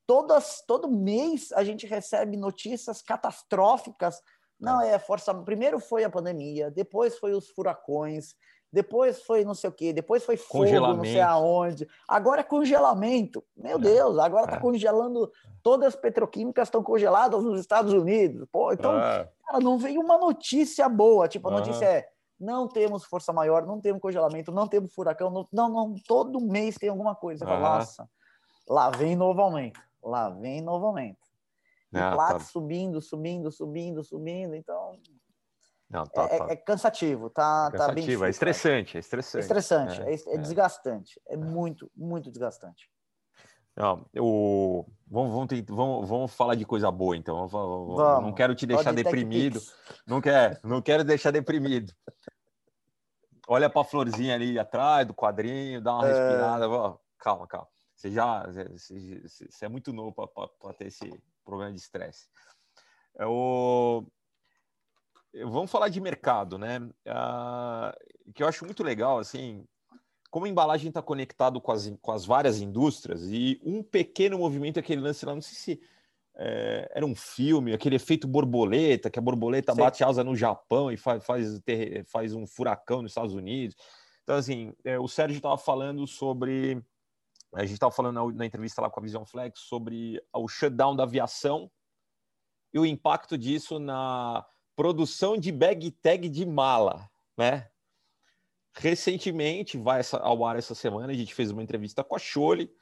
todas, 0.07 0.63
todo 0.67 0.91
mês 0.91 1.53
a 1.53 1.63
gente 1.63 1.87
recebe 1.87 2.37
notícias 2.37 3.01
catastróficas. 3.01 4.21
Não, 4.59 4.81
é. 4.81 4.95
é 4.95 4.99
força. 4.99 5.33
Primeiro 5.33 5.79
foi 5.79 6.03
a 6.03 6.11
pandemia, 6.11 6.69
depois 6.69 7.17
foi 7.17 7.33
os 7.33 7.49
furacões, 7.51 8.35
depois 8.73 9.23
foi 9.23 9.45
não 9.45 9.55
sei 9.55 9.69
o 9.69 9.73
quê, 9.73 9.93
depois 9.93 10.25
foi 10.25 10.39
fogo, 10.39 10.65
não 10.65 11.05
sei 11.05 11.21
aonde. 11.21 11.87
Agora 12.09 12.41
é 12.41 12.45
congelamento. 12.45 13.45
Meu 13.55 13.77
é. 13.77 13.81
Deus, 13.81 14.19
agora 14.19 14.45
está 14.45 14.57
é. 14.57 14.61
congelando. 14.61 15.31
Todas 15.63 15.89
as 15.89 15.97
petroquímicas 15.97 16.69
estão 16.69 16.83
congeladas 16.83 17.45
nos 17.45 17.61
Estados 17.61 17.93
Unidos. 17.93 18.49
Pô, 18.51 18.73
então, 18.73 18.99
é. 18.99 19.29
cara, 19.47 19.61
não 19.61 19.77
veio 19.77 20.01
uma 20.01 20.17
notícia 20.17 20.89
boa. 20.89 21.29
Tipo, 21.29 21.49
a 21.49 21.53
notícia 21.53 21.85
é: 21.85 22.09
não 22.41 22.67
temos 22.67 23.05
força 23.05 23.31
maior, 23.31 23.67
não 23.67 23.79
temos 23.79 24.01
congelamento, 24.01 24.51
não 24.51 24.67
temos 24.67 24.95
furacão. 24.95 25.31
Não, 25.31 25.47
não, 25.53 25.69
não 25.69 25.95
todo 26.09 26.41
mês 26.41 26.77
tem 26.77 26.89
alguma 26.89 27.15
coisa. 27.15 27.45
Fala, 27.45 27.77
Nossa, 27.77 28.09
lá 28.67 28.89
vem 28.89 29.15
novo 29.15 29.43
aumento. 29.43 29.81
Lá 30.03 30.31
vem 30.31 30.63
novo 30.63 30.87
aumento. 30.87 31.31
E 31.93 31.99
ah, 31.99 32.17
tá. 32.17 32.39
subindo, 32.39 33.03
subindo, 33.03 33.53
subindo, 33.53 34.03
subindo. 34.03 34.55
Então, 34.55 34.99
não, 35.93 36.07
tá, 36.07 36.25
é, 36.25 36.39
tá. 36.39 36.47
é, 36.49 36.57
cansativo, 36.57 37.29
tá, 37.29 37.71
cansativo, 37.71 37.79
tá 37.79 37.93
bem 37.93 38.05
difícil, 38.05 38.25
É 38.25 38.31
estressante, 38.31 38.97
é 38.97 39.01
estressante. 39.01 39.43
Estressante, 39.43 40.01
é, 40.01 40.15
é, 40.15 40.35
é 40.35 40.39
desgastante, 40.39 41.21
é, 41.29 41.37
muito, 41.37 41.93
muito 41.95 42.31
desgastante. 42.31 42.91
Não, 43.77 44.07
o... 44.19 44.87
vamos, 45.07 45.33
vamos, 45.33 45.47
ter... 45.49 45.63
vamos, 45.69 46.09
vamos 46.09 46.35
falar 46.35 46.55
de 46.55 46.65
coisa 46.65 46.91
boa, 46.91 47.15
então. 47.15 47.47
Vamos, 47.47 47.97
vamos. 47.97 48.23
Não 48.23 48.33
quero 48.35 48.55
te 48.55 48.67
deixar 48.67 48.93
deprimido. 48.93 49.61
Não 50.07 50.21
quero, 50.21 50.59
não 50.65 50.81
quero 50.81 51.05
deixar 51.05 51.31
deprimido. 51.31 51.93
Olha 53.47 53.69
para 53.69 53.83
a 53.83 53.85
florzinha 53.85 54.35
ali 54.35 54.59
atrás 54.59 55.07
do 55.07 55.15
quadrinho, 55.15 55.81
dá 55.81 55.95
uma 55.95 56.07
respirada. 56.07 56.67
Calma, 57.19 57.47
calma. 57.47 57.69
Você 57.95 58.11
já 58.11 58.47
você, 58.47 59.23
você 59.27 59.65
é 59.65 59.69
muito 59.69 59.93
novo 59.93 60.13
para 60.13 60.75
ter 60.75 60.87
esse 60.87 61.23
problema 61.45 61.73
de 61.73 61.81
estresse. 61.81 62.29
É 63.19 63.27
o 63.27 64.07
vamos 65.35 65.71
falar 65.71 65.89
de 65.89 66.01
mercado, 66.01 66.59
né? 66.59 66.79
Uh, 67.07 68.33
que 68.33 68.43
eu 68.43 68.49
acho 68.49 68.65
muito 68.65 68.83
legal, 68.83 69.19
assim, 69.19 69.65
como 70.31 70.47
a 70.47 70.49
embalagem 70.49 70.89
está 70.89 71.03
conectado 71.03 71.61
com 71.61 71.73
as, 71.73 71.93
com 72.01 72.13
as 72.13 72.25
várias 72.25 72.61
indústrias 72.61 73.23
e 73.25 73.61
um 73.65 73.83
pequeno 73.83 74.39
movimento, 74.39 74.79
aquele 74.79 75.01
lance 75.01 75.27
lá, 75.27 75.35
não 75.35 75.43
sei 75.43 75.55
se 75.55 75.83
é, 76.35 76.91
era 76.95 77.05
um 77.05 77.15
filme, 77.15 77.75
aquele 77.75 77.97
efeito 77.97 78.27
borboleta, 78.27 79.11
que 79.11 79.19
a 79.19 79.23
borboleta 79.23 79.75
bate 79.75 80.03
asa 80.03 80.25
no 80.25 80.35
Japão 80.35 80.91
e 80.91 80.97
faz, 80.97 81.25
faz, 81.25 81.61
faz 82.07 82.35
um 82.35 82.47
furacão 82.47 83.03
nos 83.03 83.11
Estados 83.11 83.35
Unidos. 83.35 83.77
Então, 84.23 84.37
assim, 84.37 84.73
é, 84.85 84.99
o 84.99 85.09
Sérgio 85.09 85.37
estava 85.37 85.59
falando 85.59 86.07
sobre. 86.07 86.83
A 87.55 87.63
gente 87.63 87.75
estava 87.75 87.93
falando 87.93 88.15
na, 88.15 88.33
na, 88.33 88.47
entrevista 88.47 88.81
lá 88.81 88.89
com 88.89 88.99
a 88.99 89.03
Vision 89.03 89.25
Flex 89.27 89.61
sobre 89.61 90.23
o 90.33 90.49
shutdown 90.49 90.97
da 90.97 91.03
aviação 91.03 91.71
e 92.73 92.79
o 92.79 92.87
impacto 92.87 93.37
disso 93.37 93.79
na 93.79 94.47
produção 94.75 95.37
de 95.37 95.53
bag 95.53 95.91
tag 95.91 96.29
de 96.29 96.47
mala, 96.47 97.09
né? 97.37 97.69
Recentemente, 98.75 99.77
vai 99.77 100.01
ao 100.21 100.45
ar 100.45 100.57
essa 100.57 100.75
semana, 100.75 101.13
a 101.13 101.17
gente 101.17 101.35
fez 101.35 101.51
uma 101.51 101.63
entrevista 101.63 102.03
com 102.03 102.17
a 102.17 102.19
Chole, 102.19 102.73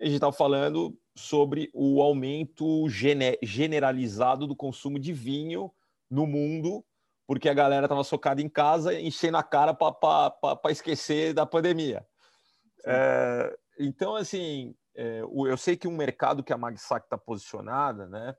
a 0.00 0.04
gente 0.04 0.14
estava 0.14 0.32
falando 0.32 0.96
sobre 1.14 1.70
o 1.74 2.00
aumento 2.00 2.88
gene 2.88 3.38
generalizado 3.42 4.46
do 4.46 4.56
consumo 4.56 4.98
de 4.98 5.12
vinho 5.12 5.72
no 6.10 6.26
mundo, 6.26 6.84
porque 7.26 7.48
a 7.48 7.54
galera 7.54 7.86
estava 7.86 8.04
socada 8.04 8.40
em 8.40 8.48
casa, 8.48 8.98
enchendo 8.98 9.36
a 9.36 9.42
cara 9.42 9.74
para 9.74 10.70
esquecer 10.70 11.32
da 11.32 11.46
pandemia. 11.46 12.06
É, 12.84 13.56
então, 13.78 14.16
assim, 14.16 14.74
é, 14.94 15.22
eu 15.22 15.56
sei 15.56 15.76
que 15.76 15.88
um 15.88 15.96
mercado 15.96 16.42
que 16.42 16.52
a 16.52 16.58
Magsac 16.58 17.06
está 17.06 17.16
posicionada, 17.16 18.06
né? 18.08 18.34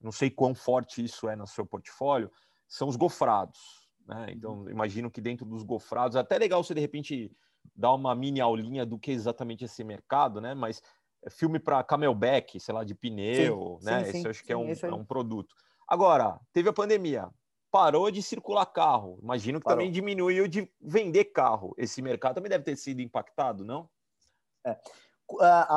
Não 0.00 0.12
sei 0.12 0.30
quão 0.30 0.54
forte 0.54 1.04
isso 1.04 1.28
é 1.28 1.34
no 1.34 1.46
seu 1.46 1.66
portfólio, 1.66 2.30
são 2.68 2.88
os 2.88 2.96
gofrados. 2.96 3.88
Né? 4.06 4.28
Então, 4.30 4.68
imagino 4.70 5.10
que 5.10 5.20
dentro 5.20 5.44
dos 5.44 5.62
gofrados, 5.62 6.16
é 6.16 6.20
até 6.20 6.38
legal 6.38 6.62
você 6.62 6.74
de 6.74 6.80
repente 6.80 7.32
dar 7.74 7.92
uma 7.94 8.14
mini 8.14 8.40
aulinha 8.40 8.86
do 8.86 8.98
que 8.98 9.10
é 9.10 9.14
exatamente 9.14 9.64
esse 9.64 9.82
mercado, 9.82 10.40
né? 10.40 10.54
Mas 10.54 10.82
é 11.24 11.30
filme 11.30 11.58
para 11.58 11.82
camelback, 11.82 12.58
sei 12.60 12.74
lá, 12.74 12.84
de 12.84 12.94
pneu, 12.94 13.78
sim, 13.80 13.86
né? 13.86 14.04
Sim, 14.04 14.10
esse 14.10 14.18
sim, 14.18 14.24
eu 14.24 14.30
acho 14.30 14.44
que 14.44 14.52
é 14.52 14.56
um, 14.56 14.70
é 14.70 14.94
um 14.94 15.04
produto. 15.04 15.54
Agora, 15.86 16.40
teve 16.52 16.68
a 16.68 16.72
pandemia, 16.72 17.28
parou 17.70 18.10
de 18.10 18.22
circular 18.22 18.66
carro. 18.66 19.18
Imagino 19.22 19.58
que 19.58 19.64
parou. 19.64 19.78
também 19.78 19.92
diminuiu 19.92 20.46
de 20.46 20.70
vender 20.80 21.26
carro. 21.26 21.74
Esse 21.76 22.00
mercado 22.00 22.36
também 22.36 22.50
deve 22.50 22.64
ter 22.64 22.76
sido 22.76 23.00
impactado, 23.00 23.64
não? 23.64 23.88
É. 24.66 24.78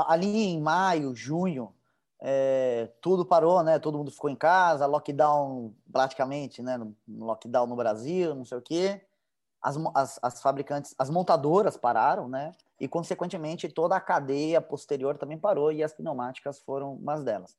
Ali 0.07 0.45
em 0.45 0.61
maio, 0.61 1.13
junho, 1.13 1.75
é, 2.23 2.87
tudo 3.01 3.25
parou, 3.25 3.63
né? 3.63 3.79
Todo 3.79 3.97
mundo 3.97 4.11
ficou 4.11 4.29
em 4.29 4.35
casa, 4.35 4.85
lockdown 4.85 5.73
praticamente, 5.91 6.61
né? 6.61 6.79
Lockdown 7.07 7.65
no 7.65 7.75
Brasil, 7.75 8.35
não 8.35 8.45
sei 8.45 8.59
o 8.59 8.61
quê. 8.61 9.01
As, 9.59 9.75
as, 9.95 10.19
as, 10.21 10.41
fabricantes, 10.41 10.93
as 10.97 11.09
montadoras 11.09 11.77
pararam, 11.77 12.27
né? 12.27 12.51
E, 12.79 12.87
consequentemente, 12.87 13.67
toda 13.69 13.95
a 13.95 14.01
cadeia 14.01 14.61
posterior 14.61 15.17
também 15.17 15.37
parou 15.37 15.71
e 15.71 15.83
as 15.83 15.93
pneumáticas 15.93 16.59
foram 16.59 16.93
umas 16.93 17.23
delas. 17.23 17.55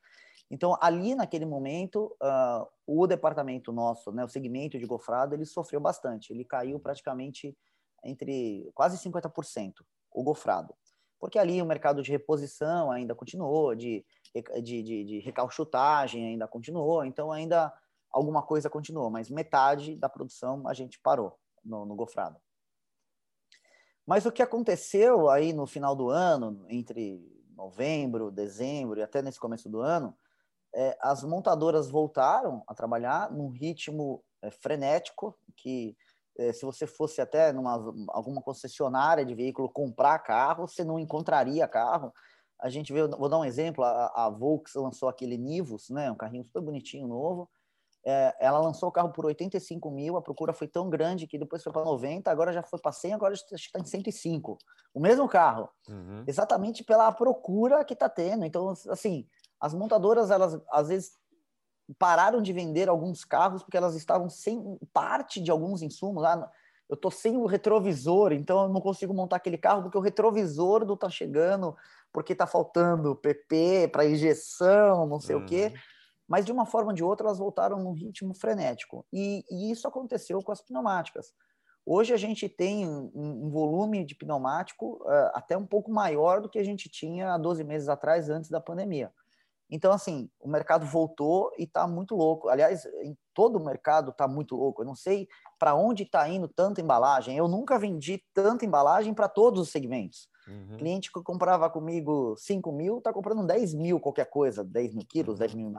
Então, 0.51 0.77
ali 0.81 1.15
naquele 1.15 1.47
momento, 1.47 2.15
uh, 2.23 2.67
o 2.87 3.07
departamento 3.07 3.73
nosso, 3.73 4.13
né, 4.13 4.25
o 4.25 4.29
segmento 4.29 4.79
de 4.79 4.85
gofrado, 4.85 5.35
ele 5.35 5.47
sofreu 5.47 5.81
bastante. 5.81 6.33
Ele 6.33 6.45
caiu 6.45 6.79
praticamente 6.79 7.57
entre 8.05 8.71
quase 8.75 8.99
50%, 8.99 9.73
o 10.13 10.23
gofrado. 10.23 10.75
Porque 11.23 11.39
ali 11.39 11.63
o 11.63 11.67
mercado 11.67 12.03
de 12.03 12.11
reposição 12.11 12.91
ainda 12.91 13.15
continuou, 13.15 13.75
de 13.75 14.05
de, 14.63 14.83
de, 14.83 15.05
de 15.05 15.19
recalchutagem 15.21 16.27
ainda 16.27 16.49
continuou, 16.49 17.05
então 17.05 17.31
ainda 17.31 17.73
alguma 18.11 18.43
coisa 18.43 18.71
continuou, 18.71 19.11
mas 19.11 19.29
metade 19.29 19.95
da 19.97 20.09
produção 20.09 20.67
a 20.67 20.73
gente 20.73 20.99
parou 20.99 21.39
no, 21.65 21.85
no 21.85 21.95
gofrado. 21.95 22.41
Mas 24.07 24.27
o 24.27 24.33
que 24.33 24.43
aconteceu 24.43 25.29
aí 25.29 25.53
no 25.53 25.67
final 25.67 25.95
do 25.95 26.09
ano, 26.09 26.65
entre 26.69 27.21
novembro, 27.55 28.31
dezembro 28.31 28.99
e 28.99 29.03
até 29.03 29.23
nesse 29.23 29.39
começo 29.39 29.69
do 29.69 29.81
ano, 29.81 30.17
é, 30.75 30.97
as 31.01 31.23
montadoras 31.23 31.91
voltaram 31.91 32.65
a 32.67 32.75
trabalhar 32.75 33.31
num 33.31 33.49
ritmo 33.49 34.25
é, 34.41 34.51
frenético, 34.51 35.39
que 35.55 35.97
se 36.53 36.65
você 36.65 36.87
fosse 36.87 37.21
até 37.21 37.53
numa 37.53 37.73
alguma 38.09 38.41
concessionária 38.41 39.25
de 39.25 39.35
veículo 39.35 39.69
comprar 39.69 40.19
carro, 40.21 40.67
você 40.67 40.83
não 40.83 40.99
encontraria 40.99 41.69
carro. 41.69 42.13
A 42.61 42.69
gente 42.69 42.93
vê, 42.93 43.07
vou 43.07 43.29
dar 43.29 43.39
um 43.39 43.45
exemplo, 43.45 43.83
a, 43.85 44.07
a 44.15 44.31
Volks 44.31 44.75
lançou 44.75 45.09
aquele 45.09 45.37
Nivus, 45.37 45.91
né, 45.91 46.11
um 46.11 46.17
carrinho 46.17 46.45
super 46.45 46.63
bonitinho, 46.63 47.09
novo. 47.09 47.51
É, 48.05 48.35
ela 48.41 48.59
lançou 48.59 48.89
o 48.89 48.93
carro 48.93 49.13
por 49.13 49.25
85 49.27 49.91
mil, 49.91 50.17
a 50.17 50.23
procura 50.23 50.53
foi 50.53 50.67
tão 50.67 50.91
grande 50.91 51.27
que 51.27 51.39
depois 51.39 51.63
foi 51.63 51.73
para 51.73 51.85
90, 51.85 52.31
agora 52.31 52.53
já 52.53 52.63
foi 52.63 52.81
para 52.81 52.91
100, 52.91 53.15
agora 53.15 53.35
está 53.35 53.79
em 53.79 53.85
105. 53.85 54.59
O 54.93 55.01
mesmo 55.01 55.29
carro, 55.29 55.69
uhum. 55.89 56.25
exatamente 56.27 56.83
pela 56.83 57.13
procura 57.13 57.85
que 57.85 57.95
está 57.95 58.09
tendo. 58.09 58.45
Então, 58.45 58.71
assim, 58.89 59.27
as 59.61 59.73
montadoras, 59.73 60.31
elas 60.31 60.61
às 60.71 60.89
vezes 60.89 61.13
pararam 61.99 62.41
de 62.41 62.53
vender 62.53 62.89
alguns 62.89 63.25
carros 63.25 63.63
porque 63.63 63.77
elas 63.77 63.95
estavam 63.95 64.29
sem 64.29 64.79
parte 64.93 65.41
de 65.41 65.51
alguns 65.51 65.83
insumos. 65.83 66.25
Ah, 66.25 66.51
eu 66.89 66.97
tô 66.97 67.11
sem 67.11 67.37
o 67.37 67.47
retrovisor, 67.47 68.33
então 68.33 68.65
eu 68.65 68.69
não 68.69 68.81
consigo 68.81 69.15
montar 69.15 69.37
aquele 69.37 69.57
carro 69.57 69.83
porque 69.83 69.97
o 69.97 70.01
retrovisor 70.01 70.85
do 70.85 70.97
tá 70.97 71.09
chegando, 71.09 71.77
porque 72.13 72.35
tá 72.35 72.47
faltando 72.47 73.17
PP 73.17 73.89
para 73.89 74.05
injeção, 74.05 75.07
não 75.07 75.19
sei 75.19 75.37
uhum. 75.37 75.43
o 75.43 75.47
quê. 75.47 75.71
Uhum. 75.73 75.81
Mas 76.29 76.45
de 76.45 76.53
uma 76.53 76.67
forma 76.67 76.91
ou 76.91 76.95
de 76.95 77.03
outra 77.03 77.27
elas 77.27 77.39
voltaram 77.39 77.83
num 77.83 77.93
ritmo 77.93 78.35
frenético. 78.35 79.07
E, 79.13 79.45
e 79.51 79.71
isso 79.71 79.89
aconteceu 79.89 80.43
com 80.43 80.53
as 80.53 80.61
pneumáticas. 80.61 81.33
Hoje 81.85 82.15
a 82.15 82.17
gente 82.17 82.49
tem 82.49 82.87
um, 82.87 83.11
um 83.15 83.51
volume 83.51 84.05
de 84.05 84.15
pneumático 84.15 85.03
uh, 85.03 85.31
até 85.35 85.57
um 85.57 85.67
pouco 85.67 85.91
maior 85.91 86.41
do 86.41 86.49
que 86.49 86.59
a 86.59 86.65
gente 86.65 86.89
tinha 86.89 87.35
há 87.35 87.39
12 87.39 87.65
meses 87.65 87.89
atrás, 87.89 88.31
antes 88.31 88.49
da 88.49 88.61
pandemia. 88.61 89.13
Então, 89.75 89.91
assim, 89.91 90.29
o 90.39 90.47
mercado 90.47 90.85
voltou 90.85 91.51
e 91.59 91.65
está 91.65 91.87
muito 91.87 92.15
louco. 92.15 92.51
Aliás, 92.51 92.85
em 93.03 93.17
todo 93.33 93.57
o 93.57 93.65
mercado 93.65 94.11
está 94.11 94.29
muito 94.29 94.55
louco. 94.55 94.83
Eu 94.83 94.87
não 94.87 94.95
sei 94.95 95.27
para 95.59 95.75
onde 95.75 96.03
está 96.03 96.29
indo 96.29 96.47
tanta 96.47 96.83
embalagem. 96.83 97.39
Eu 97.39 97.49
nunca 97.49 97.79
vendi 97.79 98.23
tanta 98.35 98.67
embalagem 98.67 99.15
para 99.15 99.29
todos 99.29 99.63
os 99.63 99.71
segmentos. 99.71 100.29
Uhum. 100.47 100.77
Cliente 100.77 101.11
que 101.11 101.23
comprava 101.23 101.71
comigo 101.71 102.35
5 102.37 102.71
mil 102.71 102.99
está 102.99 103.15
comprando 103.15 103.47
10 103.47 103.73
mil 103.73 103.99
qualquer 103.99 104.27
coisa, 104.27 104.63
10 104.63 104.95
mil 104.95 105.07
quilos, 105.09 105.39
10 105.39 105.55
mil 105.55 105.73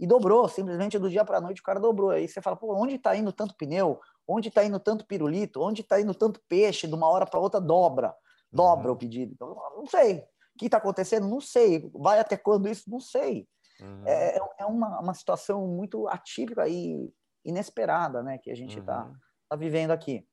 e 0.00 0.06
dobrou, 0.06 0.48
simplesmente 0.48 0.98
do 0.98 1.10
dia 1.10 1.24
para 1.24 1.38
a 1.38 1.40
noite 1.40 1.60
o 1.60 1.64
cara 1.64 1.80
dobrou. 1.80 2.10
Aí 2.10 2.28
você 2.28 2.40
fala, 2.40 2.56
pô, 2.56 2.74
onde 2.74 2.94
está 2.94 3.16
indo 3.16 3.32
tanto 3.32 3.54
pneu? 3.56 4.00
Onde 4.26 4.48
está 4.48 4.64
indo 4.64 4.78
tanto 4.78 5.04
pirulito? 5.04 5.60
Onde 5.60 5.82
está 5.82 6.00
indo 6.00 6.14
tanto 6.14 6.40
peixe? 6.48 6.86
De 6.86 6.94
uma 6.94 7.08
hora 7.08 7.26
para 7.26 7.40
outra 7.40 7.60
dobra, 7.60 8.14
dobra 8.52 8.88
uhum. 8.88 8.94
o 8.94 8.96
pedido. 8.96 9.32
Então, 9.32 9.56
não 9.76 9.86
sei. 9.86 10.24
O 10.58 10.60
que 10.60 10.66
está 10.66 10.78
acontecendo? 10.78 11.28
Não 11.28 11.40
sei. 11.40 11.88
Vai 11.94 12.18
até 12.18 12.36
quando 12.36 12.68
isso? 12.68 12.90
Não 12.90 12.98
sei. 12.98 13.46
Uhum. 13.80 14.02
É, 14.04 14.36
é, 14.36 14.40
é 14.58 14.66
uma, 14.66 14.98
uma 14.98 15.14
situação 15.14 15.64
muito 15.68 16.08
atípica 16.08 16.68
e 16.68 17.08
inesperada, 17.44 18.24
né, 18.24 18.38
que 18.38 18.50
a 18.50 18.56
gente 18.56 18.80
está 18.80 19.04
uhum. 19.04 19.14
tá 19.48 19.54
vivendo 19.54 19.92
aqui. 19.92 20.26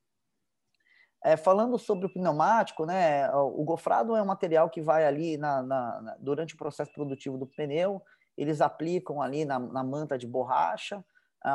É, 1.23 1.37
falando 1.37 1.77
sobre 1.77 2.07
o 2.07 2.13
pneumático, 2.13 2.87
né, 2.87 3.31
o 3.35 3.63
gofrado 3.63 4.15
é 4.15 4.21
um 4.21 4.25
material 4.25 4.67
que 4.67 4.81
vai 4.81 5.05
ali 5.05 5.37
na, 5.37 5.61
na, 5.61 6.01
na 6.01 6.17
durante 6.19 6.55
o 6.55 6.57
processo 6.57 6.91
produtivo 6.91 7.37
do 7.37 7.45
pneu, 7.45 8.01
eles 8.35 8.61
aplicam 8.61 9.21
ali 9.21 9.45
na, 9.45 9.59
na 9.59 9.83
manta 9.83 10.17
de 10.17 10.25
borracha 10.25 11.05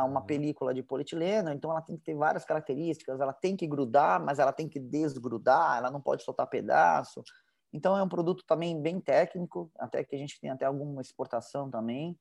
uma 0.04 0.20
uhum. 0.20 0.26
película 0.26 0.72
de 0.72 0.84
polietileno, 0.84 1.50
então 1.50 1.72
ela 1.72 1.82
tem 1.82 1.96
que 1.96 2.04
ter 2.04 2.14
várias 2.14 2.44
características, 2.44 3.20
ela 3.20 3.32
tem 3.32 3.56
que 3.56 3.66
grudar, 3.66 4.24
mas 4.24 4.38
ela 4.38 4.52
tem 4.52 4.68
que 4.68 4.78
desgrudar, 4.78 5.78
ela 5.78 5.90
não 5.90 6.00
pode 6.00 6.22
soltar 6.22 6.46
pedaço. 6.46 7.24
Então 7.72 7.96
é 7.96 8.02
um 8.02 8.08
produto 8.08 8.44
também 8.46 8.80
bem 8.80 9.00
técnico, 9.00 9.70
até 9.78 10.02
que 10.04 10.14
a 10.14 10.18
gente 10.18 10.40
tem 10.40 10.50
até 10.50 10.64
alguma 10.64 11.00
exportação 11.00 11.70
também. 11.70 12.08
Uhum. 12.08 12.16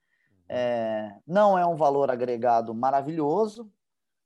É, 0.49 1.19
não 1.25 1.57
é 1.57 1.65
um 1.65 1.75
valor 1.75 2.11
agregado 2.11 2.73
maravilhoso, 2.73 3.71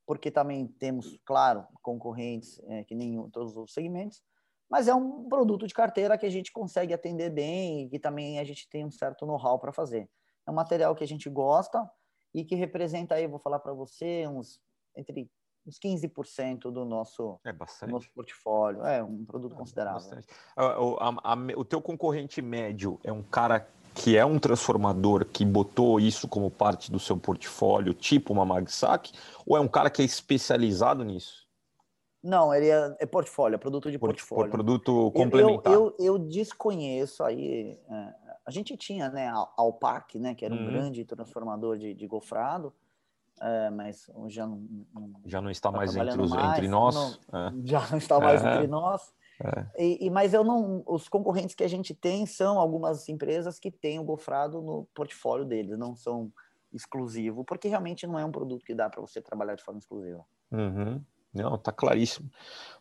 porque 0.06 0.30
também 0.30 0.68
temos, 0.68 1.18
claro, 1.26 1.66
concorrentes 1.82 2.60
é, 2.68 2.84
que 2.84 2.94
nem 2.94 3.30
todos 3.30 3.56
os 3.56 3.74
segmentos, 3.74 4.22
mas 4.70 4.88
é 4.88 4.94
um 4.94 5.30
produto 5.30 5.68
de 5.68 5.74
carteira 5.74 6.18
que 6.18 6.26
a 6.26 6.30
gente 6.30 6.52
consegue 6.52 6.94
atender 6.94 7.30
bem 7.30 7.84
e 7.84 7.90
que 7.90 8.00
também 8.00 8.40
a 8.40 8.44
gente 8.44 8.68
tem 8.70 8.86
um 8.86 8.92
certo 8.92 9.26
know-how 9.26 9.60
para 9.60 9.72
fazer. 9.72 10.10
É 10.46 10.52
um 10.52 10.56
material 10.56 10.96
que 10.96 11.04
a 11.04 11.08
gente 11.08 11.30
gosta 11.30 11.90
e 12.34 12.44
que 12.44 12.56
representa 12.56 13.16
aí, 13.16 13.28
vou 13.28 13.40
falar 13.40 13.60
para 13.60 13.74
você, 13.74 14.28
uns 14.28 14.60
entre 14.96 15.30
uns 15.66 15.80
15% 15.80 16.72
do 16.72 16.86
nosso, 16.86 17.40
é 17.46 17.54
do 17.54 17.92
nosso 17.92 18.10
portfólio. 18.14 18.86
É 18.86 19.04
um 19.04 19.24
produto 19.26 19.54
é 19.54 19.58
considerável. 19.58 20.22
O, 20.58 20.98
a, 21.00 21.34
a, 21.34 21.38
o 21.56 21.64
teu 21.66 21.82
concorrente 21.82 22.42
médio 22.42 23.00
é 23.04 23.12
um 23.12 23.24
cara 23.24 23.68
que 23.94 24.18
é 24.18 24.26
um 24.26 24.40
transformador 24.40 25.26
que 25.26 25.46
botou 25.46 26.00
isso 26.00 26.28
como 26.28 26.50
parte 26.50 26.92
do 26.92 27.00
seu 27.00 27.16
portfólio, 27.16 27.94
tipo 27.94 28.34
uma 28.34 28.44
Magsac, 28.44 29.12
ou 29.46 29.56
é 29.56 29.60
um 29.60 29.68
cara 29.68 29.90
que 29.90 30.02
é 30.02 30.06
especializado 30.06 31.04
nisso? 31.04 31.44
Não, 32.24 32.54
ele 32.54 32.70
é, 32.70 32.96
é 33.00 33.06
portfólio, 33.06 33.56
é 33.56 33.58
produto 33.58 33.92
de 33.92 34.00
por, 34.00 34.08
portfólio. 34.08 34.46
Por 34.46 34.52
produto 34.52 35.12
complementar. 35.12 35.74
Eu, 35.74 35.94
eu, 36.00 36.06
eu 36.06 36.18
desconheço 36.18 37.22
aí. 37.24 37.78
É, 37.90 38.14
a 38.46 38.52
gente 38.52 38.76
tinha, 38.78 39.10
né, 39.10 39.28
a 39.28 39.48
Alpac, 39.58 40.18
né, 40.18 40.34
que 40.34 40.46
era 40.46 40.54
um 40.54 40.58
uhum. 40.58 40.66
grande 40.66 41.06
transformador 41.06 41.78
de, 41.78 41.94
de 41.94 42.08
gofrado, 42.08 42.74
é, 43.42 43.70
mas 43.70 44.10
já 44.28 44.46
não, 44.46 44.64
não, 44.94 45.14
já 45.26 45.42
não 45.42 45.50
está 45.50 45.72
tá 45.72 45.78
mais 45.78 45.96
entre, 45.96 46.22
os, 46.22 46.32
mais, 46.32 46.52
entre 46.52 46.68
nós. 46.68 46.96
Não, 47.32 47.40
é. 47.48 47.54
Já 47.64 47.88
não 47.90 47.98
está 47.98 48.20
mais 48.20 48.44
é. 48.44 48.56
entre 48.56 48.68
nós. 48.68 49.14
É. 49.42 49.84
E, 49.84 50.06
e, 50.06 50.10
mas 50.10 50.34
eu 50.34 50.44
não, 50.44 50.84
os 50.86 51.10
concorrentes 51.10 51.56
que 51.56 51.64
a 51.64 51.68
gente 51.68 51.94
tem 51.94 52.26
são 52.26 52.60
algumas 52.60 53.10
empresas 53.10 53.60
que 53.60 53.72
têm 53.72 54.00
o 54.00 54.04
gofrado 54.04 54.62
no 54.62 54.88
portfólio 54.94 55.46
deles, 55.46 55.78
não 55.78 55.96
são 55.96 56.32
exclusivo, 56.72 57.44
porque 57.44 57.68
realmente 57.68 58.08
não 58.08 58.18
é 58.18 58.26
um 58.26 58.32
produto 58.32 58.64
que 58.64 58.74
dá 58.74 58.90
para 58.90 59.02
você 59.02 59.22
trabalhar 59.22 59.56
de 59.56 59.64
forma 59.64 59.80
exclusiva. 59.80 60.24
Uhum. 60.52 61.02
Não, 61.34 61.58
tá 61.58 61.72
claríssimo. 61.72 62.30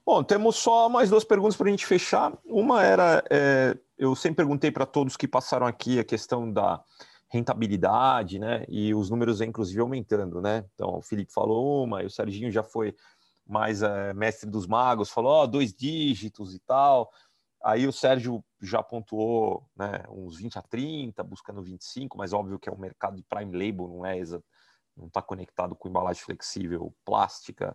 Bom, 0.04 0.22
temos 0.22 0.56
só 0.56 0.88
mais 0.88 1.08
duas 1.08 1.24
perguntas 1.24 1.56
para 1.56 1.68
a 1.68 1.70
gente 1.70 1.86
fechar. 1.86 2.36
Uma 2.44 2.82
era, 2.82 3.24
é, 3.30 3.76
eu 3.96 4.14
sempre 4.14 4.36
perguntei 4.36 4.70
para 4.70 4.84
todos 4.84 5.16
que 5.16 5.26
passaram 5.26 5.66
aqui 5.66 5.98
a 5.98 6.04
questão 6.04 6.52
da 6.52 6.82
rentabilidade, 7.32 8.38
né? 8.38 8.64
E 8.68 8.94
os 8.94 9.08
números, 9.08 9.40
inclusive, 9.40 9.80
aumentando, 9.80 10.42
né? 10.42 10.66
Então, 10.74 10.98
o 10.98 11.02
Felipe 11.02 11.32
falou 11.32 11.82
uma, 11.84 12.02
e 12.02 12.06
o 12.06 12.10
Serginho 12.10 12.50
já 12.50 12.62
foi 12.62 12.94
mais 13.46 13.82
é, 13.82 14.12
mestre 14.12 14.48
dos 14.50 14.66
magos, 14.66 15.08
falou, 15.10 15.42
oh, 15.42 15.46
dois 15.46 15.72
dígitos 15.72 16.54
e 16.54 16.58
tal. 16.60 17.10
Aí 17.64 17.86
o 17.86 17.92
Sérgio 17.92 18.44
já 18.60 18.82
pontuou 18.82 19.66
né, 19.74 20.04
uns 20.10 20.36
20 20.36 20.58
a 20.58 20.62
30, 20.62 21.22
buscando 21.22 21.62
25, 21.62 22.18
mas 22.18 22.32
óbvio 22.32 22.58
que 22.58 22.68
é 22.68 22.72
um 22.72 22.78
mercado 22.78 23.16
de 23.16 23.22
prime 23.22 23.52
label, 23.52 23.88
não 23.88 24.04
é 24.04 24.20
não 24.94 25.06
está 25.06 25.22
conectado 25.22 25.74
com 25.74 25.88
embalagem 25.88 26.22
flexível 26.22 26.94
plástica 27.02 27.74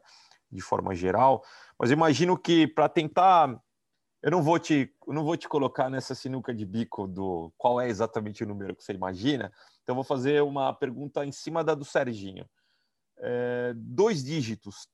de 0.51 0.61
forma 0.61 0.93
geral, 0.93 1.43
mas 1.79 1.89
imagino 1.89 2.37
que 2.37 2.67
para 2.67 2.87
tentar 2.87 3.59
eu 4.21 4.31
não 4.31 4.41
vou 4.41 4.59
te 4.59 4.93
não 5.07 5.23
vou 5.23 5.37
te 5.37 5.47
colocar 5.47 5.89
nessa 5.89 6.13
sinuca 6.15 6.53
de 6.53 6.65
bico 6.65 7.07
do 7.07 7.51
qual 7.57 7.79
é 7.79 7.87
exatamente 7.87 8.43
o 8.43 8.47
número 8.47 8.75
que 8.75 8.83
você 8.83 8.93
imagina, 8.93 9.51
então 9.83 9.95
vou 9.95 10.03
fazer 10.03 10.41
uma 10.43 10.73
pergunta 10.73 11.25
em 11.25 11.31
cima 11.31 11.63
da 11.63 11.73
do 11.73 11.85
Serginho. 11.85 12.47
É, 13.19 13.73
dois 13.75 14.23
dígitos, 14.23 14.87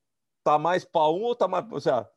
tá 0.43 0.57
mais 0.57 0.85
para 0.85 1.09
um 1.09 1.23
ou 1.23 1.35
tá 1.35 1.47
mais, 1.47 1.69
ou 1.71 1.79
seja, 1.79 2.07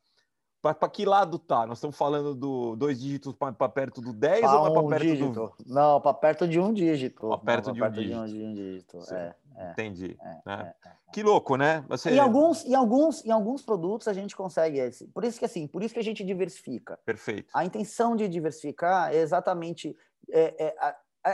para 0.61 0.89
que 0.89 1.05
lado 1.05 1.37
tá? 1.37 1.65
Nós 1.65 1.77
estamos 1.77 1.95
falando 1.95 2.33
do 2.35 2.75
dois 2.75 2.99
dígitos 2.99 3.33
para 3.33 3.69
perto 3.69 4.01
do 4.01 4.11
10 4.11 4.41
pra 4.41 4.59
ou 4.59 4.71
para 4.73 4.81
um 4.81 4.89
perto 4.89 5.03
dígito. 5.03 5.31
do. 5.31 5.53
Não, 5.65 6.01
para 6.01 6.13
perto 6.13 6.47
de 6.47 6.59
um 6.59 6.73
dígito. 6.73 7.27
Para 7.27 7.37
perto, 7.37 7.71
de, 7.71 7.83
um 7.83 7.91
de, 7.91 8.15
um 8.43 8.53
dígito. 8.53 8.99
É, 9.11 9.35
é, 9.55 9.71
Entendi. 9.71 10.17
É, 10.19 10.37
né? 10.45 10.73
É, 10.83 10.89
é, 10.89 10.91
que 11.13 11.23
louco, 11.23 11.55
né? 11.55 11.85
Você... 11.87 12.11
Em, 12.11 12.19
alguns, 12.19 12.65
em, 12.65 12.75
alguns, 12.75 13.25
em 13.25 13.31
alguns 13.31 13.61
produtos 13.61 14.07
a 14.07 14.13
gente 14.13 14.35
consegue 14.35 14.79
esse. 14.79 15.07
Por 15.07 15.23
isso 15.23 15.39
que 15.39 15.45
assim, 15.45 15.67
por 15.67 15.83
isso 15.83 15.93
que 15.93 15.99
a 15.99 16.03
gente 16.03 16.23
diversifica. 16.23 16.99
Perfeito. 17.05 17.49
A 17.53 17.63
intenção 17.63 18.15
de 18.15 18.27
diversificar 18.27 19.13
é 19.13 19.17
exatamente 19.17 19.95
é, 20.29 20.75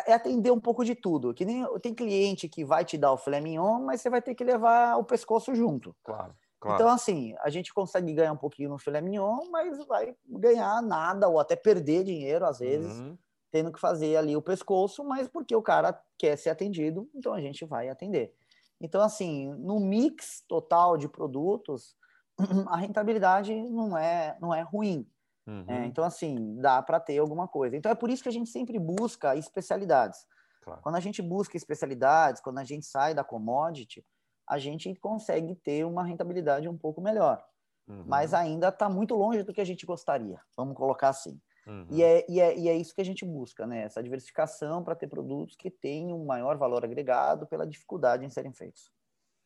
é 0.07 0.13
atender 0.13 0.51
um 0.51 0.59
pouco 0.59 0.84
de 0.84 0.95
tudo. 0.95 1.34
Que 1.34 1.45
nem 1.45 1.65
tem 1.80 1.93
cliente 1.93 2.49
que 2.49 2.65
vai 2.65 2.84
te 2.84 2.97
dar 2.97 3.13
o 3.13 3.17
filé 3.17 3.39
mignon, 3.39 3.80
mas 3.80 4.01
você 4.01 4.09
vai 4.09 4.21
ter 4.21 4.36
que 4.36 4.43
levar 4.43 4.97
o 4.97 5.03
pescoço 5.03 5.53
junto. 5.53 5.95
Claro. 6.03 6.36
Claro. 6.64 6.82
Então, 6.82 6.89
assim, 6.89 7.36
a 7.41 7.49
gente 7.49 7.74
consegue 7.74 8.14
ganhar 8.14 8.32
um 8.32 8.38
pouquinho 8.38 8.70
no 8.70 8.80
filé 8.80 9.01
mignon, 9.01 9.49
mas 9.51 9.86
vai 9.86 10.16
ganhar 10.26 10.82
nada 10.82 11.28
ou 11.28 11.38
até 11.38 11.57
perder 11.57 12.05
dinheiro, 12.05 12.45
às 12.45 12.59
vezes, 12.59 13.01
uhum. 13.01 13.18
tendo 13.51 13.70
que 13.70 13.82
fazer 13.82 14.16
ali 14.16 14.34
o 14.38 14.41
pescoço, 14.41 15.03
mas 15.03 15.28
porque 15.28 15.53
o 15.53 15.61
cara 15.61 16.01
quer 16.18 16.38
ser 16.38 16.51
atendido, 16.51 17.09
então 17.14 17.34
a 17.34 17.41
gente 17.41 17.66
vai 17.66 17.89
atender. 17.89 18.34
Então, 18.80 19.01
assim, 19.01 19.49
no 19.55 19.78
mix 19.78 20.41
total 20.47 20.95
de 20.95 21.09
produtos, 21.09 21.97
a 22.68 22.78
rentabilidade 22.78 23.53
não 23.53 23.97
é, 23.97 24.38
não 24.39 24.53
é 24.53 24.61
ruim. 24.61 25.05
Uhum. 25.45 25.66
É, 25.68 25.86
então, 25.86 26.05
assim, 26.05 26.55
dá 26.61 26.82
para 26.82 26.97
ter 26.97 27.18
alguma 27.18 27.45
coisa. 27.45 27.76
Então, 27.76 27.91
é 27.91 27.95
por 27.95 28.09
isso 28.09 28.24
que 28.24 28.30
a 28.30 28.32
gente 28.34 28.49
sempre 28.49 28.80
busca 28.80 29.36
especialidades. 29.36 30.26
Claro. 30.61 30.80
Quando 30.82 30.95
a 30.95 31.01
gente 31.01 31.22
busca 31.22 31.57
especialidades, 31.57 32.41
quando 32.41 32.59
a 32.59 32.64
gente 32.64 32.86
sai 32.86 33.14
da 33.14 33.22
commodity, 33.22 34.01
a 34.47 34.57
gente 34.57 34.93
consegue 34.95 35.55
ter 35.55 35.85
uma 35.85 36.03
rentabilidade 36.03 36.67
um 36.67 36.77
pouco 36.77 37.01
melhor. 37.01 37.43
Uhum. 37.87 38.03
Mas 38.07 38.33
ainda 38.33 38.69
está 38.69 38.89
muito 38.89 39.15
longe 39.15 39.43
do 39.43 39.53
que 39.53 39.61
a 39.61 39.65
gente 39.65 39.85
gostaria, 39.85 40.39
vamos 40.55 40.75
colocar 40.75 41.09
assim. 41.09 41.39
Uhum. 41.65 41.87
E, 41.89 42.03
é, 42.03 42.25
e, 42.29 42.39
é, 42.41 42.57
e 42.57 42.67
é 42.67 42.75
isso 42.75 42.93
que 42.93 43.01
a 43.01 43.05
gente 43.05 43.25
busca, 43.25 43.65
né? 43.65 43.83
Essa 43.83 44.03
diversificação 44.03 44.83
para 44.83 44.95
ter 44.95 45.07
produtos 45.07 45.55
que 45.55 45.69
tenham 45.69 46.19
um 46.19 46.25
maior 46.25 46.57
valor 46.57 46.83
agregado 46.83 47.47
pela 47.47 47.65
dificuldade 47.65 48.25
em 48.25 48.29
serem 48.29 48.53
feitos. 48.53 48.91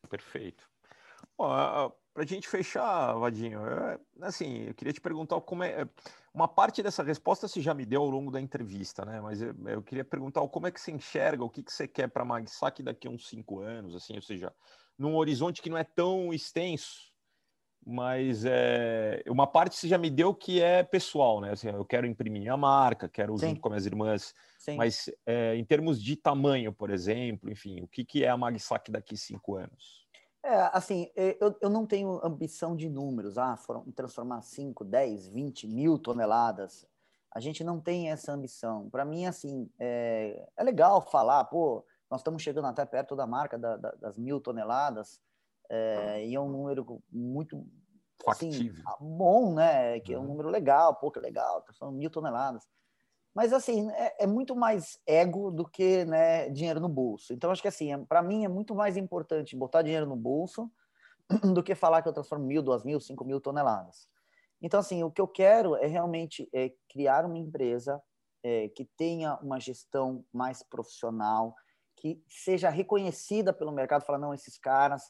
Perfeito. 0.08 0.68
Para 1.36 1.92
a 2.16 2.26
gente 2.26 2.48
fechar, 2.48 3.14
Vadinho, 3.14 3.64
é, 3.64 3.98
assim, 4.22 4.64
eu 4.64 4.74
queria 4.74 4.92
te 4.92 5.00
perguntar 5.00 5.40
como 5.40 5.62
é. 5.62 5.88
Uma 6.34 6.48
parte 6.48 6.82
dessa 6.82 7.02
resposta 7.02 7.48
você 7.48 7.60
já 7.60 7.74
me 7.74 7.84
deu 7.84 8.02
ao 8.02 8.10
longo 8.10 8.30
da 8.30 8.40
entrevista, 8.40 9.04
né? 9.04 9.20
Mas 9.20 9.40
eu, 9.40 9.54
eu 9.66 9.82
queria 9.82 10.04
perguntar 10.04 10.46
como 10.48 10.66
é 10.66 10.70
que 10.70 10.80
você 10.80 10.92
enxerga, 10.92 11.44
o 11.44 11.50
que, 11.50 11.62
que 11.62 11.72
você 11.72 11.88
quer 11.88 12.08
para 12.08 12.22
a 12.22 12.26
Magsac 12.26 12.82
daqui 12.82 13.08
a 13.08 13.10
uns 13.10 13.28
cinco 13.28 13.60
anos, 13.60 13.94
assim, 13.94 14.14
ou 14.14 14.22
seja, 14.22 14.52
num 14.98 15.16
horizonte 15.16 15.62
que 15.62 15.70
não 15.70 15.78
é 15.78 15.84
tão 15.84 16.32
extenso, 16.32 17.12
mas 17.86 18.44
é, 18.44 19.22
uma 19.28 19.46
parte 19.46 19.76
você 19.76 19.88
já 19.88 19.96
me 19.96 20.10
deu 20.10 20.34
que 20.34 20.60
é 20.60 20.82
pessoal, 20.82 21.40
né? 21.40 21.52
Assim, 21.52 21.68
eu 21.68 21.84
quero 21.84 22.06
imprimir 22.06 22.52
a 22.52 22.56
marca, 22.56 23.08
quero 23.08 23.36
Sim. 23.38 23.48
junto 23.48 23.60
com 23.60 23.68
minhas 23.68 23.86
irmãs, 23.86 24.34
Sim. 24.58 24.76
mas 24.76 25.10
é, 25.24 25.54
em 25.54 25.64
termos 25.64 26.02
de 26.02 26.16
tamanho, 26.16 26.72
por 26.72 26.90
exemplo, 26.90 27.50
enfim, 27.50 27.80
o 27.80 27.88
que, 27.88 28.04
que 28.04 28.24
é 28.24 28.28
a 28.28 28.36
Magsac 28.36 28.90
daqui 28.90 29.16
cinco 29.16 29.56
anos? 29.56 30.06
É, 30.42 30.70
assim, 30.72 31.10
é, 31.16 31.36
eu, 31.40 31.56
eu 31.60 31.70
não 31.70 31.86
tenho 31.86 32.24
ambição 32.24 32.76
de 32.76 32.88
números, 32.88 33.38
ah, 33.38 33.56
foram 33.56 33.84
transformar 33.92 34.42
5, 34.42 34.84
10, 34.84 35.28
20 35.28 35.66
mil 35.66 35.98
toneladas. 35.98 36.86
A 37.34 37.40
gente 37.40 37.62
não 37.62 37.80
tem 37.80 38.10
essa 38.10 38.32
ambição. 38.32 38.88
Para 38.88 39.04
mim, 39.04 39.26
assim, 39.26 39.68
é, 39.78 40.48
é, 40.56 40.64
legal 40.64 41.02
falar, 41.02 41.44
pô, 41.44 41.84
nós 42.10 42.20
estamos 42.20 42.42
chegando 42.42 42.66
até 42.66 42.84
perto 42.84 43.14
da 43.14 43.26
marca 43.26 43.58
da, 43.58 43.76
da, 43.76 43.90
das 43.92 44.18
mil 44.18 44.40
toneladas, 44.40 45.20
é, 45.70 46.26
e 46.26 46.34
é 46.34 46.40
um 46.40 46.48
número 46.48 47.02
muito 47.10 47.66
assim, 48.26 48.72
bom, 49.00 49.54
né? 49.54 50.00
Que 50.00 50.14
é 50.14 50.18
um 50.18 50.24
número 50.24 50.48
legal, 50.48 50.94
pô, 50.96 51.10
que 51.10 51.20
legal, 51.20 51.64
são 51.72 51.92
mil 51.92 52.10
toneladas. 52.10 52.66
Mas, 53.34 53.52
assim, 53.52 53.90
é, 53.92 54.24
é, 54.24 54.26
muito 54.26 54.56
mais 54.56 54.98
ego 55.06 55.50
do 55.50 55.64
que 55.68 56.04
né, 56.04 56.48
dinheiro 56.48 56.80
no 56.80 56.88
bolso. 56.88 57.32
Então, 57.32 57.50
acho 57.50 57.62
que, 57.62 57.68
assim, 57.68 57.92
é, 57.92 57.98
para 57.98 58.22
mim 58.22 58.44
é 58.44 58.48
muito 58.48 58.74
mais 58.74 58.96
importante 58.96 59.54
botar 59.54 59.82
dinheiro 59.82 60.06
no 60.06 60.16
bolso 60.16 60.70
do 61.54 61.62
que 61.62 61.74
falar 61.74 62.02
que 62.02 62.08
eu 62.08 62.12
transformo 62.12 62.44
mil, 62.44 62.62
duas 62.62 62.82
mil, 62.82 62.98
cinco 62.98 63.24
mil 63.24 63.40
toneladas. 63.40 64.08
Então, 64.60 64.80
assim, 64.80 65.04
o 65.04 65.10
que 65.10 65.20
eu 65.20 65.28
quero 65.28 65.76
é 65.76 65.86
realmente 65.86 66.48
é, 66.52 66.72
criar 66.88 67.24
uma 67.24 67.38
empresa 67.38 68.02
é, 68.42 68.68
que 68.70 68.84
tenha 68.84 69.36
uma 69.36 69.60
gestão 69.60 70.24
mais 70.32 70.62
profissional, 70.62 71.54
que 72.00 72.22
seja 72.28 72.70
reconhecida 72.70 73.52
pelo 73.52 73.72
mercado, 73.72 74.04
falar, 74.04 74.18
não, 74.18 74.32
esses 74.32 74.56
caras, 74.56 75.02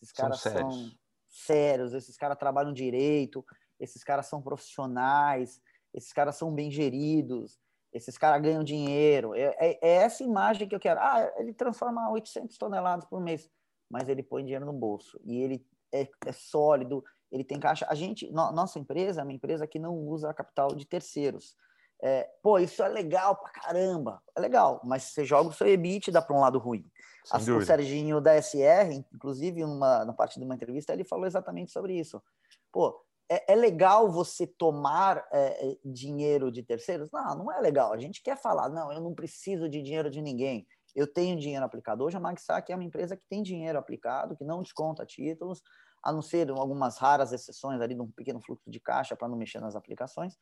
esses 0.00 0.12
caras 0.12 0.40
são 0.40 0.52
sérios, 0.52 0.74
são 0.74 0.90
sérios 1.28 1.94
esses 1.94 2.16
caras 2.16 2.38
trabalham 2.38 2.72
direito, 2.72 3.44
esses 3.78 4.02
caras 4.02 4.26
são 4.26 4.40
profissionais, 4.40 5.60
esses 5.92 6.12
caras 6.12 6.36
são 6.36 6.54
bem 6.54 6.70
geridos, 6.70 7.58
esses 7.92 8.16
caras 8.16 8.42
ganham 8.42 8.62
dinheiro. 8.62 9.34
É, 9.34 9.56
é, 9.58 9.78
é, 9.82 9.94
essa 9.96 10.22
imagem 10.22 10.68
que 10.68 10.74
eu 10.74 10.80
quero. 10.80 11.00
Ah, 11.00 11.32
ele 11.38 11.52
transforma 11.52 12.10
800 12.10 12.56
toneladas 12.58 13.04
por 13.06 13.20
mês, 13.20 13.50
mas 13.90 14.08
ele 14.08 14.22
põe 14.22 14.44
dinheiro 14.44 14.66
no 14.66 14.72
bolso 14.72 15.18
e 15.24 15.36
ele 15.36 15.66
é, 15.92 16.08
é 16.26 16.32
sólido, 16.32 17.02
ele 17.30 17.44
tem 17.44 17.58
caixa. 17.58 17.86
A 17.88 17.94
gente, 17.94 18.30
no, 18.30 18.52
nossa 18.52 18.78
empresa 18.78 19.20
é 19.20 19.24
uma 19.24 19.32
empresa 19.32 19.66
que 19.66 19.78
não 19.78 19.94
usa 19.94 20.34
capital 20.34 20.68
de 20.68 20.86
terceiros. 20.86 21.56
É, 22.02 22.28
pô, 22.42 22.58
isso 22.58 22.82
é 22.82 22.88
legal 22.88 23.36
pra 23.36 23.50
caramba. 23.50 24.22
É 24.36 24.40
legal, 24.40 24.80
mas 24.84 25.04
você 25.04 25.24
joga 25.24 25.48
o 25.48 25.52
seu 25.52 25.66
EBIT 25.66 26.10
dá 26.10 26.20
para 26.20 26.36
um 26.36 26.40
lado 26.40 26.58
ruim. 26.58 26.84
o 27.32 27.64
Serginho 27.64 28.20
da 28.20 28.40
SR, 28.40 29.04
inclusive, 29.12 29.62
numa, 29.62 30.04
na 30.04 30.12
parte 30.12 30.38
de 30.38 30.44
uma 30.44 30.54
entrevista, 30.54 30.92
ele 30.92 31.04
falou 31.04 31.26
exatamente 31.26 31.72
sobre 31.72 31.98
isso. 31.98 32.22
Pô, 32.70 33.02
é, 33.28 33.52
é 33.52 33.56
legal 33.56 34.10
você 34.10 34.46
tomar 34.46 35.26
é, 35.32 35.70
é, 35.70 35.78
dinheiro 35.84 36.50
de 36.52 36.62
terceiros? 36.62 37.10
Não, 37.10 37.36
não 37.36 37.52
é 37.52 37.60
legal. 37.60 37.92
A 37.92 37.98
gente 37.98 38.22
quer 38.22 38.36
falar, 38.36 38.68
não, 38.68 38.92
eu 38.92 39.00
não 39.00 39.14
preciso 39.14 39.68
de 39.68 39.82
dinheiro 39.82 40.10
de 40.10 40.22
ninguém. 40.22 40.66
Eu 40.94 41.06
tenho 41.06 41.38
dinheiro 41.38 41.64
aplicado. 41.64 42.04
Hoje 42.04 42.16
a 42.16 42.20
Magsac 42.20 42.70
é 42.70 42.74
uma 42.74 42.84
empresa 42.84 43.16
que 43.16 43.24
tem 43.28 43.42
dinheiro 43.42 43.78
aplicado, 43.78 44.36
que 44.36 44.44
não 44.44 44.62
desconta 44.62 45.04
títulos, 45.04 45.60
a 46.02 46.12
não 46.12 46.22
ser 46.22 46.48
algumas 46.50 46.98
raras 46.98 47.32
exceções 47.32 47.80
ali 47.80 47.94
de 47.94 48.00
um 48.00 48.10
pequeno 48.10 48.40
fluxo 48.40 48.70
de 48.70 48.78
caixa 48.78 49.16
para 49.16 49.28
não 49.28 49.36
mexer 49.36 49.60
nas 49.60 49.74
aplicações, 49.74 50.38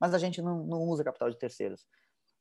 mas 0.00 0.14
a 0.14 0.18
gente 0.18 0.40
não, 0.40 0.64
não 0.64 0.82
usa 0.82 1.04
capital 1.04 1.30
de 1.30 1.38
terceiros. 1.38 1.86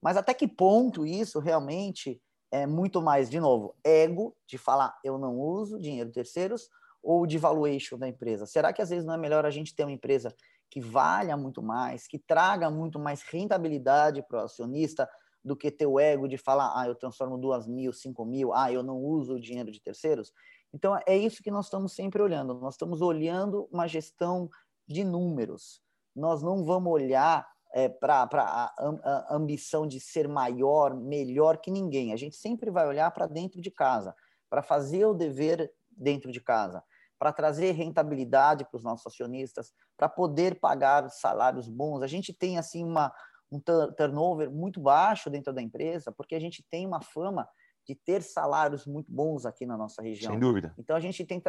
Mas 0.02 0.18
até 0.18 0.34
que 0.34 0.48
ponto 0.48 1.06
isso 1.06 1.40
realmente 1.40 2.22
é 2.52 2.66
muito 2.66 3.02
mais, 3.02 3.30
de 3.30 3.40
novo, 3.40 3.76
ego 3.84 4.36
de 4.46 4.58
falar 4.58 4.98
eu 5.04 5.18
não 5.18 5.38
uso 5.38 5.80
dinheiro 5.80 6.10
de 6.10 6.16
terceiros 6.16 6.70
ou 7.04 7.26
de 7.26 7.38
valuation 7.38 7.98
da 7.98 8.08
empresa? 8.08 8.46
Será 8.46 8.72
que 8.72 8.82
às 8.82 8.90
vezes 8.90 9.06
não 9.06 9.14
é 9.14 9.18
melhor 9.18 9.46
a 9.46 9.50
gente 9.50 9.76
ter 9.76 9.84
uma 9.84 9.92
empresa 9.92 10.34
que 10.70 10.82
valha 10.82 11.36
muito 11.36 11.62
mais, 11.62 12.08
que 12.08 12.20
traga 12.20 12.70
muito 12.70 13.00
mais 13.00 13.22
rentabilidade 13.22 14.22
para 14.24 14.42
o 14.42 14.44
acionista 14.44 15.10
do 15.44 15.56
que 15.56 15.72
ter 15.72 15.86
o 15.86 16.00
ego 16.00 16.28
de 16.28 16.38
falar, 16.38 16.74
ah, 16.76 16.88
eu 16.88 16.96
transformo 16.96 17.38
duas 17.38 17.66
mil, 17.66 17.94
cinco 17.94 18.26
mil, 18.26 18.54
ah, 18.54 18.72
eu 18.72 18.84
não 18.84 18.98
uso 18.98 19.36
o 19.36 19.40
dinheiro 19.40 19.72
de 19.72 19.82
terceiros? 19.82 20.34
Então, 20.74 21.00
é 21.08 21.18
isso 21.18 21.42
que 21.42 21.50
nós 21.50 21.66
estamos 21.66 21.94
sempre 21.94 22.22
olhando. 22.22 22.54
Nós 22.56 22.74
estamos 22.74 23.02
olhando 23.02 23.68
uma 23.72 23.88
gestão 23.88 24.50
de 24.86 25.04
números. 25.04 25.82
Nós 26.18 26.42
não 26.42 26.64
vamos 26.66 26.92
olhar 26.92 27.48
é, 27.74 27.88
para 27.88 28.28
a, 28.34 28.74
a 28.78 29.36
ambição 29.36 29.88
de 29.88 30.00
ser 30.00 30.28
maior, 30.28 30.96
melhor 30.96 31.58
que 31.58 31.72
ninguém. 31.72 32.12
A 32.12 32.18
gente 32.18 32.36
sempre 32.36 32.72
vai 32.72 32.88
olhar 32.88 33.12
para 33.12 33.28
dentro 33.28 33.62
de 33.62 33.72
casa, 33.72 34.16
para 34.50 34.62
fazer 34.62 35.06
o 35.06 35.14
dever 35.14 35.72
dentro 35.92 36.32
de 36.32 36.42
casa 36.42 36.84
para 37.20 37.34
trazer 37.34 37.72
rentabilidade 37.72 38.64
para 38.66 38.78
os 38.78 38.84
nossos 38.84 39.08
acionistas, 39.08 39.74
para 39.98 40.08
poder 40.08 40.60
pagar 40.60 41.10
salários 41.10 41.68
bons. 41.68 42.02
A 42.02 42.08
gente 42.08 42.34
tem 42.34 42.58
assim 42.58 42.84
uma 42.84 43.12
um 43.50 43.62
turnover 43.62 44.52
muito 44.52 44.78
baixo 44.80 45.30
dentro 45.30 45.54
da 45.54 45.62
empresa, 45.62 46.12
porque 46.12 46.36
a 46.36 46.40
gente 46.40 46.66
tem 46.70 46.86
uma 46.86 47.02
fama 47.02 47.48
de 47.86 47.96
ter 47.96 48.22
salários 48.22 48.86
muito 48.86 49.10
bons 49.10 49.46
aqui 49.46 49.66
na 49.66 49.78
nossa 49.78 50.02
região. 50.02 50.32
Sem 50.34 50.40
dúvida. 50.40 50.76
Então 50.78 50.96
a 50.96 51.00
gente 51.00 51.26
tem 51.26 51.42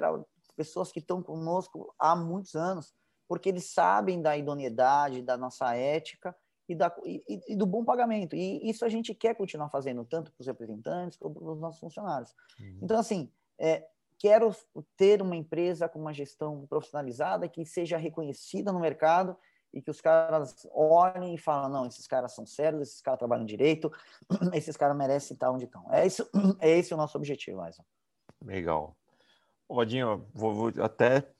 pessoas 0.57 0.93
que 0.93 1.01
estão 1.01 1.21
conosco 1.21 1.93
há 1.99 2.15
muitos 2.15 2.55
anos, 2.55 2.95
porque 3.29 3.51
eles 3.51 3.67
sabem 3.67 4.21
da 4.21 4.37
idoneidade, 4.37 5.23
da 5.23 5.37
nossa 5.37 5.77
ética 5.77 6.35
e, 6.69 6.75
da, 6.75 6.95
e, 7.05 7.41
e 7.49 7.57
do 7.57 7.67
bom 7.67 7.85
pagamento. 7.85 8.35
E 8.35 8.69
isso 8.69 8.85
a 8.85 8.89
gente 8.89 9.15
quer 9.15 9.35
continuar 9.35 9.69
fazendo, 9.69 10.05
tanto 10.05 10.33
para 10.33 10.41
os 10.41 10.47
representantes 10.47 11.19
como 11.19 11.35
para 11.35 11.53
os 11.53 11.61
nossos 11.61 11.79
funcionários. 11.79 12.35
Uhum. 12.59 12.79
Então, 12.83 12.99
assim, 12.99 13.31
é, 13.59 13.87
quero 14.19 14.55
ter 14.97 15.23
uma 15.23 15.37
empresa 15.37 15.89
com 15.89 16.01
uma 16.01 16.13
gestão 16.13 16.67
profissionalizada 16.67 17.49
que 17.49 17.65
seja 17.65 17.97
reconhecida 17.97 18.73
no 18.73 18.81
mercado 18.81 19.37
e 19.73 19.83
que 19.83 19.91
os 19.91 20.01
caras 20.01 20.67
olhem 20.73 21.35
e 21.35 21.39
falam, 21.39 21.69
não, 21.69 21.87
esses 21.87 22.07
caras 22.07 22.33
são 22.33 22.47
sérios, 22.47 22.89
esses 22.89 23.03
caras 23.03 23.19
trabalham 23.19 23.45
direito, 23.45 23.93
esses 24.55 24.77
caras 24.77 24.97
merecem 24.97 25.35
estar 25.35 25.51
onde 25.51 25.65
estão. 25.65 25.85
É, 25.93 26.07
isso, 26.07 26.29
é 26.61 26.71
esse 26.71 26.95
o 26.95 26.97
nosso 26.97 27.17
objetivo, 27.19 27.61
Aison. 27.61 27.85
Legal. 28.43 28.97
Vadinho, 29.69 30.27
vou, 30.33 30.55
vou, 30.55 30.83
até 30.83 31.31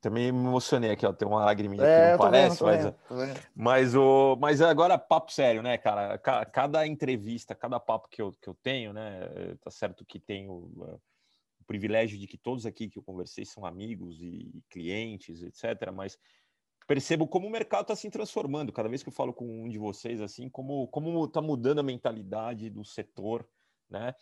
também 0.00 0.30
me 0.30 0.46
emocionei 0.46 0.90
aqui, 0.90 1.06
ó, 1.06 1.12
tem 1.12 1.26
uma 1.26 1.44
lagriminha 1.44 1.82
é, 1.82 2.12
não 2.12 2.18
parece, 2.18 2.62
vendo, 2.62 2.66
mas, 2.66 2.84
vendo, 3.10 3.40
mas, 3.54 3.94
o, 3.94 4.36
mas 4.36 4.60
agora 4.60 4.98
papo 4.98 5.32
sério, 5.32 5.62
né, 5.62 5.76
cara? 5.78 6.18
Cada 6.18 6.86
entrevista, 6.86 7.54
cada 7.54 7.80
papo 7.80 8.08
que 8.08 8.22
eu, 8.22 8.32
que 8.32 8.48
eu 8.48 8.54
tenho, 8.54 8.92
né, 8.92 9.56
tá 9.62 9.70
certo 9.70 10.04
que 10.04 10.20
tenho 10.20 11.00
privilégio 11.66 12.18
de 12.18 12.26
que 12.26 12.38
todos 12.38 12.64
aqui 12.64 12.88
que 12.88 12.98
eu 12.98 13.02
conversei 13.02 13.44
são 13.44 13.66
amigos 13.66 14.22
e 14.22 14.62
clientes, 14.70 15.42
etc. 15.42 15.90
Mas 15.92 16.18
percebo 16.86 17.26
como 17.26 17.46
o 17.46 17.50
mercado 17.50 17.82
está 17.82 17.96
se 17.96 18.08
transformando. 18.10 18.72
Cada 18.72 18.88
vez 18.88 19.02
que 19.02 19.08
eu 19.08 19.12
falo 19.12 19.34
com 19.34 19.64
um 19.64 19.68
de 19.68 19.78
vocês, 19.78 20.20
assim, 20.20 20.48
como 20.48 20.86
como 20.88 21.24
está 21.24 21.42
mudando 21.42 21.80
a 21.80 21.82
mentalidade 21.82 22.70
do 22.70 22.84
setor, 22.84 23.46
né? 23.90 24.14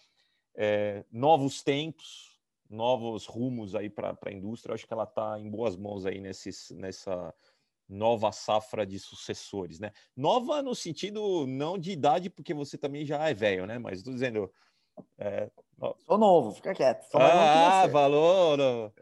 É, 0.57 1.05
novos 1.11 1.63
tempos, 1.63 2.34
novos 2.75 3.27
rumos 3.27 3.75
aí 3.75 3.89
para 3.89 4.17
a 4.25 4.33
indústria. 4.33 4.73
Eu 4.73 4.75
acho 4.75 4.87
que 4.87 4.93
ela 4.93 5.05
está 5.05 5.39
em 5.39 5.49
boas 5.49 5.77
mãos 5.77 6.05
aí 6.05 6.21
nesses, 6.21 6.71
nessa 6.73 7.35
nova 7.89 8.33
safra 8.33 8.87
de 8.87 8.99
sucessores, 8.99 9.79
né? 9.79 9.93
Nova 10.17 10.63
no 10.63 10.75
sentido 10.75 11.47
não 11.47 11.79
de 11.79 11.93
idade, 11.93 12.31
porque 12.31 12.53
você 12.53 12.77
também 12.77 13.05
já 13.05 13.29
é 13.29 13.35
velho, 13.35 13.67
né? 13.67 13.79
Mas 13.79 13.99
estou 13.99 14.13
dizendo 14.13 14.51
é, 15.19 15.51
Sou 16.07 16.17
novo, 16.17 16.53
fica 16.53 16.73
quieto. 16.73 17.07
Ah, 17.15 17.87
valor. 17.89 18.93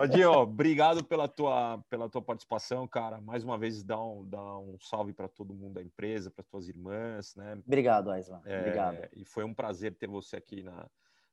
Odinho, 0.00 0.32
obrigado 0.40 1.04
pela 1.04 1.28
tua, 1.28 1.78
pela 1.88 2.08
tua 2.08 2.22
participação, 2.22 2.88
cara. 2.88 3.20
Mais 3.20 3.44
uma 3.44 3.58
vez, 3.58 3.82
dá 3.82 4.02
um, 4.02 4.24
dá 4.26 4.58
um 4.58 4.76
salve 4.80 5.12
para 5.12 5.28
todo 5.28 5.54
mundo 5.54 5.74
da 5.74 5.82
empresa, 5.82 6.30
para 6.30 6.44
tuas 6.44 6.68
irmãs, 6.68 7.34
né? 7.36 7.60
Obrigado, 7.66 8.10
Aislan. 8.10 8.40
É, 8.44 8.58
obrigado. 8.58 9.08
E 9.12 9.24
foi 9.24 9.44
um 9.44 9.54
prazer 9.54 9.94
ter 9.94 10.08
você 10.08 10.36
aqui 10.36 10.62
na, 10.62 10.88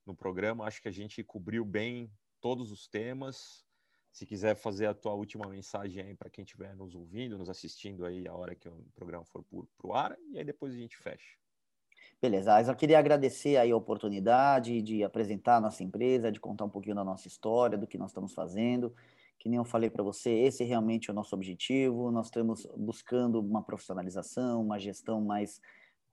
no 0.07 0.15
programa. 0.15 0.65
Acho 0.65 0.81
que 0.81 0.87
a 0.87 0.91
gente 0.91 1.23
cobriu 1.23 1.63
bem 1.63 2.11
todos 2.41 2.71
os 2.71 2.87
temas. 2.87 3.65
Se 4.11 4.25
quiser 4.25 4.55
fazer 4.55 4.87
a 4.87 4.93
tua 4.93 5.13
última 5.13 5.47
mensagem 5.47 6.01
aí 6.01 6.15
para 6.15 6.29
quem 6.29 6.43
estiver 6.43 6.75
nos 6.75 6.95
ouvindo, 6.95 7.37
nos 7.37 7.49
assistindo 7.49 8.05
aí 8.05 8.27
a 8.27 8.33
hora 8.33 8.55
que 8.55 8.67
o 8.67 8.85
programa 8.95 9.23
for 9.25 9.43
para 9.43 9.87
o 9.87 9.93
ar, 9.93 10.17
e 10.31 10.39
aí 10.39 10.43
depois 10.43 10.73
a 10.73 10.77
gente 10.77 10.97
fecha. 10.97 11.37
Beleza, 12.19 12.59
eu 12.61 12.75
queria 12.75 12.97
agradecer 12.97 13.57
aí 13.57 13.69
a 13.69 13.77
oportunidade 13.77 14.81
de 14.81 15.03
apresentar 15.03 15.57
a 15.57 15.61
nossa 15.61 15.83
empresa, 15.83 16.31
de 16.31 16.39
contar 16.39 16.65
um 16.65 16.69
pouquinho 16.69 16.95
da 16.95 17.03
nossa 17.03 17.27
história, 17.27 17.77
do 17.77 17.85
que 17.85 17.97
nós 17.97 18.09
estamos 18.09 18.33
fazendo. 18.33 18.91
Que 19.37 19.47
nem 19.47 19.57
eu 19.57 19.65
falei 19.65 19.87
para 19.87 20.01
você, 20.01 20.31
esse 20.31 20.63
é 20.63 20.65
realmente 20.65 21.11
o 21.11 21.13
nosso 21.13 21.35
objetivo. 21.35 22.09
Nós 22.09 22.25
estamos 22.25 22.65
buscando 22.75 23.39
uma 23.39 23.61
profissionalização, 23.61 24.63
uma 24.63 24.79
gestão 24.79 25.21
mais 25.21 25.61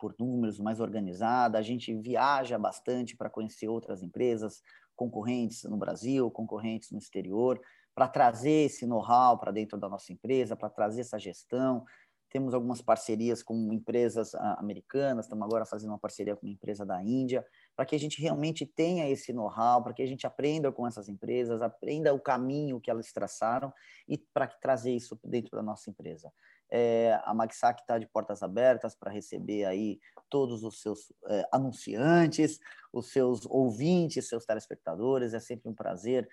por 0.04 0.14
números, 0.18 0.60
mais 0.60 0.80
organizada. 0.80 1.56
A 1.56 1.62
gente 1.62 1.94
viaja 1.94 2.58
bastante 2.58 3.16
para 3.16 3.30
conhecer 3.30 3.68
outras 3.68 4.02
empresas, 4.02 4.62
concorrentes 4.94 5.64
no 5.64 5.78
Brasil, 5.78 6.30
concorrentes 6.30 6.90
no 6.90 6.98
exterior, 6.98 7.58
para 7.94 8.06
trazer 8.06 8.66
esse 8.66 8.86
know-how 8.86 9.38
para 9.38 9.50
dentro 9.50 9.78
da 9.78 9.88
nossa 9.88 10.12
empresa, 10.12 10.54
para 10.54 10.68
trazer 10.68 11.00
essa 11.00 11.18
gestão, 11.18 11.86
temos 12.28 12.52
algumas 12.52 12.82
parcerias 12.82 13.42
com 13.42 13.72
empresas 13.72 14.34
ah, 14.34 14.56
americanas, 14.58 15.24
estamos 15.24 15.46
agora 15.46 15.64
fazendo 15.64 15.90
uma 15.90 15.98
parceria 15.98 16.34
com 16.36 16.44
uma 16.44 16.52
empresa 16.52 16.84
da 16.84 17.00
Índia, 17.02 17.46
para 17.74 17.86
que 17.86 17.94
a 17.94 17.98
gente 17.98 18.20
realmente 18.20 18.66
tenha 18.66 19.08
esse 19.08 19.32
know-how, 19.32 19.82
para 19.82 19.94
que 19.94 20.02
a 20.02 20.06
gente 20.06 20.26
aprenda 20.26 20.70
com 20.70 20.86
essas 20.86 21.08
empresas, 21.08 21.62
aprenda 21.62 22.12
o 22.12 22.20
caminho 22.20 22.80
que 22.80 22.90
elas 22.90 23.10
traçaram 23.10 23.72
e 24.06 24.18
para 24.18 24.48
trazer 24.48 24.90
isso 24.90 25.18
dentro 25.24 25.56
da 25.56 25.62
nossa 25.62 25.88
empresa. 25.88 26.30
É, 26.70 27.20
a 27.24 27.32
Magsac 27.34 27.80
está 27.80 27.98
de 27.98 28.06
portas 28.06 28.42
abertas 28.42 28.94
para 28.94 29.10
receber 29.12 29.64
aí 29.64 30.00
todos 30.28 30.64
os 30.64 30.80
seus 30.80 31.12
é, 31.26 31.48
anunciantes, 31.52 32.58
os 32.92 33.10
seus 33.12 33.46
ouvintes, 33.46 34.28
seus 34.28 34.44
telespectadores. 34.44 35.34
É 35.34 35.40
sempre 35.40 35.70
um 35.70 35.74
prazer 35.74 36.28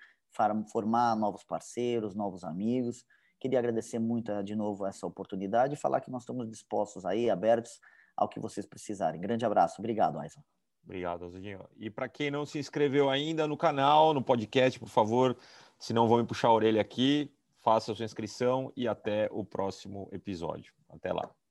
formar 0.72 1.14
novos 1.14 1.44
parceiros, 1.44 2.14
novos 2.14 2.42
amigos. 2.42 3.04
Queria 3.38 3.58
agradecer 3.58 3.98
muito 3.98 4.42
de 4.42 4.54
novo 4.54 4.86
essa 4.86 5.06
oportunidade 5.06 5.74
e 5.74 5.76
falar 5.76 6.00
que 6.00 6.10
nós 6.10 6.22
estamos 6.22 6.48
dispostos 6.48 7.04
aí, 7.04 7.28
abertos 7.28 7.80
ao 8.16 8.28
que 8.28 8.40
vocês 8.40 8.66
precisarem. 8.66 9.20
Grande 9.20 9.44
abraço. 9.44 9.80
Obrigado, 9.80 10.18
Aislan. 10.18 10.42
Obrigado, 10.84 11.24
Azudinho. 11.24 11.60
E 11.76 11.88
para 11.90 12.08
quem 12.08 12.30
não 12.30 12.44
se 12.44 12.58
inscreveu 12.58 13.08
ainda 13.08 13.46
no 13.46 13.56
canal, 13.56 14.12
no 14.12 14.22
podcast, 14.22 14.78
por 14.78 14.88
favor, 14.88 15.36
se 15.78 15.92
não 15.92 16.08
vão 16.08 16.18
me 16.18 16.26
puxar 16.26 16.48
a 16.48 16.52
orelha 16.52 16.80
aqui, 16.80 17.32
faça 17.62 17.94
sua 17.94 18.04
inscrição 18.04 18.72
e 18.76 18.86
até 18.88 19.28
o 19.30 19.44
próximo 19.44 20.08
episódio. 20.12 20.74
Até 20.88 21.12
lá. 21.12 21.41